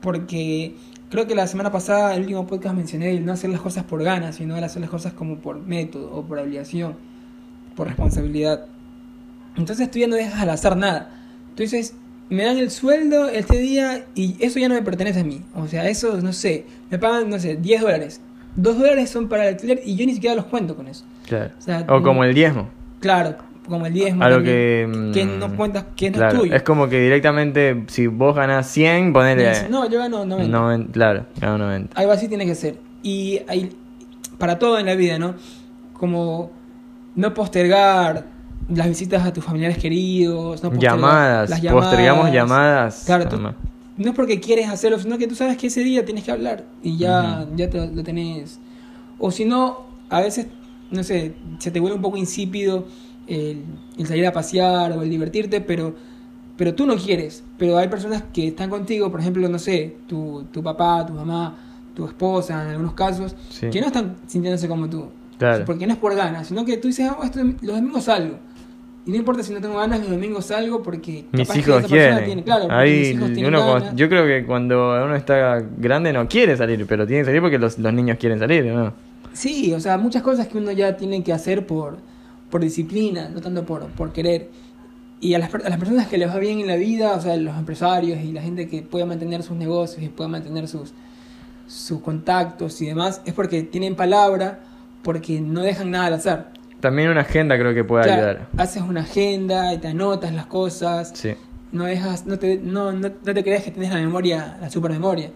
Porque 0.00 0.74
creo 1.10 1.26
que 1.26 1.34
la 1.34 1.46
semana 1.46 1.70
pasada, 1.70 2.14
el 2.14 2.22
último 2.22 2.46
podcast 2.46 2.74
mencioné 2.74 3.10
el 3.10 3.24
no 3.24 3.32
hacer 3.32 3.50
las 3.50 3.60
cosas 3.60 3.84
por 3.84 4.02
ganas, 4.02 4.36
sino 4.36 4.56
el 4.56 4.64
hacer 4.64 4.80
las 4.80 4.90
cosas 4.90 5.12
como 5.12 5.36
por 5.36 5.60
método 5.60 6.10
o 6.12 6.24
por 6.24 6.38
obligación, 6.38 6.94
por 7.76 7.86
responsabilidad. 7.86 8.66
Entonces 9.56 9.90
tú 9.90 9.98
ya 9.98 10.06
no 10.08 10.16
dejas 10.16 10.40
al 10.40 10.50
azar 10.50 10.76
nada. 10.76 11.10
Dices, 11.56 11.94
me 12.28 12.44
dan 12.44 12.58
el 12.58 12.70
sueldo 12.70 13.28
este 13.28 13.58
día 13.58 14.04
y 14.14 14.36
eso 14.40 14.58
ya 14.58 14.68
no 14.68 14.74
me 14.74 14.82
pertenece 14.82 15.20
a 15.20 15.24
mí. 15.24 15.42
O 15.54 15.66
sea, 15.66 15.88
eso, 15.88 16.20
no 16.22 16.32
sé, 16.32 16.64
me 16.90 16.98
pagan, 16.98 17.28
no 17.28 17.38
sé, 17.38 17.56
10 17.56 17.80
dólares. 17.82 18.20
2 18.56 18.78
dólares 18.78 19.10
son 19.10 19.28
para 19.28 19.44
el 19.48 19.54
alquiler 19.54 19.80
y 19.84 19.94
yo 19.96 20.06
ni 20.06 20.14
siquiera 20.14 20.34
los 20.36 20.46
cuento 20.46 20.74
con 20.76 20.88
eso. 20.88 21.04
Claro. 21.26 21.50
O 21.58 21.62
sea, 21.62 21.84
O 21.88 22.02
como 22.02 22.24
el 22.24 22.34
diezmo. 22.34 22.68
Claro, 23.00 23.36
como 23.66 23.86
el 23.86 23.92
diezmo. 23.92 24.22
Algo 24.24 24.36
también, 24.38 24.56
que... 24.56 24.86
mm, 24.98 25.12
que 25.12 25.24
no 25.24 25.56
cuentas, 25.56 25.84
que 25.96 26.10
no 26.10 26.16
claro, 26.18 26.34
es 26.34 26.40
tuyo. 26.40 26.54
Es 26.56 26.62
como 26.62 26.88
que 26.88 27.00
directamente, 27.00 27.84
si 27.88 28.06
vos 28.06 28.34
ganás 28.34 28.68
100, 28.70 29.12
ponele... 29.12 29.68
No, 29.68 29.88
yo 29.88 29.98
gano 29.98 30.24
90. 30.24 30.56
noven- 30.58 30.86
claro, 30.92 31.26
gano 31.40 31.58
90. 31.58 31.98
Algo 31.98 32.12
así 32.12 32.28
tiene 32.28 32.46
que 32.46 32.54
ser. 32.54 32.76
Y 33.02 33.40
hay, 33.48 33.70
para 34.38 34.58
todo 34.58 34.78
en 34.78 34.86
la 34.86 34.94
vida, 34.94 35.18
¿no? 35.18 35.34
Como 35.94 36.50
no 37.14 37.34
postergar 37.34 38.24
las 38.74 38.88
visitas 38.88 39.24
a 39.24 39.32
tus 39.32 39.44
familiares 39.44 39.78
queridos. 39.78 40.62
No 40.62 40.72
Llamadas, 40.74 41.50
las 41.50 41.60
postergamos 41.60 42.32
llamadas. 42.32 43.02
Claro, 43.06 43.24
tú- 43.28 43.36
Además. 43.36 43.54
no 43.96 44.10
es 44.10 44.14
porque 44.16 44.40
quieres 44.40 44.68
hacerlo, 44.68 44.98
sino 44.98 45.18
que 45.18 45.26
tú 45.26 45.34
sabes 45.34 45.56
que 45.56 45.66
ese 45.68 45.80
día 45.82 46.04
tienes 46.04 46.24
que 46.24 46.30
hablar 46.32 46.64
y 46.82 46.96
ya, 46.96 47.46
ya 47.56 47.68
te, 47.70 47.86
lo 47.86 48.02
tenés. 48.02 48.58
O 49.18 49.30
si 49.30 49.44
no, 49.44 49.80
a 50.08 50.20
veces, 50.20 50.46
no 50.90 51.02
sé, 51.04 51.34
se 51.58 51.70
te 51.70 51.80
vuelve 51.80 51.96
un 51.96 52.02
poco 52.02 52.16
insípido 52.16 52.86
el, 53.26 53.62
el 53.98 54.06
salir 54.06 54.26
a 54.26 54.32
pasear 54.32 54.92
o 54.92 55.02
el 55.02 55.10
divertirte, 55.10 55.60
pero, 55.60 55.94
pero 56.56 56.74
tú 56.74 56.86
no 56.86 56.96
quieres. 56.96 57.44
Pero 57.58 57.76
hay 57.78 57.88
personas 57.88 58.24
que 58.32 58.48
están 58.48 58.70
contigo, 58.70 59.10
por 59.10 59.20
ejemplo, 59.20 59.48
no 59.48 59.58
sé, 59.58 59.96
tu, 60.06 60.44
tu 60.50 60.62
papá, 60.62 61.04
tu 61.06 61.12
mamá, 61.12 61.56
tu 61.94 62.06
esposa, 62.06 62.62
en 62.64 62.70
algunos 62.70 62.94
casos, 62.94 63.34
Sí. 63.50 63.68
que 63.70 63.80
no 63.80 63.88
están 63.88 64.16
sintiéndose 64.26 64.66
como 64.68 64.88
tú. 64.88 65.06
Claro. 65.38 65.64
Porque 65.64 65.86
no 65.86 65.92
es 65.94 65.98
por 65.98 66.14
ganas, 66.14 66.48
sino 66.48 66.64
que 66.66 66.76
tú 66.76 66.88
dices, 66.88 67.08
"Ah, 67.10 67.18
esto- 67.24 67.40
los 67.42 67.76
domingos 67.76 68.04
salgo. 68.04 68.36
Y 69.10 69.12
no 69.12 69.18
importa 69.18 69.42
si 69.42 69.52
no 69.52 69.60
tengo 69.60 69.76
ganas, 69.76 69.98
los 69.98 70.10
domingos 70.10 70.46
salgo 70.46 70.84
porque 70.84 71.24
Mis 71.32 71.48
capaz 71.48 71.54
que 71.54 71.58
hijos 71.58 71.78
esa 71.80 71.88
quieren. 71.88 72.24
tiene- 72.26 72.44
claro, 72.44 72.66
Ahí, 72.70 72.98
mis 73.00 73.08
hijos 73.10 73.32
tienen 73.32 73.46
uno 73.54 73.74
ganas. 73.74 73.96
yo 73.96 74.08
creo 74.08 74.24
que 74.24 74.46
cuando 74.46 75.04
uno 75.04 75.16
está 75.16 75.60
grande 75.78 76.12
no 76.12 76.28
quiere 76.28 76.56
salir, 76.56 76.86
pero 76.86 77.08
tiene 77.08 77.22
que 77.22 77.26
salir 77.26 77.40
porque 77.40 77.58
los, 77.58 77.76
los 77.78 77.92
niños 77.92 78.18
quieren 78.20 78.38
salir, 78.38 78.64
¿no? 78.66 78.92
Sí, 79.32 79.72
o 79.74 79.80
sea, 79.80 79.98
muchas 79.98 80.22
cosas 80.22 80.46
que 80.46 80.58
uno 80.58 80.70
ya 80.70 80.96
tiene 80.96 81.24
que 81.24 81.32
hacer 81.32 81.66
por, 81.66 81.96
por 82.50 82.60
disciplina, 82.60 83.28
no 83.28 83.40
tanto 83.40 83.64
por, 83.64 83.86
por 83.88 84.12
querer. 84.12 84.48
Y 85.20 85.34
a 85.34 85.40
las, 85.40 85.52
a 85.52 85.68
las 85.68 85.78
personas 85.78 86.06
que 86.06 86.16
les 86.16 86.28
va 86.30 86.38
bien 86.38 86.60
en 86.60 86.68
la 86.68 86.76
vida, 86.76 87.12
o 87.14 87.20
sea, 87.20 87.36
los 87.36 87.56
empresarios 87.58 88.20
y 88.22 88.30
la 88.32 88.42
gente 88.42 88.68
que 88.68 88.82
puede 88.82 89.06
mantener 89.06 89.42
sus 89.42 89.56
negocios 89.56 90.02
y 90.04 90.08
puede 90.08 90.30
mantener 90.30 90.68
sus, 90.68 90.92
sus 91.66 92.00
contactos 92.00 92.80
y 92.80 92.86
demás, 92.86 93.22
es 93.24 93.32
porque 93.34 93.62
tienen 93.64 93.96
palabra, 93.96 94.60
porque 95.02 95.40
no 95.40 95.62
dejan 95.62 95.90
nada 95.90 96.06
al 96.06 96.14
azar. 96.14 96.52
También 96.80 97.10
una 97.10 97.20
agenda 97.22 97.58
creo 97.58 97.74
que 97.74 97.84
puede 97.84 98.04
Claro, 98.04 98.22
ayudar. 98.22 98.46
haces 98.56 98.82
una 98.82 99.00
agenda 99.02 99.72
y 99.74 99.78
te 99.78 99.88
anotas 99.88 100.32
las 100.32 100.46
cosas, 100.46 101.12
Sí. 101.14 101.34
no 101.72 101.84
dejas, 101.84 102.26
no 102.26 102.38
te, 102.38 102.56
no, 102.58 102.92
no, 102.92 103.08
no 103.08 103.34
te 103.34 103.44
creas 103.44 103.62
que 103.64 103.70
tienes 103.70 103.90
la 103.92 104.00
memoria, 104.00 104.56
la 104.60 104.70
supermemoria, 104.70 105.30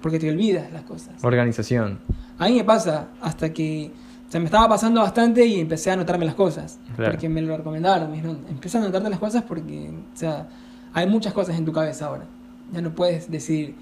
porque 0.00 0.18
te 0.18 0.30
olvidas 0.30 0.72
las 0.72 0.82
cosas. 0.82 1.22
Organización. 1.22 1.98
A 2.38 2.46
mí 2.48 2.54
me 2.56 2.64
pasa 2.64 3.08
hasta 3.20 3.52
que 3.52 3.90
o 4.28 4.32
sea, 4.32 4.38
me 4.40 4.46
estaba 4.46 4.68
pasando 4.68 5.00
bastante 5.00 5.44
y 5.44 5.58
empecé 5.60 5.90
a 5.90 5.94
anotarme 5.94 6.24
las 6.24 6.36
cosas. 6.36 6.78
Claro. 6.94 7.10
Porque 7.12 7.28
me 7.28 7.42
lo 7.42 7.56
recomendaron. 7.56 8.08
Me 8.10 8.16
dijeron, 8.18 8.38
empieza 8.48 8.78
a 8.78 8.82
anotarte 8.82 9.10
las 9.10 9.18
cosas 9.18 9.42
porque, 9.42 9.90
o 9.90 10.16
sea, 10.16 10.46
hay 10.94 11.06
muchas 11.08 11.32
cosas 11.32 11.58
en 11.58 11.64
tu 11.64 11.72
cabeza 11.72 12.06
ahora. 12.06 12.24
Ya 12.72 12.80
no 12.80 12.90
puedes 12.94 13.28
decir, 13.28 13.74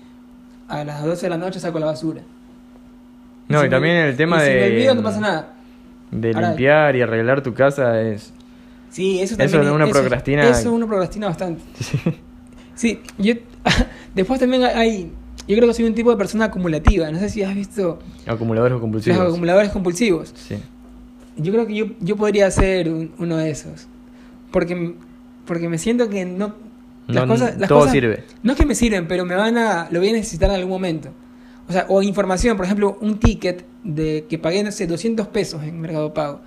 a 0.67 0.85
las 0.85 1.05
12 1.05 1.27
de 1.27 1.31
la 1.31 1.37
noche 1.37 1.61
saco 1.61 1.79
la 1.79 1.85
basura. 1.87 2.23
No, 3.49 3.61
y 3.61 3.63
me- 3.65 3.69
también 3.69 3.97
el 3.97 4.17
tema 4.17 4.39
y 4.39 4.47
si 4.47 4.53
de- 4.55 4.61
me 4.61 4.67
olvido, 4.69 4.95
no 4.95 5.03
pasa 5.03 5.21
nada. 5.21 5.53
De 6.11 6.33
Ahora- 6.35 6.49
limpiar 6.49 6.97
y 6.97 7.03
arreglar 7.03 7.43
tu 7.43 7.53
casa 7.55 8.01
es... 8.01 8.33
Sí, 8.91 9.21
eso 9.21 9.35
Eso 9.39 9.53
también. 9.59 9.75
uno 9.75 9.85
eso- 9.85 9.93
procrastina. 9.93 10.49
Eso 10.49 10.73
uno 10.73 10.87
procrastina 10.87 11.27
bastante. 11.29 11.63
Sí, 12.75 13.01
yo. 13.19 13.35
después 14.15 14.39
también 14.39 14.63
hay. 14.63 15.11
Yo 15.49 15.57
creo 15.57 15.67
que 15.67 15.75
soy 15.75 15.85
un 15.87 15.95
tipo 15.95 16.11
de 16.13 16.17
persona 16.17 16.45
acumulativa. 16.45 17.11
No 17.11 17.19
sé 17.19 17.29
si 17.29 17.43
has 17.43 17.53
visto 17.55 17.99
Acumuladores 18.27 18.79
compulsivos. 18.79 19.19
los 19.19 19.29
acumuladores 19.31 19.71
compulsivos. 19.73 20.33
Sí. 20.37 20.57
Yo 21.37 21.53
creo 21.53 21.67
que 21.67 21.75
yo, 21.75 21.87
yo 22.01 22.17
podría 22.17 22.49
ser 22.53 22.89
un- 22.89 23.13
uno 23.19 23.37
de 23.37 23.51
esos. 23.51 23.89
Porque, 24.53 24.95
porque 25.45 25.69
me 25.69 25.77
siento 25.79 26.09
que 26.09 26.25
no. 26.25 26.55
Las 27.09 27.27
No, 27.27 27.33
cosas, 27.35 27.59
las 27.59 27.69
todo 27.69 27.81
cosas- 27.81 27.93
sirve. 27.95 28.25
No 28.45 28.53
es 28.53 28.59
que 28.59 28.65
me 28.67 28.75
sirven, 28.77 29.09
pero 29.09 29.25
me 29.25 29.35
van 29.35 29.59
a. 29.59 29.89
Lo 29.91 29.99
voy 29.99 30.11
a 30.11 30.13
necesitar 30.13 30.49
en 30.51 30.57
algún 30.57 30.71
momento. 30.71 31.11
O 31.69 31.73
sea, 31.73 31.85
o 31.89 32.03
información, 32.03 32.57
por 32.57 32.65
ejemplo, 32.67 32.97
un 33.01 33.19
ticket 33.19 33.65
de 33.85 34.25
que 34.29 34.39
pagué, 34.39 34.63
no 34.65 34.73
sé, 34.73 34.87
200 34.87 35.27
pesos 35.29 35.63
en 35.63 35.81
Mercado 35.81 36.15
Pago. 36.15 36.41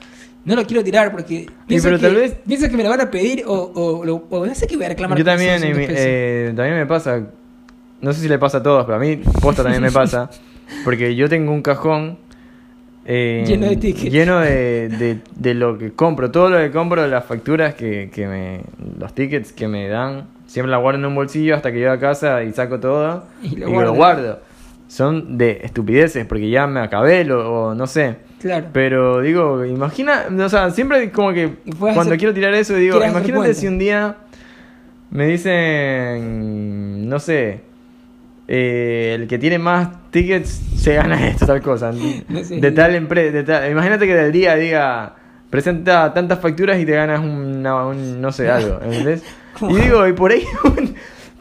No 0.43 0.55
lo 0.55 0.65
quiero 0.65 0.83
tirar 0.83 1.11
porque 1.11 1.45
pienso, 1.67 1.89
que, 1.91 1.99
tal 1.99 2.15
vez- 2.15 2.35
pienso 2.47 2.67
que 2.67 2.75
me 2.75 2.83
lo 2.83 2.89
van 2.89 3.01
a 3.01 3.11
pedir 3.11 3.43
o, 3.45 3.53
o, 3.75 4.03
lo- 4.05 4.23
o 4.31 4.45
no 4.45 4.55
sé 4.55 4.65
qué 4.65 4.75
voy 4.75 4.85
a 4.85 4.89
reclamar. 4.89 5.17
Yo 5.17 5.23
también, 5.23 5.51
y 5.57 5.69
200 5.69 5.77
mi- 5.79 5.85
pesos. 5.87 6.03
eh, 6.03 6.53
también 6.55 6.77
me 6.77 6.85
pasa, 6.87 7.21
no 8.01 8.13
sé 8.13 8.21
si 8.21 8.27
le 8.27 8.39
pasa 8.39 8.57
a 8.57 8.63
todos, 8.63 8.83
pero 8.85 8.95
a 8.97 8.99
mí 8.99 9.17
posta 9.41 9.61
también 9.61 9.83
me 9.83 9.91
pasa, 9.91 10.31
porque 10.83 11.15
yo 11.15 11.29
tengo 11.29 11.51
un 11.51 11.61
cajón 11.61 12.17
eh, 13.05 13.43
Lleno 13.47 13.67
de 13.67 13.75
tickets. 13.77 14.11
lleno 14.11 14.39
de, 14.39 14.89
de- 14.89 15.19
de 15.35 15.53
lo 15.53 15.77
que 15.77 15.91
compro, 15.91 16.31
todo 16.31 16.49
lo 16.49 16.57
que 16.57 16.71
compro, 16.71 17.05
las 17.07 17.25
facturas 17.25 17.75
que, 17.75 18.09
que 18.13 18.27
me, 18.27 18.61
los 18.99 19.13
tickets 19.13 19.51
que 19.53 19.67
me 19.67 19.87
dan, 19.87 20.25
siempre 20.47 20.71
la 20.71 20.77
guardo 20.77 20.99
en 20.99 21.05
un 21.05 21.15
bolsillo 21.15 21.55
hasta 21.55 21.71
que 21.71 21.79
llego 21.79 21.91
a 21.91 21.99
casa 21.99 22.43
y 22.43 22.51
saco 22.53 22.79
todo 22.79 23.25
Y 23.43 23.53
y 23.53 23.55
lo 23.57 23.93
guardo. 23.93 24.39
Son 24.91 25.37
de 25.37 25.61
estupideces, 25.63 26.25
porque 26.25 26.49
ya 26.49 26.67
me 26.67 26.81
acabé, 26.81 27.23
lo, 27.23 27.49
o 27.69 27.73
no 27.73 27.87
sé. 27.87 28.17
Claro. 28.41 28.67
Pero 28.73 29.21
digo, 29.21 29.63
imagina, 29.63 30.25
o 30.37 30.49
sea, 30.49 30.69
siempre 30.71 31.09
como 31.11 31.31
que 31.31 31.53
cuando 31.79 32.01
hacer- 32.01 32.17
quiero 32.17 32.33
tirar 32.33 32.53
eso 32.55 32.75
digo, 32.75 32.97
imagínate 33.01 33.53
si 33.53 33.67
un 33.67 33.79
día 33.79 34.17
me 35.11 35.27
dicen, 35.27 37.07
no 37.07 37.19
sé, 37.19 37.61
eh, 38.49 39.15
el 39.17 39.27
que 39.27 39.37
tiene 39.37 39.59
más 39.59 39.87
tickets 40.11 40.49
se 40.75 40.95
gana 40.95 41.25
esto, 41.29 41.45
tal 41.45 41.61
cosa. 41.61 41.91
No 42.27 42.43
sé. 42.43 42.59
De 42.59 42.71
tal 42.71 42.93
empresa. 42.95 43.69
Imagínate 43.69 44.05
que 44.07 44.13
del 44.15 44.33
día 44.33 44.55
diga, 44.57 45.15
presenta 45.49 46.13
tantas 46.13 46.39
facturas 46.39 46.79
y 46.79 46.85
te 46.85 46.91
ganas 46.91 47.21
un, 47.21 47.61
no 47.63 48.31
sé, 48.33 48.49
algo. 48.49 48.79
¿Entendés? 48.83 49.23
Y 49.69 49.75
digo, 49.75 50.07
y 50.07 50.13
por 50.13 50.31
ahí, 50.31 50.43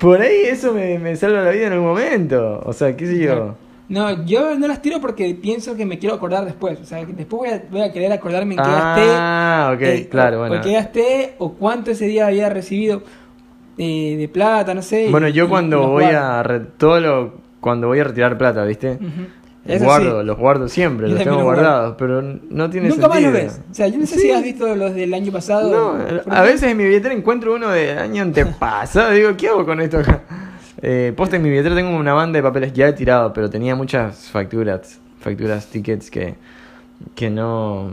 por 0.00 0.20
ahí 0.20 0.42
eso 0.46 0.72
me, 0.72 0.98
me 0.98 1.14
salva 1.14 1.42
la 1.42 1.50
vida 1.50 1.66
en 1.68 1.72
algún 1.74 1.88
momento. 1.88 2.60
O 2.64 2.72
sea, 2.72 2.96
qué 2.96 3.06
sé 3.06 3.18
yo. 3.18 3.54
No, 3.88 4.24
yo 4.24 4.56
no 4.58 4.68
las 4.68 4.80
tiro 4.82 5.00
porque 5.00 5.34
pienso 5.34 5.76
que 5.76 5.84
me 5.84 5.98
quiero 5.98 6.14
acordar 6.14 6.44
después. 6.44 6.80
O 6.80 6.84
sea, 6.84 7.04
que 7.04 7.12
después 7.12 7.40
voy 7.40 7.48
a, 7.50 7.62
voy 7.70 7.80
a 7.82 7.92
querer 7.92 8.12
acordarme 8.12 8.54
en 8.54 8.60
qué 8.62 8.68
Ah, 8.68 9.70
ok, 9.74 9.80
gasté. 9.80 9.94
eh, 9.98 10.08
claro, 10.08 10.36
o, 10.36 10.40
bueno. 10.40 10.56
o 10.56 10.60
qué 10.60 10.72
gasté 10.72 11.34
o 11.38 11.52
cuánto 11.54 11.90
ese 11.90 12.06
día 12.06 12.26
había 12.28 12.48
recibido 12.48 13.02
eh, 13.78 14.16
de 14.18 14.28
plata, 14.28 14.74
no 14.74 14.82
sé. 14.82 15.08
Bueno, 15.10 15.28
yo 15.28 15.46
y- 15.46 15.48
cuando 15.48 15.82
y 15.82 15.86
voy 15.86 16.02
guardo. 16.04 16.18
a 16.20 16.42
re- 16.44 16.60
todo 16.78 17.00
lo 17.00 17.34
cuando 17.60 17.88
voy 17.88 17.98
a 17.98 18.04
retirar 18.04 18.38
plata, 18.38 18.64
¿viste? 18.64 18.98
Eso 19.66 19.84
guardo, 19.84 20.20
sí. 20.20 20.26
los 20.26 20.38
guardo 20.38 20.68
siempre, 20.68 21.08
Yo 21.08 21.14
los 21.14 21.22
tengo 21.24 21.42
guardo. 21.42 21.62
guardados, 21.62 21.94
pero 21.98 22.22
no 22.22 22.70
tiene 22.70 22.88
Nunca 22.88 23.08
más 23.08 23.20
los 23.22 23.32
ves. 23.32 23.60
O 23.70 23.74
sea, 23.74 23.88
yo 23.88 23.98
no 23.98 24.06
sé 24.06 24.18
si 24.18 24.30
has 24.30 24.42
visto 24.42 24.74
los 24.74 24.94
del 24.94 25.12
año 25.12 25.30
pasado. 25.30 25.70
No, 25.96 26.32
a 26.34 26.42
veces 26.42 26.62
en 26.64 26.76
mi 26.76 26.84
billetera 26.84 27.14
encuentro 27.14 27.54
uno 27.54 27.68
de 27.68 27.92
año 27.92 28.22
antepasado. 28.22 29.10
Digo, 29.12 29.36
¿qué 29.36 29.48
hago 29.48 29.66
con 29.66 29.80
esto 29.80 29.98
acá? 29.98 30.22
Eh, 30.82 31.12
posta 31.14 31.36
en 31.36 31.42
mi 31.42 31.50
billetera 31.50 31.74
tengo 31.74 31.94
una 31.94 32.14
banda 32.14 32.38
de 32.38 32.42
papeles 32.42 32.72
ya 32.72 32.88
he 32.88 32.92
tirado, 32.94 33.32
pero 33.34 33.50
tenía 33.50 33.74
muchas 33.76 34.28
facturas, 34.30 34.98
facturas, 35.20 35.66
tickets 35.66 36.10
que, 36.10 36.36
que 37.14 37.28
no. 37.28 37.90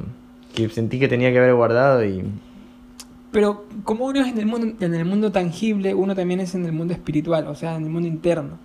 que 0.56 0.70
sentí 0.70 1.00
que 1.00 1.10
tenía 1.10 1.32
que 1.32 1.38
haber 1.40 1.54
guardado 1.54 2.06
y. 2.06 2.24
Pero 3.34 3.66
como 3.84 4.06
uno 4.06 4.22
es 4.22 4.28
en 4.28 4.38
el 4.38 4.46
mundo, 4.46 4.74
en 4.80 4.96
el 4.96 5.04
mundo 5.04 5.34
tangible, 5.34 5.94
uno 5.94 6.16
también 6.16 6.40
es 6.40 6.56
en 6.56 6.66
el 6.66 6.72
mundo 6.72 6.94
espiritual, 6.94 7.46
o 7.48 7.56
sea, 7.56 7.76
en 7.76 7.84
el 7.84 7.90
mundo 7.90 8.08
interno. 8.08 8.58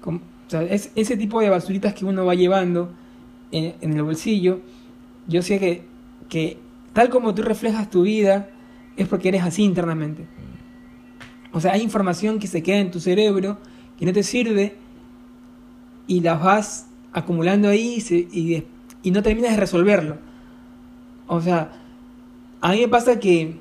Como- 0.00 0.20
o 0.48 0.50
sea, 0.50 0.62
es 0.62 0.90
ese 0.96 1.16
tipo 1.16 1.40
de 1.40 1.50
basuritas 1.50 1.94
que 1.94 2.04
uno 2.04 2.24
va 2.26 2.34
llevando 2.34 2.90
en, 3.52 3.74
en 3.80 3.92
el 3.92 4.02
bolsillo. 4.02 4.60
Yo 5.28 5.42
sé 5.42 5.60
que, 5.60 5.84
que 6.28 6.58
tal 6.92 7.10
como 7.10 7.34
tú 7.34 7.42
reflejas 7.42 7.88
tu 7.88 8.02
vida, 8.02 8.50
es 8.96 9.06
porque 9.06 9.28
eres 9.28 9.44
así 9.44 9.62
internamente. 9.62 10.26
O 11.52 11.60
sea, 11.60 11.74
hay 11.74 11.82
información 11.82 12.40
que 12.40 12.46
se 12.46 12.62
queda 12.62 12.78
en 12.78 12.90
tu 12.90 12.98
cerebro 12.98 13.58
que 13.98 14.06
no 14.06 14.12
te 14.12 14.22
sirve 14.22 14.76
y 16.06 16.20
las 16.20 16.42
vas 16.42 16.88
acumulando 17.12 17.68
ahí 17.68 18.02
y, 18.10 18.40
y 18.40 18.64
y 19.02 19.10
no 19.10 19.22
terminas 19.22 19.52
de 19.52 19.56
resolverlo. 19.56 20.16
O 21.26 21.40
sea, 21.40 21.72
a 22.60 22.72
mí 22.72 22.80
me 22.80 22.88
pasa 22.88 23.20
que 23.20 23.56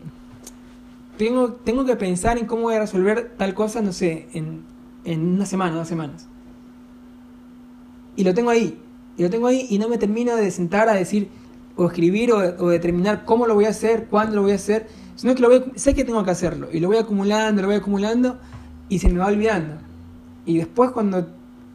tengo, 1.17 1.53
tengo 1.53 1.85
que 1.85 1.95
pensar 1.95 2.37
en 2.37 2.45
cómo 2.45 2.63
voy 2.63 2.75
a 2.75 2.79
resolver 2.79 3.33
tal 3.37 3.53
cosa, 3.53 3.81
no 3.81 3.93
sé, 3.93 4.27
en, 4.33 4.63
en 5.03 5.35
una 5.35 5.45
semana, 5.45 5.75
dos 5.75 5.87
semanas. 5.87 6.27
Y 8.17 8.25
lo 8.25 8.33
tengo 8.33 8.49
ahí. 8.49 8.77
Y 9.15 9.23
lo 9.23 9.29
tengo 9.29 9.47
ahí 9.47 9.65
y 9.69 9.79
no 9.79 9.87
me 9.87 9.97
termino 9.97 10.35
de 10.35 10.51
sentar 10.51 10.89
a 10.89 10.93
decir 10.93 11.29
o 11.77 11.85
escribir 11.87 12.33
o, 12.33 12.37
o 12.37 12.69
determinar 12.69 13.23
cómo 13.23 13.47
lo 13.47 13.53
voy 13.53 13.65
a 13.65 13.69
hacer, 13.69 14.07
cuándo 14.09 14.35
lo 14.35 14.41
voy 14.41 14.51
a 14.51 14.55
hacer, 14.55 14.87
sino 15.15 15.33
que 15.33 15.41
lo 15.41 15.49
voy, 15.49 15.63
sé 15.75 15.93
que 15.93 16.03
tengo 16.03 16.23
que 16.23 16.31
hacerlo 16.31 16.67
y 16.71 16.79
lo 16.79 16.87
voy 16.87 16.97
acumulando, 16.97 17.61
lo 17.61 17.69
voy 17.69 17.77
acumulando 17.77 18.37
y 18.89 18.99
se 18.99 19.09
me 19.09 19.19
va 19.19 19.27
olvidando. 19.27 19.75
Y 20.45 20.57
después 20.57 20.91
cuando 20.91 21.27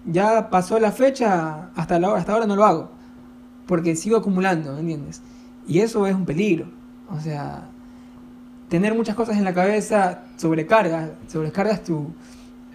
ya 0.05 0.51
pasó 0.51 0.79
la 0.79 0.93
fecha, 0.93 1.71
hasta, 1.75 1.99
la 1.99 2.15
hasta 2.15 2.33
ahora 2.33 2.47
no 2.47 2.57
lo 2.57 2.65
hago, 2.65 2.91
porque 3.67 3.97
sigo 3.97 4.17
acumulando, 4.17 4.73
¿me 4.75 4.81
entiendes? 4.81 5.23
Y 5.67 5.79
eso 5.81 6.07
es 6.07 6.15
un 6.15 6.25
peligro. 6.25 6.67
O 7.11 7.21
sea, 7.21 7.69
tener 8.69 8.95
muchas 8.95 9.15
cosas 9.15 9.37
en 9.37 9.45
la 9.45 9.53
cabeza 9.55 10.23
sobrecarga, 10.37 11.11
sobrecargas 11.29 11.85
tu... 11.85 12.13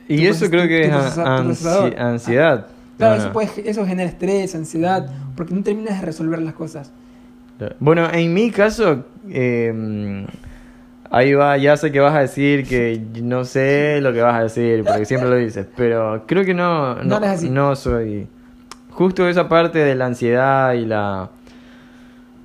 Y 0.08 0.18
tu 0.18 0.24
eso 0.32 0.50
creo 0.50 0.68
que 0.68 0.88
tu 0.88 0.96
es 0.98 1.18
ansi- 1.18 1.98
ansiedad. 1.98 2.68
Claro, 2.98 3.14
No, 3.16 3.20
eso, 3.20 3.28
no. 3.28 3.34
puede- 3.34 3.70
eso 3.70 3.86
genera 3.86 4.10
estrés, 4.10 4.56
ansiedad, 4.56 5.08
porque 5.36 5.54
no 5.54 5.62
terminas 5.64 6.00
de 6.00 6.06
resolver 6.06 6.40
las 6.42 6.54
cosas. 6.54 6.92
Bueno, 7.80 8.08
en 8.12 8.34
mi 8.34 8.52
caso, 8.52 9.06
eh, 9.30 10.26
ahí 11.10 11.34
va, 11.34 11.58
ya 11.58 11.76
sé 11.78 11.92
que 11.92 12.00
vas 12.00 12.16
a 12.16 12.20
decir 12.20 12.68
que 12.68 13.02
no 13.24 13.46
sé 13.46 14.00
lo 14.02 14.14
que 14.14 14.22
vas 14.22 14.36
a 14.36 14.44
decir, 14.44 14.84
porque 14.84 15.06
siempre 15.06 15.30
lo 15.30 15.36
dices, 15.38 15.66
pero 15.76 16.24
creo 16.28 16.44
que 16.46 16.54
no, 16.54 16.96
No 17.04 17.20
no, 17.20 17.36
no 17.52 17.76
soy. 17.76 18.28
Justo 18.92 19.28
esa 19.28 19.48
parte 19.48 19.80
de 19.80 19.96
la 19.96 20.06
ansiedad 20.08 20.74
y 20.74 20.86
la, 20.86 21.30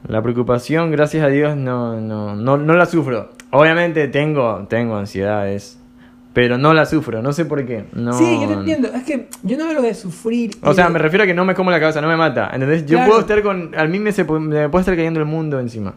la 0.07 0.23
preocupación, 0.23 0.91
gracias 0.91 1.25
a 1.25 1.29
Dios, 1.29 1.57
no, 1.57 2.01
no, 2.01 2.35
no, 2.37 2.57
no 2.57 2.75
la 2.75 2.87
sufro. 2.87 3.31
Obviamente 3.51 4.09
tengo, 4.09 4.67
tengo 4.69 4.97
ansiedades, 4.97 5.79
pero 6.33 6.57
no 6.59 6.73
la 6.75 6.87
sufro, 6.87 7.21
no 7.23 7.33
sé 7.33 7.45
por 7.45 7.65
qué. 7.67 7.85
No, 7.93 8.13
Sí, 8.15 8.39
yo 8.41 8.47
te 8.49 8.55
entiendo. 8.55 8.89
Es 8.95 9.03
que 9.05 9.29
yo 9.43 9.57
no 9.59 9.65
hablo 9.69 9.83
de 9.83 9.95
sufrir. 9.95 10.53
O 10.63 10.73
sea, 10.75 10.87
de- 10.87 10.93
me 10.93 10.99
refiero 10.99 11.25
a 11.25 11.27
que 11.27 11.35
no 11.35 11.45
me 11.45 11.55
como 11.55 11.71
la 11.71 11.79
cabeza, 11.81 12.01
no 12.01 12.09
me 12.09 12.17
mata. 12.17 12.51
¿Entendés? 12.53 12.87
Yo 12.87 12.97
Claro. 12.97 13.09
puedo 13.09 13.21
estar 13.21 13.43
con. 13.43 13.75
Al 13.77 13.89
mí 13.89 13.99
me, 13.99 14.13
se, 14.13 14.25
me 14.25 14.69
puede 14.69 14.81
estar 14.81 14.97
cayendo 14.97 15.21
el 15.21 15.27
mundo 15.27 15.61
encima. 15.61 15.95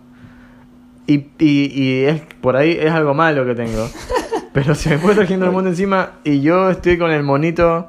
Y, 1.08 1.26
y, 1.40 1.72
y 1.84 2.04
es 2.06 2.22
por 2.42 2.56
ahí 2.56 2.78
es 2.80 2.92
algo 2.92 3.14
malo 3.14 3.46
que 3.46 3.56
tengo. 3.56 3.88
Pero 4.54 4.74
se 4.76 4.90
me 4.90 4.98
puede 4.98 5.14
estar 5.14 5.26
cayendo 5.26 5.46
el 5.46 5.52
mundo 5.52 5.70
encima 5.70 6.14
y 6.24 6.42
yo 6.42 6.70
estoy 6.70 6.98
con 6.98 7.12
el 7.12 7.24
monito 7.24 7.88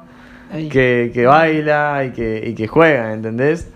que, 0.69 1.11
que 1.13 1.25
baila 1.25 2.03
y 2.05 2.11
que, 2.11 2.43
y 2.47 2.53
que 2.55 2.67
juega, 2.67 3.13
¿entendés? 3.13 3.69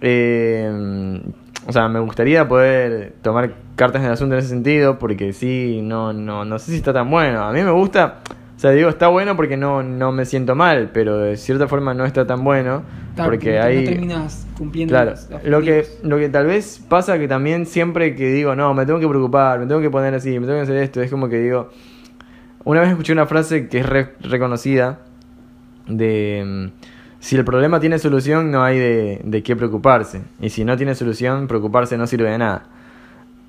Eh, 0.00 1.20
o 1.66 1.72
sea, 1.72 1.88
me 1.88 2.00
gustaría 2.00 2.46
poder 2.48 3.14
tomar 3.22 3.52
cartas 3.74 4.00
en 4.02 4.06
el 4.06 4.12
asunto 4.12 4.34
en 4.34 4.38
ese 4.40 4.48
sentido, 4.50 4.98
porque 4.98 5.32
sí, 5.32 5.80
no, 5.82 6.12
no, 6.12 6.44
no 6.44 6.58
sé 6.58 6.70
si 6.70 6.76
está 6.78 6.92
tan 6.92 7.10
bueno. 7.10 7.42
A 7.42 7.52
mí 7.52 7.62
me 7.62 7.70
gusta, 7.72 8.20
o 8.56 8.58
sea, 8.60 8.70
digo, 8.70 8.88
está 8.88 9.08
bueno 9.08 9.36
porque 9.36 9.56
no, 9.56 9.82
no 9.82 10.12
me 10.12 10.24
siento 10.24 10.54
mal, 10.54 10.90
pero 10.92 11.18
de 11.18 11.36
cierta 11.36 11.66
forma 11.68 11.92
no 11.94 12.04
está 12.04 12.26
tan 12.26 12.42
bueno, 12.44 12.82
Claro, 13.14 13.30
porque 13.30 13.56
no 13.58 13.64
hay... 13.64 13.84
terminas 13.84 14.46
cumpliendo 14.56 14.92
Claro, 14.94 15.10
los- 15.12 15.28
los 15.30 15.44
lo 15.44 15.60
que, 15.62 15.86
lo 16.02 16.18
que 16.18 16.28
tal 16.28 16.46
vez 16.46 16.80
pasa 16.88 17.18
que 17.18 17.26
también 17.28 17.66
siempre 17.66 18.14
que 18.14 18.30
digo, 18.32 18.54
no, 18.54 18.72
me 18.74 18.86
tengo 18.86 19.00
que 19.00 19.08
preocupar, 19.08 19.58
me 19.58 19.66
tengo 19.66 19.80
que 19.80 19.90
poner 19.90 20.14
así, 20.14 20.30
me 20.38 20.46
tengo 20.46 20.58
que 20.58 20.62
hacer 20.62 20.76
esto, 20.76 21.02
es 21.02 21.10
como 21.10 21.28
que 21.28 21.38
digo, 21.40 21.70
una 22.64 22.80
vez 22.80 22.90
escuché 22.90 23.12
una 23.12 23.26
frase 23.26 23.68
que 23.68 23.78
es 23.80 23.86
re- 23.86 24.14
reconocida 24.20 25.00
de 25.88 26.42
mm, 26.44 26.95
si 27.26 27.34
el 27.34 27.44
problema 27.44 27.80
tiene 27.80 27.98
solución 27.98 28.52
no 28.52 28.62
hay 28.62 28.78
de, 28.78 29.20
de 29.24 29.42
qué 29.42 29.56
preocuparse 29.56 30.22
y 30.40 30.50
si 30.50 30.64
no 30.64 30.76
tiene 30.76 30.94
solución 30.94 31.48
preocuparse 31.48 31.98
no 31.98 32.06
sirve 32.06 32.30
de 32.30 32.38
nada. 32.38 32.66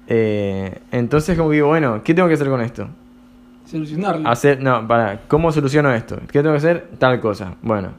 Eh, 0.08 0.80
entonces 0.92 1.38
como 1.38 1.52
digo, 1.52 1.68
bueno, 1.68 2.02
¿qué 2.04 2.16
tengo 2.16 2.28
que 2.28 2.34
hacer 2.34 2.50
con 2.50 2.60
esto? 2.62 2.88
Solucionarlo. 3.68 4.28
Hacer, 4.28 4.64
no, 4.64 4.88
para, 4.88 5.20
¿cómo 5.28 5.52
soluciono 5.52 5.94
esto? 5.94 6.18
¿Qué 6.32 6.42
tengo 6.42 6.54
que 6.54 6.58
hacer? 6.58 6.88
Tal 6.98 7.20
cosa. 7.20 7.54
Bueno, 7.62 7.90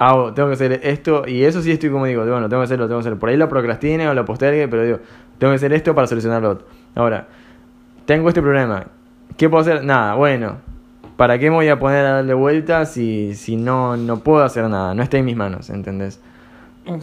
hago, 0.00 0.34
tengo 0.34 0.48
que 0.48 0.54
hacer 0.54 0.80
esto 0.82 1.22
y 1.24 1.44
eso 1.44 1.62
sí 1.62 1.70
estoy 1.70 1.90
como 1.90 2.06
digo, 2.06 2.26
bueno, 2.26 2.48
tengo 2.48 2.60
que 2.60 2.64
hacerlo, 2.64 2.88
tengo 2.88 2.98
que 3.00 3.06
hacer. 3.06 3.16
Por 3.16 3.28
ahí 3.28 3.36
lo 3.36 3.48
procrastine 3.48 4.08
o 4.08 4.14
lo 4.14 4.24
postergue, 4.24 4.66
pero 4.66 4.82
digo, 4.82 4.98
tengo 5.38 5.52
que 5.52 5.56
hacer 5.56 5.72
esto 5.72 5.94
para 5.94 6.08
solucionar 6.08 6.42
lo 6.42 6.50
otro. 6.50 6.66
Ahora, 6.96 7.28
tengo 8.06 8.26
este 8.26 8.42
problema. 8.42 8.86
¿Qué 9.36 9.48
puedo 9.48 9.60
hacer? 9.60 9.84
Nada, 9.84 10.16
bueno. 10.16 10.68
¿Para 11.20 11.38
qué 11.38 11.50
me 11.50 11.56
voy 11.56 11.68
a 11.68 11.78
poner 11.78 12.06
a 12.06 12.12
darle 12.12 12.32
vueltas 12.32 12.94
si, 12.94 13.34
si 13.34 13.54
no, 13.54 13.94
no 13.98 14.20
puedo 14.20 14.42
hacer 14.42 14.66
nada? 14.70 14.94
No 14.94 15.02
está 15.02 15.18
en 15.18 15.26
mis 15.26 15.36
manos, 15.36 15.68
¿entendés? 15.68 16.18
Ok. 16.86 17.02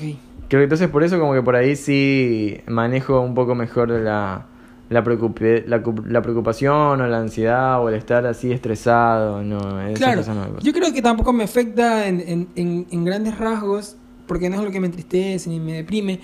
Creo 0.49 0.59
que 0.61 0.63
entonces 0.63 0.87
por 0.87 1.03
eso 1.03 1.19
como 1.19 1.35
que 1.35 1.43
por 1.43 1.55
ahí 1.55 1.75
sí 1.75 2.57
manejo 2.65 3.21
un 3.21 3.35
poco 3.35 3.53
mejor 3.53 3.89
la, 3.89 4.47
la, 4.89 5.03
preocupe- 5.03 5.65
la, 5.67 5.83
la 6.07 6.21
preocupación 6.23 6.99
o 6.99 7.05
la 7.07 7.19
ansiedad 7.19 7.79
o 7.79 7.89
el 7.89 7.93
estar 7.93 8.25
así 8.25 8.51
estresado. 8.51 9.43
No, 9.43 9.59
Claro, 9.93 10.23
no 10.33 10.59
yo 10.61 10.73
creo 10.73 10.91
que 10.91 11.03
tampoco 11.03 11.31
me 11.31 11.43
afecta 11.43 12.07
en, 12.07 12.19
en- 12.21 12.47
en- 12.55 12.87
en 12.89 13.05
grandes 13.05 13.37
rasgos, 13.37 13.97
porque 14.25 14.49
no 14.49 14.55
es 14.55 14.63
lo 14.63 14.71
que 14.71 14.79
me 14.79 14.87
entristece 14.87 15.47
ni 15.47 15.59
me 15.59 15.73
deprime, 15.73 16.19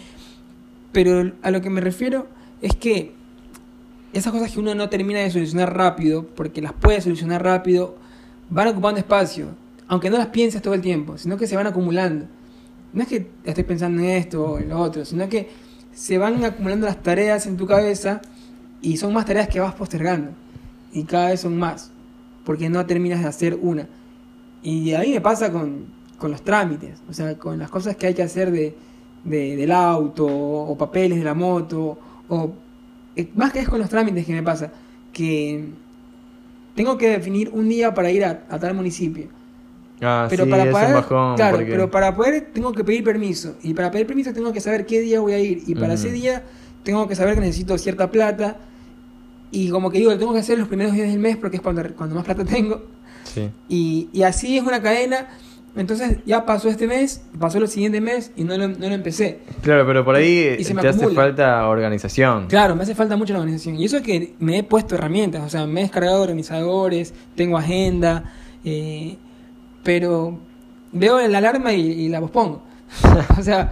pero 0.91 1.31
a 1.43 1.51
lo 1.51 1.61
que 1.61 1.69
me 1.69 1.79
refiero 1.79 2.25
es 2.59 2.75
que 2.75 3.13
esas 4.13 4.31
cosas 4.31 4.51
que 4.51 4.59
uno 4.59 4.75
no 4.75 4.89
termina 4.89 5.19
de 5.19 5.31
solucionar 5.31 5.75
rápido, 5.75 6.25
porque 6.35 6.61
las 6.61 6.73
puede 6.73 7.01
solucionar 7.01 7.43
rápido, 7.43 7.95
van 8.49 8.67
ocupando 8.67 8.99
espacio, 8.99 9.47
aunque 9.87 10.09
no 10.09 10.17
las 10.17 10.27
pienses 10.27 10.61
todo 10.61 10.73
el 10.73 10.81
tiempo, 10.81 11.17
sino 11.17 11.37
que 11.37 11.47
se 11.47 11.55
van 11.55 11.67
acumulando. 11.67 12.25
No 12.93 13.01
es 13.01 13.07
que 13.07 13.27
estés 13.43 13.65
pensando 13.65 14.01
en 14.01 14.09
esto 14.09 14.43
o 14.43 14.59
en 14.59 14.69
lo 14.69 14.79
otro, 14.79 15.03
sino 15.03 15.27
que 15.27 15.49
se 15.93 16.17
van 16.17 16.43
acumulando 16.45 16.85
las 16.85 17.01
tareas 17.01 17.45
en 17.47 17.57
tu 17.57 17.65
cabeza 17.65 18.21
y 18.81 18.97
son 18.97 19.13
más 19.13 19.25
tareas 19.25 19.47
que 19.47 19.59
vas 19.59 19.73
postergando. 19.73 20.31
Y 20.91 21.03
cada 21.05 21.29
vez 21.29 21.41
son 21.41 21.57
más, 21.57 21.91
porque 22.45 22.69
no 22.69 22.85
terminas 22.85 23.21
de 23.21 23.27
hacer 23.27 23.57
una. 23.61 23.87
Y 24.61 24.93
a 24.93 24.99
mí 24.99 25.09
me 25.11 25.21
pasa 25.21 25.51
con, 25.51 25.85
con 26.19 26.29
los 26.31 26.43
trámites, 26.43 26.99
o 27.09 27.13
sea, 27.13 27.37
con 27.37 27.57
las 27.57 27.69
cosas 27.71 27.95
que 27.95 28.07
hay 28.07 28.13
que 28.13 28.21
hacer 28.23 28.51
de, 28.51 28.75
de- 29.23 29.55
del 29.55 29.71
auto, 29.71 30.25
o 30.27 30.77
papeles 30.77 31.17
de 31.17 31.23
la 31.25 31.33
moto, 31.33 31.97
o 32.29 32.51
más 33.35 33.51
que 33.53 33.59
es 33.59 33.69
con 33.69 33.79
los 33.79 33.89
trámites 33.89 34.25
que 34.25 34.33
me 34.33 34.43
pasa, 34.43 34.71
que 35.11 35.65
tengo 36.75 36.97
que 36.97 37.09
definir 37.09 37.49
un 37.53 37.69
día 37.69 37.93
para 37.93 38.09
ir 38.11 38.25
a, 38.25 38.43
a 38.49 38.59
tal 38.59 38.73
municipio. 38.73 39.27
Ah, 40.01 40.27
Pero 40.29 40.45
sí, 40.45 40.49
para 40.49 40.63
es 40.63 40.67
un 40.67 40.73
poder, 40.73 40.93
bajón, 40.95 41.35
claro, 41.35 41.57
porque- 41.57 41.71
pero 41.71 41.91
para 41.91 42.15
poder 42.15 42.49
tengo 42.53 42.73
que 42.73 42.83
pedir 42.83 43.03
permiso 43.03 43.55
y 43.63 43.73
para 43.73 43.89
pedir 43.91 44.05
permiso 44.07 44.33
tengo 44.33 44.51
que 44.51 44.59
saber 44.59 44.85
qué 44.85 44.99
día 44.99 45.19
voy 45.21 45.33
a 45.33 45.39
ir 45.39 45.63
y 45.65 45.75
para 45.75 45.93
ese 45.93 46.11
día 46.11 46.43
tengo 46.83 47.07
que 47.07 47.15
saber 47.15 47.35
que 47.35 47.41
necesito 47.41 47.77
cierta 47.77 48.11
plata 48.11 48.57
y 49.51 49.69
como 49.69 49.91
que 49.91 49.99
digo, 49.99 50.11
lo 50.11 50.17
tengo 50.17 50.33
que 50.33 50.39
hacer 50.39 50.57
los 50.57 50.67
primeros 50.67 50.93
días 50.93 51.07
del 51.07 51.19
mes 51.19 51.37
porque 51.37 51.57
es 51.57 51.61
cuando, 51.61 51.83
cuando 51.95 52.15
más 52.15 52.25
plata 52.25 52.43
tengo 52.43 52.81
Sí. 53.33 53.49
Y, 53.69 54.09
y 54.11 54.23
así 54.23 54.57
es 54.57 54.63
una 54.63 54.81
cadena. 54.81 55.27
Entonces 55.75 56.19
ya 56.25 56.45
pasó 56.45 56.69
este 56.69 56.85
mes, 56.85 57.23
pasó 57.39 57.57
el 57.57 57.67
siguiente 57.67 57.99
mes 57.99 58.31
y 58.35 58.43
no 58.43 58.55
lo, 58.57 58.67
no 58.67 58.87
lo 58.87 58.93
empecé. 58.93 59.39
Claro, 59.61 59.87
pero 59.87 60.05
por 60.05 60.15
ahí 60.15 60.55
Y 60.59 60.63
te 60.63 60.87
hace 60.87 61.07
falta 61.09 61.67
organización. 61.67 62.47
Claro, 62.47 62.75
me 62.75 62.83
hace 62.83 62.93
falta 62.93 63.17
mucho 63.17 63.33
la 63.33 63.39
organización. 63.39 63.77
Y 63.77 63.85
eso 63.85 63.97
es 63.97 64.03
que 64.03 64.35
me 64.39 64.59
he 64.59 64.63
puesto 64.63 64.95
herramientas, 64.95 65.43
o 65.43 65.49
sea, 65.49 65.65
me 65.65 65.81
he 65.81 65.83
descargado 65.83 66.21
organizadores, 66.21 67.13
tengo 67.35 67.57
agenda, 67.57 68.31
eh, 68.63 69.17
pero 69.83 70.37
veo 70.91 71.27
la 71.27 71.39
alarma 71.39 71.73
y, 71.73 71.81
y 71.81 72.09
la 72.09 72.21
pospongo. 72.21 72.63
o 73.39 73.41
sea, 73.41 73.71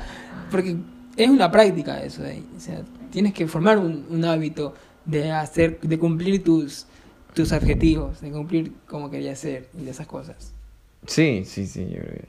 porque 0.50 0.76
es 1.16 1.30
una 1.30 1.52
práctica 1.52 2.02
eso 2.04 2.24
de 2.24 2.32
ahí. 2.32 2.46
O 2.58 2.60
sea, 2.60 2.82
tienes 3.12 3.34
que 3.34 3.48
formar 3.48 3.78
un, 3.78 4.08
un 4.10 4.26
hábito 4.26 4.74
de 5.06 5.32
hacer, 5.32 5.80
de 5.82 6.00
cumplir 6.00 6.44
tus, 6.44 6.88
tus 7.36 7.52
objetivos, 7.52 8.22
de 8.22 8.32
cumplir 8.32 8.74
como 8.88 9.12
querías 9.12 9.38
ser 9.38 9.70
y 9.80 9.84
de 9.84 9.92
esas 9.92 10.08
cosas. 10.08 10.54
Sí, 11.06 11.44
sí, 11.46 11.66
sí, 11.68 11.86
yo 11.90 12.02
creo 12.02 12.14
que. 12.16 12.28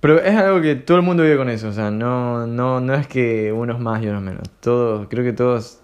Pero 0.00 0.20
es 0.22 0.34
algo 0.36 0.60
que 0.60 0.76
todo 0.76 0.96
el 0.98 1.02
mundo 1.02 1.24
vive 1.24 1.36
con 1.36 1.48
eso, 1.48 1.68
o 1.68 1.72
sea, 1.72 1.90
no, 1.90 2.46
no, 2.46 2.80
no 2.80 2.94
es 2.94 3.06
que 3.08 3.52
unos 3.52 3.80
más 3.80 4.02
y 4.02 4.06
unos 4.06 4.22
menos. 4.22 4.48
Todos, 4.60 5.08
creo 5.08 5.24
que 5.24 5.32
todos, 5.32 5.80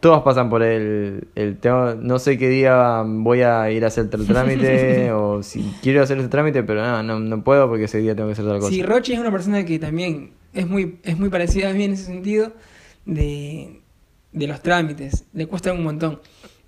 todos 0.00 0.22
pasan 0.22 0.48
por 0.48 0.62
el, 0.62 1.28
el 1.34 1.58
tengo- 1.58 1.96
no 1.96 2.18
sé 2.18 2.38
qué 2.38 2.48
día 2.48 3.02
voy 3.04 3.42
a 3.42 3.70
ir 3.70 3.84
a 3.84 3.88
hacer 3.88 4.08
tal 4.08 4.26
trámite, 4.26 5.12
o 5.12 5.42
si 5.42 5.62
quiero 5.82 6.02
hacer 6.02 6.16
ese 6.18 6.28
trámite, 6.28 6.62
pero 6.62 6.82
no, 6.82 7.02
no, 7.02 7.18
no 7.20 7.44
puedo 7.44 7.68
porque 7.68 7.84
ese 7.84 7.98
día 7.98 8.14
tengo 8.14 8.28
que 8.28 8.32
hacer 8.32 8.46
tal 8.46 8.58
cosa. 8.58 8.70
Sí, 8.72 8.82
Rochi 8.82 9.12
es 9.12 9.18
una 9.18 9.30
persona 9.30 9.64
que 9.66 9.78
también 9.78 10.32
es 10.54 10.66
muy, 10.66 10.98
es 11.02 11.18
muy 11.18 11.28
parecida 11.28 11.68
a 11.70 11.74
mí 11.74 11.84
en 11.84 11.92
ese 11.92 12.04
sentido 12.04 12.52
de, 13.04 13.82
de 14.32 14.46
los 14.46 14.62
trámites. 14.62 15.26
Le 15.34 15.46
cuesta 15.46 15.74
un 15.74 15.82
montón. 15.84 16.20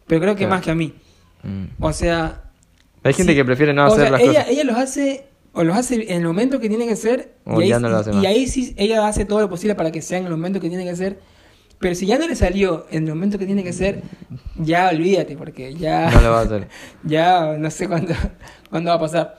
Pero 0.07 0.21
creo 0.21 0.35
que 0.35 0.41
Claro. 0.41 0.55
más 0.57 0.63
que 0.63 0.71
a 0.71 0.75
mí. 0.75 0.93
Mm. 1.45 1.65
O 1.83 1.93
sea. 1.95 2.43
Hay 3.07 3.15
gente 3.15 3.33
sí. 3.33 3.37
que 3.37 3.45
prefiere 3.45 3.73
no 3.73 3.85
o 3.85 3.87
hacer 3.87 4.03
sea, 4.03 4.11
las 4.11 4.21
ella, 4.21 4.33
cosas. 4.33 4.49
ella 4.49 4.65
los 4.65 4.77
hace. 4.77 5.25
O 5.53 5.65
los 5.65 5.77
hace 5.77 5.95
en 6.13 6.21
el 6.21 6.27
momento 6.27 6.61
que 6.61 6.69
tiene 6.69 6.87
que 6.87 6.97
ser. 6.97 7.33
O 7.45 7.61
y 7.61 7.65
ahí, 7.65 7.69
ya 7.71 7.81
no 7.81 7.89
lo 7.89 7.97
hace 7.97 8.11
y 8.11 8.15
más. 8.15 8.27
ahí 8.27 8.47
sí 8.47 8.75
ella 8.77 9.07
hace 9.09 9.25
todo 9.25 9.41
lo 9.41 9.49
posible 9.49 9.75
para 9.75 9.91
que 9.91 10.03
sea 10.03 10.19
en 10.19 10.25
el 10.27 10.31
momento 10.31 10.61
que 10.61 10.69
tiene 10.69 10.85
que 10.85 10.95
ser. 10.95 11.19
Pero 11.79 11.95
si 11.95 12.07
ya 12.07 12.19
no 12.19 12.27
le 12.27 12.35
salió 12.37 12.87
en 12.91 13.05
el 13.05 13.15
momento 13.15 13.39
que 13.39 13.47
tiene 13.47 13.63
que 13.63 13.73
ser, 13.73 14.03
ya 14.57 14.89
olvídate, 14.91 15.37
porque 15.37 15.75
ya. 15.75 16.11
No 16.15 16.21
lo 16.21 16.31
va 16.33 16.41
a 16.41 16.43
hacer. 16.43 16.69
ya 17.05 17.57
no 17.59 17.71
sé 17.71 17.89
cuándo, 17.89 18.15
cuándo 18.71 18.91
va 18.91 18.97
a 18.97 19.01
pasar. 19.01 19.39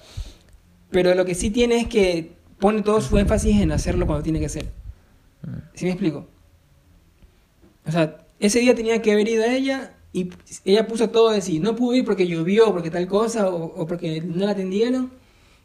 Pero 0.90 1.14
lo 1.14 1.26
que 1.26 1.36
sí 1.36 1.50
tiene 1.50 1.82
es 1.82 1.88
que 1.88 2.34
pone 2.60 2.82
todo 2.82 3.02
su 3.02 3.18
énfasis 3.18 3.62
en 3.62 3.72
hacerlo 3.72 4.08
cuando 4.08 4.24
tiene 4.24 4.40
que 4.40 4.50
ser. 4.50 4.72
¿Sí 5.74 5.86
me 5.86 5.92
explico? 5.92 6.28
O 7.86 7.92
sea, 7.92 8.18
ese 8.40 8.60
día 8.60 8.76
tenía 8.76 9.02
que 9.02 9.12
haber 9.12 9.28
ido 9.28 9.44
a 9.44 9.54
ella 9.54 9.94
y 10.20 10.30
ella 10.66 10.88
puso 10.88 11.10
todo 11.10 11.32
de 11.32 11.42
sí. 11.42 11.60
No 11.60 11.76
pudo 11.76 11.96
ir 11.96 12.06
porque 12.06 12.28
llovió, 12.28 12.72
porque 12.74 12.90
tal 12.92 13.08
cosa, 13.08 13.50
o, 13.50 13.66
o 13.66 13.88
porque 13.88 14.22
no 14.22 14.46
la 14.46 14.52
atendieron 14.52 15.12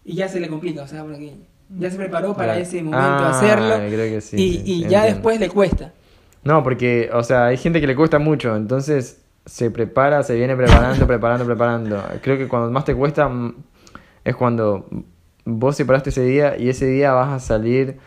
y 0.05 0.14
ya 0.16 0.28
se 0.28 0.40
le 0.40 0.48
complica. 0.48 0.82
O 0.82 0.86
sea, 0.88 1.03
porque 1.03 1.34
ya 1.78 1.90
se 1.90 1.96
preparó 1.96 2.34
para 2.34 2.59
ese 2.59 2.82
momento 2.82 3.24
Ah, 3.24 3.30
hacerlo 3.30 3.76
creo 3.88 4.14
que 4.14 4.20
sí, 4.20 4.36
y, 4.36 4.53
sí, 4.53 4.62
y 4.64 4.64
sí, 4.64 4.80
ya 4.80 4.86
entiendo. 5.07 5.07
después 5.14 5.40
le 5.40 5.48
cuesta. 5.48 5.92
No, 6.44 6.62
porque, 6.62 7.09
o 7.12 7.22
sea, 7.22 7.46
hay 7.46 7.57
gente 7.57 7.80
que 7.80 7.86
le 7.86 7.94
cuesta 7.94 8.18
mucho, 8.18 8.57
entonces 8.57 9.20
se 9.46 9.70
prepara, 9.70 10.22
se 10.22 10.34
viene 10.34 10.57
preparando, 10.57 11.07
preparando, 11.07 11.44
preparando. 11.46 12.03
Creo 12.22 12.36
que 12.36 12.48
cuando 12.48 12.70
más 12.70 12.84
te 12.84 12.94
cuesta 12.94 13.28
mm, 13.28 13.55
es 14.24 14.36
cuando 14.36 14.86
vos 15.44 15.76
separaste 15.76 16.11
ese 16.11 16.22
día 16.24 16.57
y 16.59 16.68
ese 16.68 16.86
día 16.86 17.12
vas 17.12 17.30
a 17.32 17.38
salir 17.40 17.98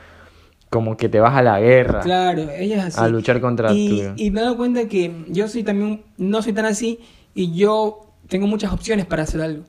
como 0.75 0.97
que 0.97 1.07
te 1.09 1.19
vas 1.21 1.33
a 1.35 1.41
la 1.41 1.59
guerra. 1.59 2.01
Claro, 2.01 2.49
ella 2.51 2.75
es 2.87 2.95
así. 2.95 2.99
A 2.99 3.07
luchar 3.07 3.39
contra 3.39 3.71
y, 3.73 3.89
tu- 3.89 4.21
y 4.21 4.29
me 4.31 4.41
he 4.41 4.43
dado 4.43 4.57
cuenta 4.57 4.87
que 4.89 5.23
yo 5.29 5.47
soy 5.47 5.63
también, 5.63 6.01
no 6.17 6.41
soy 6.41 6.51
tan 6.51 6.65
así 6.65 6.99
y 7.33 7.53
yo 7.55 8.05
tengo 8.27 8.45
muchas 8.47 8.73
opciones 8.73 9.05
para 9.05 9.23
hacer 9.23 9.41
algo. 9.41 9.63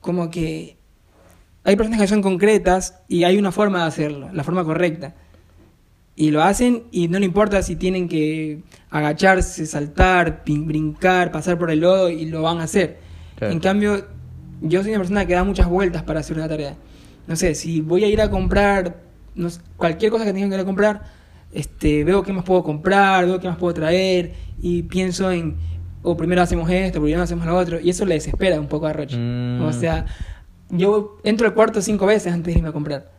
Como 0.00 0.30
que 0.30 0.76
hay 1.64 1.76
personas 1.76 2.00
que 2.00 2.08
son 2.08 2.22
concretas 2.22 2.98
y 3.06 3.22
hay 3.22 3.38
una 3.38 3.52
forma 3.52 3.82
de 3.82 3.84
hacerlo, 3.86 4.30
la 4.32 4.42
forma 4.42 4.64
correcta. 4.64 5.14
Y 6.16 6.30
lo 6.32 6.42
hacen 6.42 6.82
y 6.90 7.06
no 7.08 7.18
le 7.20 7.24
importa 7.26 7.62
si 7.62 7.76
tienen 7.76 8.08
que 8.08 8.62
agacharse, 8.90 9.64
saltar, 9.64 10.42
brincar, 10.44 11.30
pasar 11.32 11.56
por 11.58 11.70
el 11.70 11.80
lodo 11.80 12.10
y 12.10 12.26
lo 12.26 12.42
van 12.42 12.58
a 12.58 12.64
hacer. 12.64 12.98
Claro. 13.36 13.52
En 13.54 13.60
cambio, 13.60 14.06
yo 14.60 14.82
soy 14.82 14.90
una 14.90 14.98
persona 14.98 15.24
que 15.26 15.34
da 15.34 15.44
muchas 15.44 15.68
vueltas 15.68 16.02
para 16.02 16.20
hacer 16.20 16.36
una 16.36 16.48
tarea. 16.48 16.74
No 17.26 17.36
sé, 17.36 17.54
si 17.54 17.80
voy 17.80 18.02
a 18.04 18.08
ir 18.08 18.20
a 18.20 18.28
comprar 18.28 18.96
no 19.34 19.50
sé, 19.50 19.60
cualquier 19.76 20.10
cosa 20.10 20.24
que 20.24 20.32
tenga 20.32 20.56
que 20.56 20.64
comprar, 20.64 21.02
este, 21.52 22.04
veo 22.04 22.22
qué 22.22 22.32
más 22.32 22.44
puedo 22.44 22.62
comprar, 22.62 23.26
veo 23.26 23.38
qué 23.40 23.48
más 23.48 23.56
puedo 23.58 23.74
traer 23.74 24.32
y 24.60 24.82
pienso 24.84 25.30
en, 25.30 25.56
o 26.02 26.16
primero 26.16 26.42
hacemos 26.42 26.68
esto, 26.70 27.00
primero 27.00 27.22
hacemos 27.22 27.46
lo 27.46 27.56
otro, 27.56 27.78
y 27.80 27.90
eso 27.90 28.04
le 28.06 28.14
desespera 28.14 28.58
un 28.60 28.68
poco 28.68 28.86
a 28.86 28.92
Roche. 28.92 29.16
Mm. 29.18 29.62
O 29.62 29.72
sea, 29.72 30.06
yo 30.70 31.18
entro 31.24 31.46
al 31.46 31.54
cuarto 31.54 31.80
cinco 31.82 32.06
veces 32.06 32.32
antes 32.32 32.52
de 32.54 32.58
irme 32.58 32.70
a 32.70 32.72
comprar. 32.72 33.10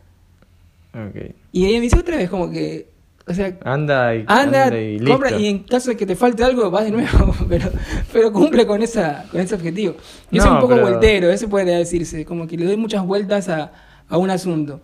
Ok. 0.94 1.34
Y 1.52 1.66
ella 1.66 1.76
me 1.78 1.82
dice 1.82 1.98
otra 1.98 2.16
vez 2.16 2.28
como 2.30 2.50
que, 2.50 2.88
o 3.26 3.32
sea, 3.32 3.56
Anda 3.64 4.14
y, 4.14 4.24
anda, 4.26 4.64
anda 4.66 4.78
y 4.78 4.98
listo. 4.98 5.10
compra 5.12 5.30
y 5.38 5.46
en 5.46 5.58
caso 5.60 5.90
de 5.90 5.96
que 5.96 6.04
te 6.04 6.14
falte 6.14 6.44
algo 6.44 6.70
vas 6.70 6.84
de 6.84 6.90
nuevo, 6.90 7.34
pero, 7.48 7.70
pero 8.12 8.32
cumple 8.32 8.66
con 8.66 8.82
esa, 8.82 9.24
con 9.30 9.40
ese 9.40 9.54
objetivo. 9.54 9.94
Yo 10.30 10.42
soy 10.42 10.50
No, 10.50 10.56
un 10.56 10.60
poco 10.60 10.74
pero- 10.74 10.88
voltero, 10.90 11.30
eso 11.30 11.48
puede 11.48 11.74
decirse, 11.76 12.24
como 12.24 12.46
que 12.46 12.56
le 12.56 12.66
doy 12.66 12.76
muchas 12.76 13.04
vueltas 13.06 13.48
a, 13.48 13.72
a 14.08 14.18
un 14.18 14.30
asunto. 14.30 14.80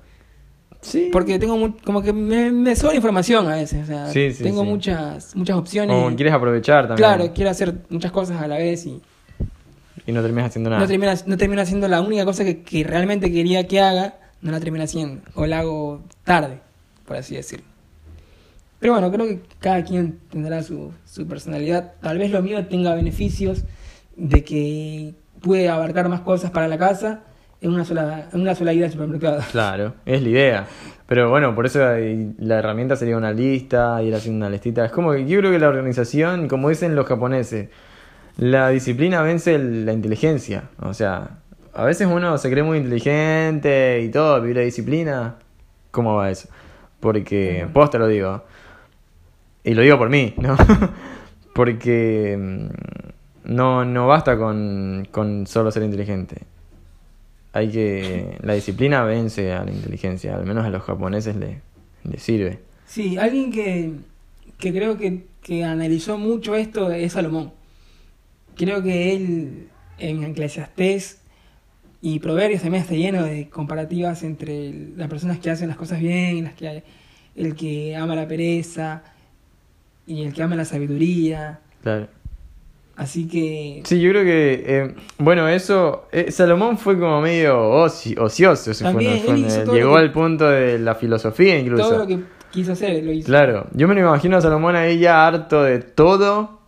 Sí. 0.82 1.10
Porque 1.12 1.38
tengo 1.38 1.56
mu- 1.58 1.76
como 1.84 2.00
que 2.02 2.12
me, 2.12 2.50
me 2.50 2.74
sobra 2.74 2.94
información 2.96 3.46
a 3.48 3.56
veces, 3.56 3.82
o 3.84 3.86
sea, 3.86 4.06
Sí, 4.08 4.32
sí, 4.32 4.42
tengo 4.42 4.64
muchas 4.64 5.36
muchas 5.36 5.56
opciones. 5.56 5.94
O 5.94 6.14
quieres 6.16 6.32
aprovechar 6.32 6.88
también. 6.88 6.96
Claro, 6.96 7.32
quiero 7.34 7.50
hacer 7.50 7.74
muchas 7.90 8.10
cosas 8.12 8.40
a 8.40 8.46
la 8.48 8.56
vez 8.56 8.86
y 8.86 9.00
Y 10.06 10.12
no 10.12 10.22
terminas 10.22 10.48
haciendo 10.48 10.70
nada. 10.70 10.80
no 10.80 10.88
termino, 10.88 11.12
no 11.26 11.36
termino 11.36 11.60
haciendo 11.62 11.86
la 11.86 12.00
única 12.00 12.24
cosa 12.24 12.44
que, 12.44 12.62
que 12.62 12.82
realmente 12.82 13.30
quería 13.30 13.66
que 13.66 13.80
haga, 13.80 14.14
no 14.40 14.52
la 14.52 14.60
termino 14.60 14.82
haciendo. 14.84 15.20
O 15.34 15.44
la 15.46 15.58
hago 15.58 16.00
tarde, 16.24 16.60
por 17.06 17.16
así 17.18 17.36
decirlo. 17.36 17.66
Pero 18.78 18.94
bueno, 18.94 19.12
creo 19.12 19.26
que 19.26 19.42
cada 19.60 19.84
quien 19.84 20.18
tendrá 20.30 20.62
su, 20.62 20.92
su 21.04 21.26
personalidad. 21.26 21.92
Tal 22.00 22.16
vez 22.16 22.30
lo 22.30 22.40
mío 22.42 22.66
tenga 22.66 22.94
beneficios 22.94 23.64
de 24.16 24.42
que 24.44 25.14
pude 25.42 25.68
abarcar 25.68 26.08
más 26.08 26.22
cosas 26.22 26.50
para 26.50 26.66
la 26.68 26.78
casa 26.78 27.20
en 27.60 27.72
una 27.72 27.84
sola, 27.84 28.28
en 28.32 28.40
una 28.40 28.54
sola 28.54 28.72
ida 28.72 28.86
al 28.86 28.92
supermercado. 28.92 29.42
Claro, 29.50 29.94
es 30.06 30.22
la 30.22 30.28
idea. 30.28 30.66
Pero 31.06 31.28
bueno, 31.28 31.54
por 31.54 31.66
eso 31.66 31.80
la 32.38 32.58
herramienta 32.58 32.96
sería 32.96 33.16
una 33.16 33.32
lista, 33.32 34.02
ir 34.02 34.14
haciendo 34.14 34.46
una 34.46 34.50
listita. 34.50 34.84
Es 34.84 34.92
como 34.92 35.12
que 35.12 35.26
yo 35.26 35.38
creo 35.40 35.50
que 35.50 35.58
la 35.58 35.68
organización, 35.68 36.48
como 36.48 36.68
dicen 36.68 36.94
los 36.94 37.06
japoneses, 37.06 37.68
la 38.36 38.68
disciplina 38.68 39.20
vence 39.22 39.58
la 39.58 39.92
inteligencia. 39.92 40.70
O 40.78 40.94
sea, 40.94 41.38
a 41.74 41.84
veces 41.84 42.06
uno 42.10 42.38
se 42.38 42.50
cree 42.50 42.62
muy 42.62 42.78
inteligente 42.78 44.00
y 44.02 44.08
todo, 44.10 44.40
pero 44.40 44.54
la 44.54 44.60
disciplina, 44.60 45.36
¿cómo 45.90 46.14
va 46.14 46.30
eso? 46.30 46.48
Porque, 47.00 47.66
posta 47.72 47.98
lo 47.98 48.06
digo, 48.06 48.44
y 49.64 49.74
lo 49.74 49.82
digo 49.82 49.98
por 49.98 50.10
mí, 50.10 50.34
¿no? 50.38 50.56
Porque 51.54 52.38
mm, 52.38 53.52
no, 53.52 53.84
no 53.84 54.06
basta 54.06 54.38
con, 54.38 55.08
con 55.10 55.46
solo 55.46 55.70
ser 55.70 55.82
inteligente. 55.82 56.42
Hay 57.52 57.68
que. 57.68 58.36
La 58.42 58.54
disciplina 58.54 59.02
vence 59.04 59.52
a 59.52 59.64
la 59.64 59.72
inteligencia, 59.72 60.36
al 60.36 60.46
menos 60.46 60.64
a 60.64 60.70
los 60.70 60.82
japoneses 60.82 61.36
le, 61.36 61.60
le 62.04 62.18
sirve. 62.18 62.60
Sí, 62.86 63.16
alguien 63.16 63.50
que, 63.50 63.92
que 64.58 64.72
creo 64.72 64.98
que, 64.98 65.24
que 65.42 65.64
analizó 65.64 66.18
mucho 66.18 66.54
esto 66.54 66.90
es 66.90 67.12
Salomón. 67.12 67.52
Creo 68.56 68.82
que 68.82 69.14
él 69.14 69.68
en 69.98 70.24
Eclesiastés 70.24 71.20
y 72.02 72.18
Proverbios 72.18 72.62
también 72.62 72.82
está 72.82 72.94
lleno 72.94 73.24
de 73.24 73.48
comparativas 73.48 74.22
entre 74.22 74.72
las 74.96 75.08
personas 75.08 75.38
que 75.38 75.50
hacen 75.50 75.68
las 75.68 75.76
cosas 75.76 76.00
bien 76.00 76.38
y 76.38 76.42
las 76.42 76.54
que 76.54 76.82
el 77.36 77.54
que 77.54 77.96
ama 77.96 78.14
la 78.14 78.26
pereza 78.26 79.02
y 80.06 80.22
el 80.22 80.32
que 80.32 80.42
ama 80.42 80.56
la 80.56 80.64
sabiduría. 80.64 81.60
Claro. 81.82 82.08
Así 83.00 83.26
que 83.26 83.80
Sí, 83.84 83.98
yo 84.00 84.10
creo 84.10 84.24
que. 84.24 84.62
eh, 84.66 84.94
bueno, 85.18 85.48
eso. 85.48 86.04
eh, 86.12 86.30
Salomón 86.30 86.76
fue 86.76 86.98
como 86.98 87.20
medio 87.22 87.56
oci- 87.84 88.18
ocioso. 88.18 88.72
llegó 89.72 89.94
que- 89.94 89.98
al 90.00 90.12
punto 90.12 90.48
de 90.48 90.78
la 90.78 90.94
filosofía 90.94 91.58
incluso. 91.58 91.88
todo 91.88 91.98
lo 92.00 92.06
que 92.06 92.18
quiso 92.50 92.72
hacer 92.72 93.02
lo 93.02 93.10
hizo. 93.12 93.26
Claro, 93.26 93.66
yo 93.72 93.88
me 93.88 93.94
lo 93.94 94.00
imagino 94.00 94.36
a 94.36 94.40
Salomón 94.42 94.76
ahí 94.76 94.98
ya 94.98 95.26
harto 95.26 95.62
de 95.62 95.78
todo, 95.78 96.58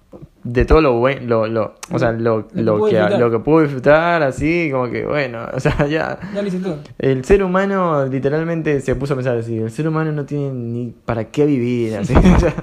de 0.42 0.64
todo 0.64 0.80
lo 0.80 0.94
bueno, 0.94 1.20
lo, 1.26 1.46
lo, 1.48 1.74
o 1.90 1.98
sea, 1.98 2.12
lo, 2.12 2.48
que 2.48 2.62
lo, 2.62 2.78
pudo 2.78 2.88
que, 2.88 2.96
disfrutar. 2.96 3.20
lo 3.20 3.30
que 3.30 3.38
pudo 3.38 3.60
disfrutar, 3.62 4.22
así, 4.22 4.70
como 4.72 4.90
que 4.90 5.04
bueno, 5.04 5.40
o 5.52 5.60
sea, 5.60 5.86
ya. 5.86 6.18
Ya 6.34 6.40
lo 6.40 6.48
hizo 6.48 6.58
todo. 6.58 6.78
El 6.98 7.24
ser 7.26 7.42
humano 7.44 8.06
literalmente 8.06 8.80
se 8.80 8.94
puso 8.94 9.12
a 9.12 9.16
pensar 9.16 9.36
así, 9.36 9.58
el 9.58 9.70
ser 9.70 9.86
humano 9.86 10.12
no 10.12 10.24
tiene 10.24 10.50
ni 10.52 10.94
para 11.04 11.24
qué 11.30 11.44
vivir, 11.44 11.94
así, 11.96 12.14
o 12.36 12.40
sea, 12.40 12.54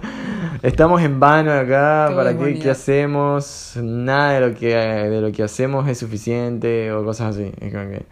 estamos 0.62 1.02
en 1.02 1.20
vano 1.20 1.52
acá, 1.52 2.06
Todo 2.08 2.18
para 2.18 2.38
qué, 2.38 2.60
qué 2.60 2.70
hacemos, 2.70 3.74
nada 3.82 4.34
de 4.34 4.48
lo 4.48 4.56
que 4.56 4.76
de 4.76 5.22
lo 5.22 5.32
que 5.32 5.44
hacemos 5.44 5.88
es 5.88 5.98
suficiente 5.98 6.92
o 6.92 7.04
cosas 7.04 7.36
así, 7.36 7.52
es 7.60 7.74
como 7.74 7.90
que 7.90 8.06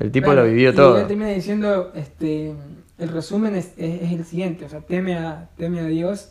el 0.00 0.10
tipo 0.12 0.26
Claro, 0.26 0.42
lo 0.42 0.48
vivió 0.48 0.70
y 0.70 0.74
todo. 0.74 0.98
él 0.98 1.06
termina 1.06 1.30
diciendo, 1.30 1.92
este, 1.94 2.52
el 2.98 3.08
resumen 3.08 3.54
es, 3.56 3.72
es- 3.76 4.02
es 4.02 4.12
el 4.12 4.24
siguiente, 4.24 4.64
o 4.64 4.68
sea, 4.68 4.80
teme 4.80 5.16
a, 5.16 5.48
teme 5.56 5.80
a 5.80 5.84
Dios 5.86 6.30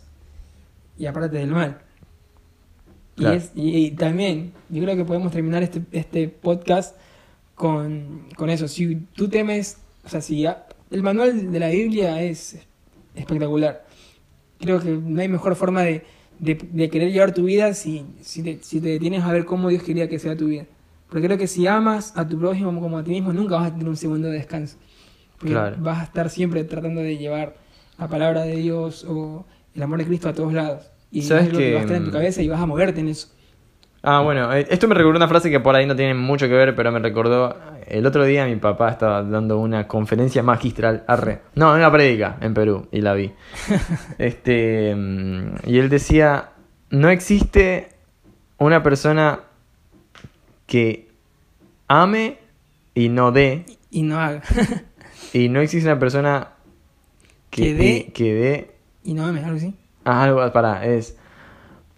y 0.97 1.05
apártate 1.05 1.37
del 1.37 1.51
mal. 1.51 1.77
Y, 3.15 3.21
Claro. 3.21 3.35
es, 3.37 3.51
y, 3.55 3.85
y 3.87 3.91
también, 3.91 4.53
yo 4.69 4.83
creo 4.83 4.95
que 4.95 5.03
podemos 5.05 5.31
terminar 5.31 5.63
este, 5.63 5.81
este 5.91 6.27
podcast 6.27 6.95
con, 7.55 8.27
con 8.37 8.49
eso. 8.51 8.67
Si 8.67 8.95
tú 9.15 9.27
temes, 9.27 9.79
o 10.05 10.09
sea, 10.09 10.21
si 10.21 10.45
a- 10.45 10.65
el 10.91 11.01
manual 11.03 11.51
de 11.51 11.59
la 11.59 11.69
Biblia 11.69 12.21
es 12.21 12.59
espectacular. 13.15 13.86
Creo 14.59 14.79
que 14.79 14.89
no 14.91 15.21
hay 15.21 15.27
mejor 15.27 15.55
forma 15.55 15.81
de, 15.83 16.03
de, 16.39 16.55
de 16.55 16.89
querer 16.89 17.11
llevar 17.11 17.33
tu 17.33 17.43
vida 17.45 17.73
si, 17.73 18.05
si, 18.21 18.43
te, 18.43 18.59
si 18.63 18.81
te 18.81 18.89
detienes 18.89 19.23
a 19.23 19.31
ver 19.31 19.45
cómo 19.45 19.69
Dios 19.69 19.83
quería 19.83 20.09
que 20.09 20.19
sea 20.19 20.35
tu 20.35 20.47
vida. 20.47 20.65
Porque 21.09 21.25
creo 21.27 21.37
que 21.37 21.47
si 21.47 21.67
amas 21.67 22.13
a 22.17 22.27
tu 22.27 22.37
prójimo 22.39 22.79
como, 22.81 22.97
a 22.97 23.03
ti 23.03 23.11
mismo, 23.11 23.31
nunca 23.33 23.55
vas 23.55 23.67
a 23.67 23.71
tener 23.71 23.87
un 23.87 23.95
segundo 23.97 24.27
de 24.29 24.33
descanso. 24.37 24.77
Porque 25.37 25.53
Claro. 25.53 25.77
vas 25.79 25.99
a 25.99 26.03
estar 26.03 26.29
siempre 26.29 26.63
tratando 26.63 27.01
de 27.01 27.17
llevar 27.17 27.55
la 27.97 28.07
palabra 28.07 28.41
de 28.43 28.55
Dios 28.57 29.05
o 29.07 29.45
el 29.75 29.83
amor 29.83 29.99
de 29.99 30.05
Cristo 30.05 30.29
a 30.29 30.33
todos 30.33 30.53
lados. 30.53 30.91
Y 31.11 31.21
es 31.21 31.27
¿Sabes 31.27 31.45
algo 31.45 31.57
que 31.57 31.65
que, 31.65 31.73
va 31.73 31.79
a 31.79 31.81
estar 31.83 31.97
en 31.97 32.03
tu 32.05 32.09
mm, 32.09 32.13
cabeza 32.13 32.41
y 32.41 32.47
vas 32.49 32.59
a 32.61 32.65
moverte 32.65 32.99
en 33.01 33.09
eso. 33.09 33.29
Ah, 34.03 34.21
bueno, 34.21 34.53
eh, 34.53 34.65
esto 34.69 34.87
me 34.87 34.95
recordó 34.95 35.17
una 35.17 35.27
frase 35.27 35.49
que 35.49 35.59
por 35.59 35.75
ahí 35.75 35.85
no 35.85 35.95
tiene 35.95 36.13
mucho 36.13 36.47
que 36.47 36.53
ver, 36.53 36.75
pero 36.75 36.91
me 36.91 36.99
recordó. 36.99 37.55
El 37.87 38.05
otro 38.05 38.23
día 38.25 38.45
mi 38.45 38.55
papá 38.57 38.89
estaba 38.91 39.23
dando 39.23 39.57
una 39.59 39.87
conferencia 39.87 40.43
magistral, 40.43 41.03
arre. 41.07 41.41
No, 41.55 41.73
una 41.73 41.91
prédica 41.91 42.37
en 42.41 42.53
Perú, 42.53 42.87
y 42.91 43.01
la 43.01 43.13
vi. 43.13 43.33
Este. 44.17 44.93
mm, 44.95 45.55
Y 45.65 45.79
él 45.79 45.89
decía: 45.89 46.49
No 46.89 47.09
existe 47.09 47.89
una 48.59 48.81
persona 48.83 49.39
que 50.67 51.09
ame 51.87 52.37
y 52.93 53.09
no 53.09 53.31
dé, 53.31 53.65
Y 53.89 54.03
no 54.03 54.19
haga. 54.19 54.41
y 55.33 55.49
no 55.49 55.59
existe 55.61 55.89
una 55.89 55.99
persona 55.99 56.49
que, 57.49 57.61
Que 57.63 57.73
dé. 57.73 58.11
que 58.13 58.33
dé 58.33 58.71
y 59.03 59.13
no 59.13 59.25
ames, 59.25 59.43
algo 59.43 59.57
así. 59.57 59.73
Ah, 60.05 60.23
algo, 60.23 60.51
para, 60.53 60.85
es. 60.85 61.17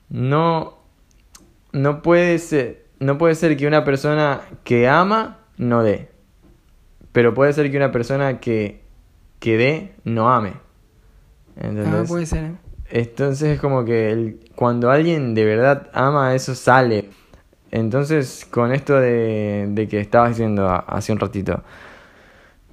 No. 0.10 0.79
No 1.72 2.02
puede 2.02 2.40
ser. 2.40 2.86
No 3.00 3.18
puede 3.18 3.36
ser 3.36 3.56
que 3.58 3.68
una 3.68 3.84
persona 3.86 4.42
que 4.64 4.88
ama 4.88 5.40
no 5.58 5.84
dé. 5.84 6.10
Pero 7.12 7.34
puede 7.34 7.54
ser 7.54 7.72
que 7.72 7.78
una 7.78 7.92
persona 7.92 8.40
que, 8.40 8.82
que 9.40 9.58
dé 9.58 9.94
no 10.04 10.30
ame. 10.32 10.54
Ah, 11.58 11.68
¿Entendés? 11.68 12.08
puede 12.08 12.26
ser. 12.26 12.44
¿eh? 12.46 12.52
Entonces 12.92 13.50
es 13.56 13.60
como 13.60 13.86
que 13.86 14.12
el- 14.12 14.40
cuando 14.56 14.90
alguien 14.92 15.34
de 15.36 15.46
verdad 15.46 15.90
ama, 15.94 16.34
eso 16.36 16.56
sale. 16.56 17.10
Entonces, 17.72 18.48
con 18.50 18.72
esto 18.74 19.00
de, 19.00 19.68
de 19.70 19.88
que 19.88 20.00
estabas 20.00 20.30
diciendo 20.32 20.68
hace 20.88 21.12
un 21.14 21.20
ratito, 21.20 21.64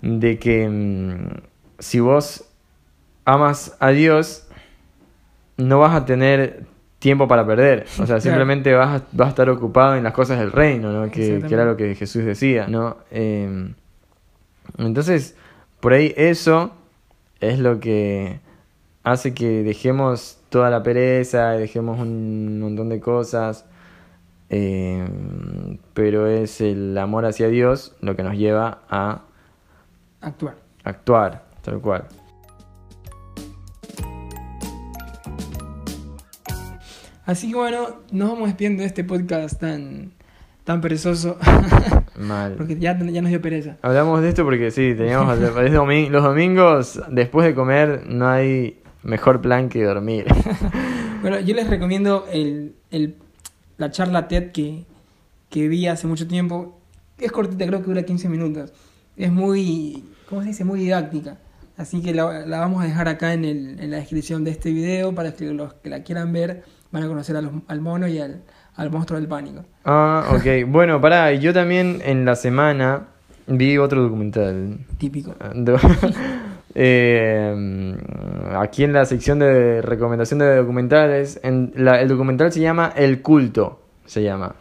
de 0.01 0.39
que 0.39 0.69
mm, 0.69 1.29
si 1.79 2.01
vos 2.01 2.45
amas 3.25 3.77
a 3.81 3.91
Dios, 3.91 4.47
no 5.59 5.81
vas 5.81 5.95
a 5.95 6.05
tener 6.07 6.65
tiempo 6.99 7.29
para 7.29 7.47
perder. 7.47 7.85
O 7.85 7.89
sea, 7.97 8.05
Claro. 8.07 8.21
simplemente 8.21 8.73
vas 8.75 9.03
a, 9.03 9.05
vas 9.13 9.27
a 9.27 9.31
estar 9.31 9.51
ocupado 9.51 9.97
en 9.97 10.05
las 10.05 10.13
cosas 10.13 10.39
del 10.39 10.53
reino, 10.53 10.93
¿no? 10.93 11.11
Que, 11.11 11.43
que 11.47 11.55
era 11.55 11.65
lo 11.65 11.77
que 11.77 11.95
Jesús 11.95 12.25
decía, 12.25 12.67
¿no? 12.69 12.97
Eh, 13.11 13.73
entonces, 14.79 15.37
por 15.81 15.93
ahí 15.93 16.13
eso 16.17 16.73
es 17.41 17.59
lo 17.59 17.79
que 17.81 18.41
hace 19.05 19.35
que 19.35 19.63
dejemos 19.63 20.39
toda 20.49 20.71
la 20.71 20.83
pereza, 20.83 21.55
y 21.57 21.61
dejemos 21.61 22.01
un 22.01 22.61
montón 22.61 22.89
de 22.89 22.99
cosas, 22.99 23.65
eh, 24.49 25.07
pero 25.95 26.27
es 26.27 26.61
el 26.61 26.97
amor 26.99 27.25
hacia 27.27 27.49
Dios 27.49 27.95
lo 28.01 28.17
que 28.17 28.23
nos 28.23 28.37
lleva 28.37 28.79
a 28.89 29.21
Actuar. 30.21 30.57
actuar, 30.83 31.43
tal 31.63 31.81
cual. 31.81 32.05
Así 37.27 37.51
que 37.51 37.57
bueno, 37.57 37.89
nos 38.13 38.31
vamos 38.31 38.47
despidiendo 38.49 38.81
de 38.83 38.87
este 38.87 39.05
podcast 39.05 39.61
tan, 39.61 40.13
tan 40.65 40.81
perezoso. 40.81 41.37
Mal. 42.19 42.55
porque 42.55 42.79
ya, 42.79 42.99
ya 42.99 43.21
nos 43.21 43.31
dio 43.31 43.43
pereza. 43.43 43.77
Hablamos 43.83 44.23
de 44.23 44.31
esto 44.31 44.43
porque 44.45 44.71
sí, 44.71 44.95
teníamos 44.97 45.39
domi- 45.39 46.09
los 46.09 46.23
domingos 46.25 46.99
después 47.11 47.47
de 47.47 47.55
comer 47.55 48.05
no 48.09 48.27
hay 48.29 48.81
mejor 49.03 49.41
plan 49.43 49.69
que 49.69 49.83
dormir. 49.85 50.25
Bueno, 51.23 51.41
yo 51.41 51.57
les 51.57 51.69
recomiendo 51.69 52.27
el, 52.33 52.77
el- 52.93 53.17
la 53.79 53.91
charla 53.91 54.29
TED 54.29 54.53
que, 54.53 54.85
que 55.51 55.67
vi 55.67 55.89
hace 55.89 56.07
mucho 56.07 56.29
tiempo. 56.29 56.79
Es 57.19 57.33
cortita, 57.33 57.67
creo 57.67 57.81
que 57.81 57.87
dura 57.87 58.03
15 58.05 58.29
minutos. 58.29 58.73
Es 59.17 59.33
muy, 59.33 60.05
¿cómo 60.29 60.43
se 60.43 60.49
dice? 60.49 60.65
Muy 60.65 60.79
didáctica. 60.79 61.39
Así 61.77 62.01
que 62.01 62.15
la, 62.15 62.47
la 62.47 62.61
vamos 62.61 62.85
a 62.85 62.87
dejar 62.87 63.09
acá 63.09 63.33
en, 63.33 63.45
el, 63.45 63.81
en 63.81 63.91
la 63.91 63.97
descripción 63.97 64.45
de 64.45 64.53
este 64.53 64.71
video 64.71 65.15
para 65.17 65.33
que 65.35 65.47
los 65.53 65.75
que 65.75 65.91
la 65.91 66.05
quieran 66.05 66.33
ver 66.33 66.63
van 66.93 67.03
a 67.03 67.07
conocer 67.09 67.37
a 67.37 67.41
los- 67.43 67.53
al 67.69 67.81
mono 67.81 68.07
y 68.07 68.19
al, 68.19 68.43
al 68.77 68.91
monstruo 68.91 69.19
del 69.19 69.29
pánico. 69.29 69.65
Ah, 69.85 70.27
ok. 70.33 70.67
Bueno, 70.69 71.01
pará, 71.01 71.33
yo 71.33 71.53
también 71.53 72.01
en 72.05 72.25
la 72.25 72.35
semana 72.37 73.09
vi 73.47 73.79
otro 73.79 74.03
documental. 74.03 74.79
Típico. 74.99 75.35
Do- 75.55 75.79
Eh, 76.79 77.97
aquí 78.59 78.85
en 78.85 78.93
la 78.93 79.07
sección 79.07 79.39
de 79.39 79.81
recomendación 79.81 80.39
de 80.41 80.57
documentales, 80.57 81.41
en 81.43 81.73
la- 81.75 82.03
el 82.03 82.09
documental 82.09 82.53
se 82.53 82.61
llama 82.61 82.93
El 82.95 83.23
culto, 83.23 83.81
se 84.05 84.23
llama. 84.23 84.57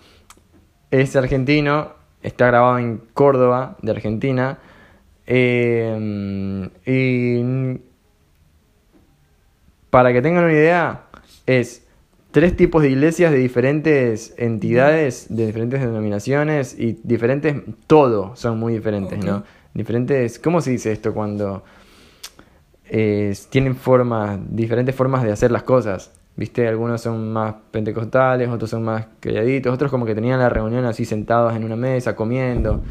Es 0.91 1.13
argentino, 1.17 1.89
está 2.23 2.47
grabado 2.47 2.79
en 2.79 3.01
Córdoba, 3.13 3.75
de 3.81 3.91
Argentina. 3.91 4.59
eh, 5.27 6.69
y 6.85 7.81
para 9.89 10.13
que 10.13 10.21
tengan 10.21 10.43
una 10.45 10.53
idea, 10.53 11.01
es 11.45 11.84
tres 12.35 12.57
tipos 12.57 12.81
de 12.81 12.89
iglesias 12.89 13.31
de 13.31 13.37
diferentes 13.37 14.33
entidades, 14.37 15.27
de 15.29 15.45
diferentes 15.45 15.79
denominaciones 15.79 16.77
y 16.77 16.99
diferentes, 17.01 17.55
todo 17.87 18.35
son 18.35 18.59
muy 18.59 18.73
diferentes. 18.73 19.23
¿no? 19.23 19.45
Diferentes, 19.73 20.37
¿cómo 20.37 20.59
se 20.59 20.71
dice 20.71 20.91
esto 20.91 21.13
cuando 21.13 21.63
eh, 22.89 23.33
tienen 23.49 23.77
formas, 23.77 24.37
diferentes 24.49 24.93
formas 24.93 25.23
de 25.23 25.31
hacer 25.31 25.49
las 25.49 25.63
cosas? 25.63 26.11
¿Viste? 26.35 26.67
Algunos 26.67 26.99
son 26.99 27.31
más 27.31 27.55
pentecostales, 27.71 28.49
otros 28.49 28.69
son 28.69 28.83
más 28.83 29.07
calladitos, 29.21 29.73
otros 29.73 29.89
como 29.89 30.05
que 30.05 30.13
tenían 30.13 30.37
la 30.37 30.49
reunión 30.49 30.83
así 30.83 31.05
sentados 31.05 31.55
en 31.55 31.63
una 31.63 31.77
mesa 31.77 32.17
comiendo, 32.17 32.83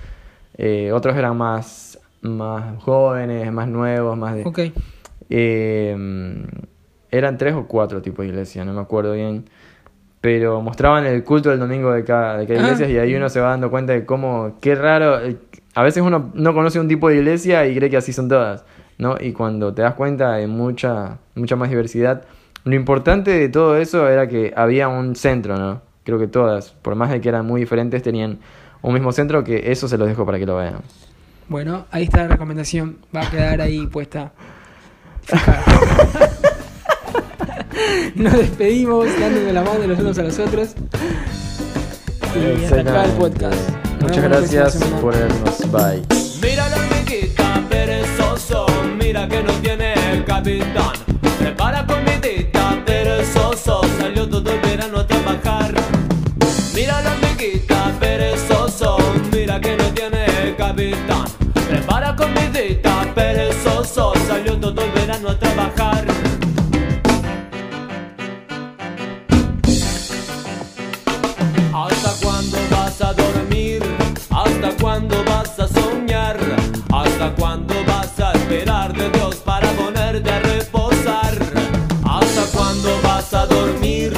eh, 0.56 0.90
otros 0.90 1.14
eran 1.16 1.36
más, 1.36 1.98
más 2.22 2.82
jóvenes, 2.82 3.52
más 3.52 3.68
nuevos, 3.68 4.16
más 4.16 4.36
de... 4.36 4.44
Ok. 4.46 4.60
Eh, 5.28 5.94
eran 7.16 7.38
tres 7.38 7.54
o 7.54 7.66
cuatro 7.66 8.02
tipos 8.02 8.24
de 8.24 8.28
iglesias, 8.30 8.64
no 8.66 8.72
me 8.72 8.80
acuerdo 8.80 9.12
bien. 9.12 9.44
Pero 10.20 10.62
mostraban 10.62 11.04
el 11.04 11.22
culto 11.22 11.50
del 11.50 11.58
domingo 11.58 11.92
de 11.92 12.02
cada, 12.04 12.38
de 12.38 12.46
cada 12.46 12.60
Ah. 12.60 12.62
iglesia 12.72 12.88
y 12.88 12.96
ahí 12.98 13.14
uno 13.14 13.28
se 13.28 13.40
va 13.40 13.50
dando 13.50 13.70
cuenta 13.70 13.92
de 13.92 14.06
cómo, 14.06 14.56
qué 14.60 14.74
raro. 14.74 15.20
eh, 15.24 15.36
A 15.74 15.82
veces 15.82 16.02
uno 16.02 16.30
no 16.34 16.54
conoce 16.54 16.78
un 16.80 16.86
tipo 16.88 17.08
de 17.08 17.16
iglesia 17.16 17.66
y 17.66 17.74
cree 17.76 17.90
que 17.90 17.96
así 17.96 18.12
son 18.12 18.28
todas, 18.28 18.64
¿no? 18.96 19.16
Y 19.20 19.32
cuando 19.32 19.74
te 19.74 19.82
das 19.82 19.94
cuenta 19.94 20.34
de 20.34 20.46
mucha, 20.46 21.18
mucha 21.34 21.56
más 21.56 21.68
diversidad. 21.68 22.22
Lo 22.64 22.74
importante 22.74 23.32
de 23.32 23.48
todo 23.48 23.76
eso 23.76 24.08
era 24.08 24.28
que 24.28 24.52
había 24.56 24.88
un 24.88 25.14
centro, 25.16 25.56
¿no? 25.58 25.82
Creo 26.04 26.18
que 26.18 26.28
todas, 26.28 26.70
por 26.70 26.94
más 26.94 27.10
de 27.10 27.20
que 27.20 27.28
eran 27.28 27.44
muy 27.44 27.60
diferentes, 27.60 28.02
tenían 28.02 28.38
un 28.82 28.94
mismo 28.94 29.10
centro 29.12 29.42
que 29.44 29.72
eso 29.72 29.88
se 29.88 29.98
los 29.98 30.06
dejo 30.08 30.24
para 30.24 30.38
que 30.38 30.46
lo 30.46 30.56
vean. 30.56 30.76
Bueno, 31.48 31.86
ahí 31.90 32.04
está 32.04 32.22
la 32.22 32.28
recomendación. 32.28 32.98
Va 33.14 33.22
a 33.26 33.30
quedar 33.30 33.60
ahí 33.60 33.86
puesta. 33.88 34.32
Nos 38.14 38.32
despedimos 38.32 39.06
dándonos 39.18 39.52
la 39.52 39.62
mano 39.62 39.80
de 39.80 39.86
los 39.88 39.98
unos 39.98 40.18
a 40.18 40.22
los 40.22 40.38
otros. 40.38 40.68
Y 42.34 42.64
hasta 42.64 42.80
acá 42.80 43.04
el 43.04 43.10
podcast. 43.12 43.70
Muchas 44.00 44.24
gracias 44.24 44.76
por 45.00 45.14
vernos. 45.14 45.58
Bye. 45.70 46.02
Mira 46.42 46.68
la 46.68 46.76
hormiguita 46.76 47.62
perezoso, 47.68 48.66
mira 48.98 49.28
que 49.28 49.42
no 49.42 49.52
tiene 49.54 49.94
capitán. 50.26 50.92
Prepara 51.38 51.86
comidita 51.86 52.82
perezoso, 52.84 53.80
salió 53.98 54.28
todo 54.28 54.52
el 54.52 54.60
verano 54.60 55.00
a 55.00 55.06
trabajar. 55.06 55.74
Mira 56.74 57.00
la 57.02 57.12
hormiguita 57.12 57.92
perezoso, 58.00 58.96
mira 59.32 59.60
que 59.60 59.76
no 59.76 59.84
tiene 59.90 60.54
capitán. 60.58 61.24
Prepara 61.68 62.16
comidita 62.16 63.06
perezoso, 63.14 64.12
salió 64.26 64.58
todo 64.58 64.82
el 64.82 64.90
verano 64.90 65.30
a 65.30 65.38
trabajar. 65.38 66.13
Cuándo 74.94 75.24
vas 75.24 75.58
a 75.58 75.66
soñar? 75.66 76.38
¿Hasta 76.92 77.34
cuándo 77.34 77.74
vas 77.84 78.20
a 78.20 78.30
esperar 78.30 78.92
de 78.92 79.10
Dios 79.10 79.34
para 79.44 79.68
ponerte 79.72 80.30
a 80.30 80.38
reposar? 80.38 81.34
¿Hasta 82.04 82.56
cuándo 82.56 82.90
vas 83.02 83.34
a 83.34 83.44
dormir? 83.46 84.13